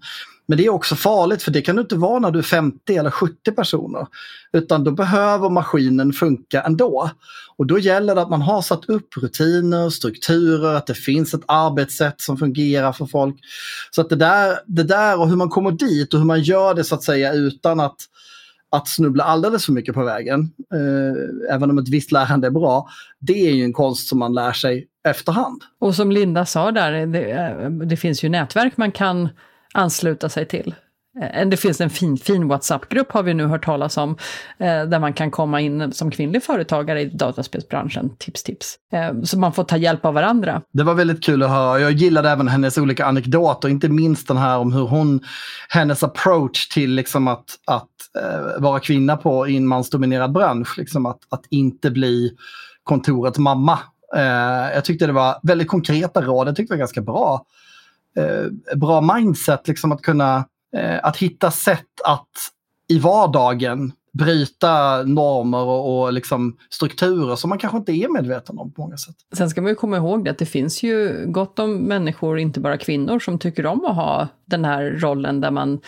Men 0.53 0.57
det 0.57 0.67
är 0.67 0.71
också 0.71 0.97
farligt 0.97 1.43
för 1.43 1.51
det 1.51 1.63
kan 1.63 1.77
du 1.77 1.83
inte 1.83 1.97
vara 1.97 2.19
när 2.19 2.31
du 2.31 2.39
är 2.39 2.43
50 2.43 2.97
eller 2.97 3.11
70 3.11 3.53
personer. 3.53 4.07
Utan 4.53 4.85
då 4.85 4.91
behöver 4.91 5.51
maskinen 5.51 6.13
funka 6.13 6.63
ändå. 6.63 7.11
Och 7.57 7.67
då 7.67 7.79
gäller 7.79 8.15
det 8.15 8.23
att 8.23 8.31
man 8.31 8.43
har 8.43 8.63
satt 8.63 8.85
upp 8.85 9.17
rutiner, 9.17 9.91
strukturer, 9.91 10.75
att 10.75 10.87
det 10.87 10.95
finns 10.95 11.35
ett 11.35 11.45
arbetssätt 11.47 12.21
som 12.21 12.37
fungerar 12.37 12.93
för 12.93 13.07
folk. 13.07 13.37
Så 13.91 14.01
att 14.01 14.09
det 14.09 14.17
där, 14.17 14.59
det 14.67 14.83
där 14.83 15.21
och 15.21 15.29
hur 15.29 15.37
man 15.37 15.49
kommer 15.49 15.71
dit 15.71 16.15
och 16.15 16.21
hur 16.21 16.27
man 16.27 16.43
gör 16.43 16.75
det 16.75 16.85
så 16.85 16.95
att 16.95 17.03
säga 17.03 17.33
utan 17.33 17.81
att 17.81 17.97
att 18.71 18.89
snubbla 18.89 19.25
alldeles 19.25 19.67
för 19.67 19.73
mycket 19.73 19.95
på 19.95 20.05
vägen, 20.05 20.51
eh, 20.75 21.55
även 21.55 21.71
om 21.71 21.79
ett 21.79 21.89
visst 21.89 22.13
lärande 22.13 22.47
är 22.47 22.51
bra, 22.51 22.89
det 23.19 23.49
är 23.49 23.53
ju 23.53 23.65
en 23.65 23.73
konst 23.73 24.09
som 24.09 24.19
man 24.19 24.35
lär 24.35 24.53
sig 24.53 24.87
efterhand. 25.09 25.63
Och 25.79 25.95
som 25.95 26.13
Linda 26.13 26.47
sa 26.47 26.73
där, 26.73 27.07
det, 27.07 27.31
eh, 27.31 27.71
det 27.71 27.97
finns 27.97 28.25
ju 28.25 28.29
nätverk 28.29 28.77
man 28.77 28.93
kan 28.93 29.29
ansluta 29.73 30.29
sig 30.29 30.47
till. 30.47 30.75
Eh, 31.21 31.49
det 31.49 31.57
finns 31.57 31.81
en 31.81 31.91
fin, 31.91 32.17
fin 32.17 32.49
WhatsApp-grupp 32.49 33.13
har 33.13 33.23
vi 33.23 33.35
nu 33.35 33.47
hört 33.47 33.65
talas 33.65 33.97
om, 33.97 34.17
eh, 34.59 34.83
där 34.83 34.99
man 34.99 35.13
kan 35.13 35.31
komma 35.31 35.61
in 35.61 35.93
som 35.93 36.11
kvinnlig 36.11 36.43
företagare 36.43 37.01
i 37.01 37.05
dataspelsbranschen. 37.05 38.17
Tips, 38.19 38.43
tips. 38.43 38.77
Eh, 38.93 39.23
så 39.23 39.39
man 39.39 39.53
får 39.53 39.65
ta 39.65 39.77
hjälp 39.77 40.05
av 40.05 40.15
varandra. 40.15 40.63
Det 40.73 40.83
var 40.83 40.95
väldigt 40.95 41.25
kul 41.25 41.43
att 41.43 41.51
höra. 41.51 41.81
Jag 41.81 41.93
gillade 41.93 42.31
även 42.31 42.49
hennes 42.49 42.79
olika 42.79 43.07
anekdoter, 43.07 43.69
inte 43.69 43.89
minst 43.89 44.29
den 44.29 44.37
här 44.37 44.59
om 44.59 44.73
hur 44.73 44.87
hon, 44.87 45.21
hennes 45.69 46.03
approach 46.03 46.69
till 46.69 46.91
liksom 46.95 47.29
att, 47.29 47.45
att 47.67 47.89
vara 48.59 48.81
kvinna 48.81 49.17
på 49.17 49.49
i 49.49 49.57
en 49.57 49.67
mansdominerad 49.67 50.33
bransch. 50.33 50.79
Liksom 50.79 51.07
att, 51.07 51.19
att 51.29 51.47
inte 51.51 51.91
bli 51.91 52.31
kontorets 52.83 53.39
mamma. 53.39 53.79
jag 54.75 54.85
tyckte 54.85 55.07
det 55.07 55.13
var 55.13 55.39
väldigt 55.43 55.69
konkreta 55.69 56.21
råd, 56.21 56.49
jag 56.49 56.57
tyckte 56.57 56.75
det 56.75 56.77
var 56.77 56.79
ganska 56.79 57.01
bra 57.01 57.47
eh, 58.17 58.77
bra 58.77 59.01
mindset, 59.01 59.69
liksom 59.69 59.93
att 59.93 60.03
kunna 60.03 60.45
eh, 60.77 61.01
att 61.03 61.17
hitta 61.17 61.51
sätt 61.51 62.01
att 62.05 62.31
i 62.89 62.99
vardagen 62.99 63.93
bryta 64.13 65.03
normer 65.03 65.59
och, 65.59 66.03
och 66.03 66.13
liksom 66.13 66.57
strukturer 66.71 67.37
som 67.37 67.49
man 67.49 67.59
kanske 67.59 67.79
inte 67.79 67.93
är 67.93 68.09
medveten 68.09 68.59
om 68.59 68.73
på 68.73 68.81
många 68.81 68.97
sätt. 68.97 69.15
Sen 69.33 69.51
ska 69.51 69.61
man 69.61 69.69
ju 69.69 69.75
komma 69.75 69.97
ihåg 69.97 70.25
det 70.25 70.31
att 70.31 70.39
det 70.39 70.47
finns 70.47 70.83
ju 70.83 71.25
gott 71.27 71.59
om 71.59 71.77
människor, 71.77 72.39
inte 72.39 72.61
bara 72.61 72.79
kvinnor, 72.79 73.19
som 73.19 73.39
tycker 73.39 73.67
om 73.67 73.85
att 73.85 73.97
ha 73.97 74.29
den 74.45 74.65
här 74.65 74.83
rollen 75.01 75.41
där 75.41 75.51
man 75.51 75.81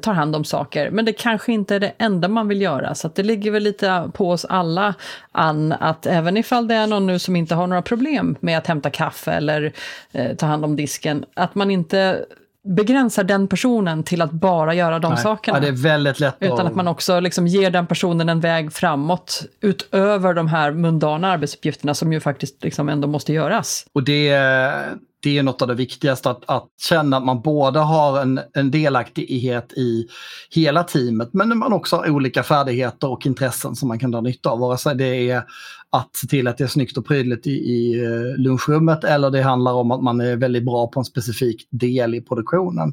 tar 0.00 0.12
hand 0.12 0.36
om 0.36 0.44
saker. 0.44 0.90
Men 0.90 1.04
det 1.04 1.12
kanske 1.12 1.52
inte 1.52 1.74
är 1.74 1.80
det 1.80 1.92
enda 1.98 2.28
man 2.28 2.48
vill 2.48 2.62
göra, 2.62 2.94
så 2.94 3.10
det 3.14 3.22
ligger 3.22 3.50
väl 3.50 3.62
lite 3.62 4.10
på 4.14 4.30
oss 4.30 4.44
alla, 4.44 4.94
Ann, 5.32 5.72
att 5.72 6.06
även 6.06 6.36
ifall 6.36 6.68
det 6.68 6.74
är 6.74 6.86
någon 6.86 7.06
nu 7.06 7.18
som 7.18 7.36
inte 7.36 7.54
har 7.54 7.66
några 7.66 7.82
problem 7.82 8.36
med 8.40 8.58
att 8.58 8.66
hämta 8.66 8.90
kaffe 8.90 9.32
eller 9.32 9.72
eh, 10.12 10.36
ta 10.36 10.46
hand 10.46 10.64
om 10.64 10.76
disken, 10.76 11.24
att 11.34 11.54
man 11.54 11.70
inte 11.70 12.24
begränsar 12.64 13.24
den 13.24 13.48
personen 13.48 14.02
till 14.02 14.22
att 14.22 14.32
bara 14.32 14.74
göra 14.74 14.98
de 14.98 15.12
Nej. 15.12 15.22
sakerna. 15.22 15.56
Ja, 15.58 15.62
det 15.62 15.68
är 15.68 15.72
väldigt 15.72 16.20
lätt 16.20 16.36
Utan 16.40 16.60
att... 16.60 16.66
att 16.66 16.74
man 16.74 16.88
också 16.88 17.20
liksom 17.20 17.46
ger 17.46 17.70
den 17.70 17.86
personen 17.86 18.28
en 18.28 18.40
väg 18.40 18.72
framåt 18.72 19.42
utöver 19.60 20.34
de 20.34 20.48
här 20.48 20.72
mundana 20.72 21.32
arbetsuppgifterna 21.32 21.94
som 21.94 22.12
ju 22.12 22.20
faktiskt 22.20 22.64
liksom 22.64 22.88
ändå 22.88 23.08
måste 23.08 23.32
göras. 23.32 23.86
Och 23.92 24.04
det, 24.04 24.30
det 25.22 25.38
är 25.38 25.42
något 25.42 25.62
av 25.62 25.68
det 25.68 25.74
viktigaste, 25.74 26.30
att, 26.30 26.42
att 26.46 26.68
känna 26.88 27.16
att 27.16 27.24
man 27.24 27.42
både 27.42 27.78
har 27.78 28.20
en, 28.20 28.40
en 28.54 28.70
delaktighet 28.70 29.72
i 29.72 30.08
hela 30.50 30.84
teamet 30.84 31.28
men 31.32 31.58
man 31.58 31.72
också 31.72 31.96
har 31.96 32.10
olika 32.10 32.42
färdigheter 32.42 33.10
och 33.10 33.26
intressen 33.26 33.76
som 33.76 33.88
man 33.88 33.98
kan 33.98 34.10
dra 34.10 34.20
nytta 34.20 34.50
av. 34.50 34.58
Vare 34.58 34.78
sig 34.78 34.94
det 34.94 35.30
är 35.30 35.44
att 35.92 36.16
se 36.16 36.26
till 36.26 36.48
att 36.48 36.58
det 36.58 36.64
är 36.64 36.68
snyggt 36.68 36.96
och 36.96 37.06
prydligt 37.06 37.46
i, 37.46 37.50
i 37.50 38.04
eh, 38.04 38.40
lunchrummet 38.40 39.04
eller 39.04 39.30
det 39.30 39.42
handlar 39.42 39.72
om 39.72 39.90
att 39.90 40.02
man 40.02 40.20
är 40.20 40.36
väldigt 40.36 40.64
bra 40.64 40.86
på 40.86 41.00
en 41.00 41.04
specifik 41.04 41.66
del 41.70 42.14
i 42.14 42.20
produktionen. 42.20 42.92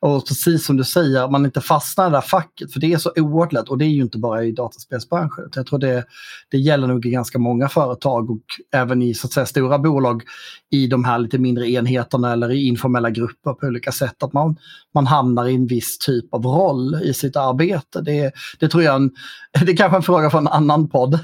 Och 0.00 0.26
precis 0.28 0.66
som 0.66 0.76
du 0.76 0.84
säger, 0.84 1.28
man 1.28 1.44
inte 1.44 1.60
fastnar 1.60 2.06
i 2.06 2.10
det 2.10 2.16
där 2.16 2.20
facket 2.20 2.72
för 2.72 2.80
det 2.80 2.92
är 2.92 2.98
så 2.98 3.12
oerhört 3.16 3.52
lätt 3.52 3.68
och 3.68 3.78
det 3.78 3.84
är 3.84 3.88
ju 3.88 4.02
inte 4.02 4.18
bara 4.18 4.44
i 4.44 4.52
dataspelsbranschen. 4.52 5.50
Jag 5.54 5.66
tror 5.66 5.78
det, 5.78 6.04
det 6.50 6.58
gäller 6.58 6.86
nog 6.86 7.06
i 7.06 7.10
ganska 7.10 7.38
många 7.38 7.68
företag 7.68 8.30
och 8.30 8.44
även 8.72 9.02
i 9.02 9.14
så 9.14 9.26
att 9.26 9.32
säga, 9.32 9.46
stora 9.46 9.78
bolag 9.78 10.22
i 10.70 10.86
de 10.86 11.04
här 11.04 11.18
lite 11.18 11.38
mindre 11.38 11.70
enheterna 11.70 12.32
eller 12.32 12.50
i 12.50 12.68
informella 12.68 13.10
grupper 13.10 13.52
på 13.52 13.66
olika 13.66 13.92
sätt. 13.92 14.22
Att 14.22 14.32
man, 14.32 14.56
man 14.94 15.06
hamnar 15.06 15.48
i 15.48 15.54
en 15.54 15.66
viss 15.66 15.98
typ 15.98 16.34
av 16.34 16.42
roll 16.46 17.02
i 17.02 17.14
sitt 17.14 17.36
arbete. 17.36 18.00
Det, 18.00 18.32
det 18.60 18.68
tror 18.68 18.82
jag 18.82 18.94
en, 18.94 19.10
det 19.66 19.72
är 19.72 19.76
kanske 19.76 19.96
en 19.96 20.02
fråga 20.02 20.30
för 20.30 20.38
en 20.38 20.48
annan 20.48 20.88
podd. 20.88 21.18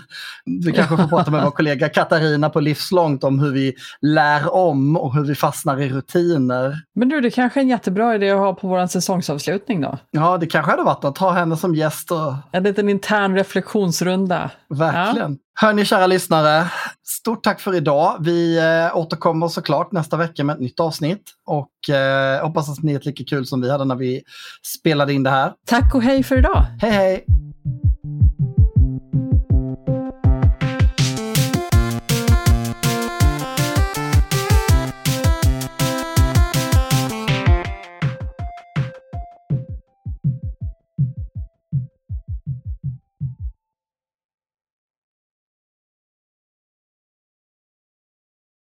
Vi 0.65 0.73
kanske 0.73 0.97
får 0.97 1.07
prata 1.09 1.31
med 1.31 1.45
vår 1.45 1.51
kollega 1.51 1.89
Katarina 1.89 2.51
på 2.51 2.61
Livslångt 2.61 3.25
om 3.25 3.39
hur 3.39 3.51
vi 3.51 3.75
lär 4.01 4.55
om 4.55 4.97
och 4.97 5.15
hur 5.15 5.25
vi 5.25 5.35
fastnar 5.35 5.81
i 5.81 5.89
rutiner. 5.89 6.77
Men 6.95 7.09
du, 7.09 7.21
det 7.21 7.31
kanske 7.31 7.61
är 7.61 7.63
en 7.63 7.69
jättebra 7.69 8.15
idé 8.15 8.31
att 8.31 8.39
ha 8.39 8.55
på 8.55 8.69
vår 8.69 8.87
säsongsavslutning 8.87 9.81
då? 9.81 9.99
Ja, 10.11 10.39
det 10.39 10.47
kanske 10.47 10.71
hade 10.71 10.83
varit 10.83 11.05
att 11.05 11.15
ta 11.15 11.31
henne 11.31 11.57
som 11.57 11.75
gäst. 11.75 12.11
Och... 12.11 12.35
En 12.53 12.63
liten 12.63 12.89
intern 12.89 13.35
reflektionsrunda. 13.35 14.51
Verkligen. 14.69 15.33
Ja. 15.33 15.50
Hörni 15.63 15.85
kära 15.85 16.07
lyssnare, 16.07 16.71
stort 17.03 17.45
tack 17.45 17.61
för 17.61 17.75
idag. 17.75 18.17
Vi 18.21 18.59
eh, 18.59 18.97
återkommer 18.97 19.49
såklart 19.49 19.93
nästa 19.93 20.17
vecka 20.17 20.45
med 20.45 20.55
ett 20.55 20.61
nytt 20.61 20.81
avsnitt 20.81 21.23
och 21.47 21.95
eh, 21.95 22.47
hoppas 22.47 22.71
att 22.71 22.83
ni 22.83 22.95
är 22.95 23.01
lika 23.05 23.25
kul 23.25 23.47
som 23.47 23.61
vi 23.61 23.71
hade 23.71 23.85
när 23.85 23.95
vi 23.95 24.23
spelade 24.79 25.13
in 25.13 25.23
det 25.23 25.31
här. 25.31 25.53
Tack 25.67 25.95
och 25.95 26.03
hej 26.03 26.23
för 26.23 26.39
idag. 26.39 26.67
Hej 26.81 26.91
hej! 26.91 27.25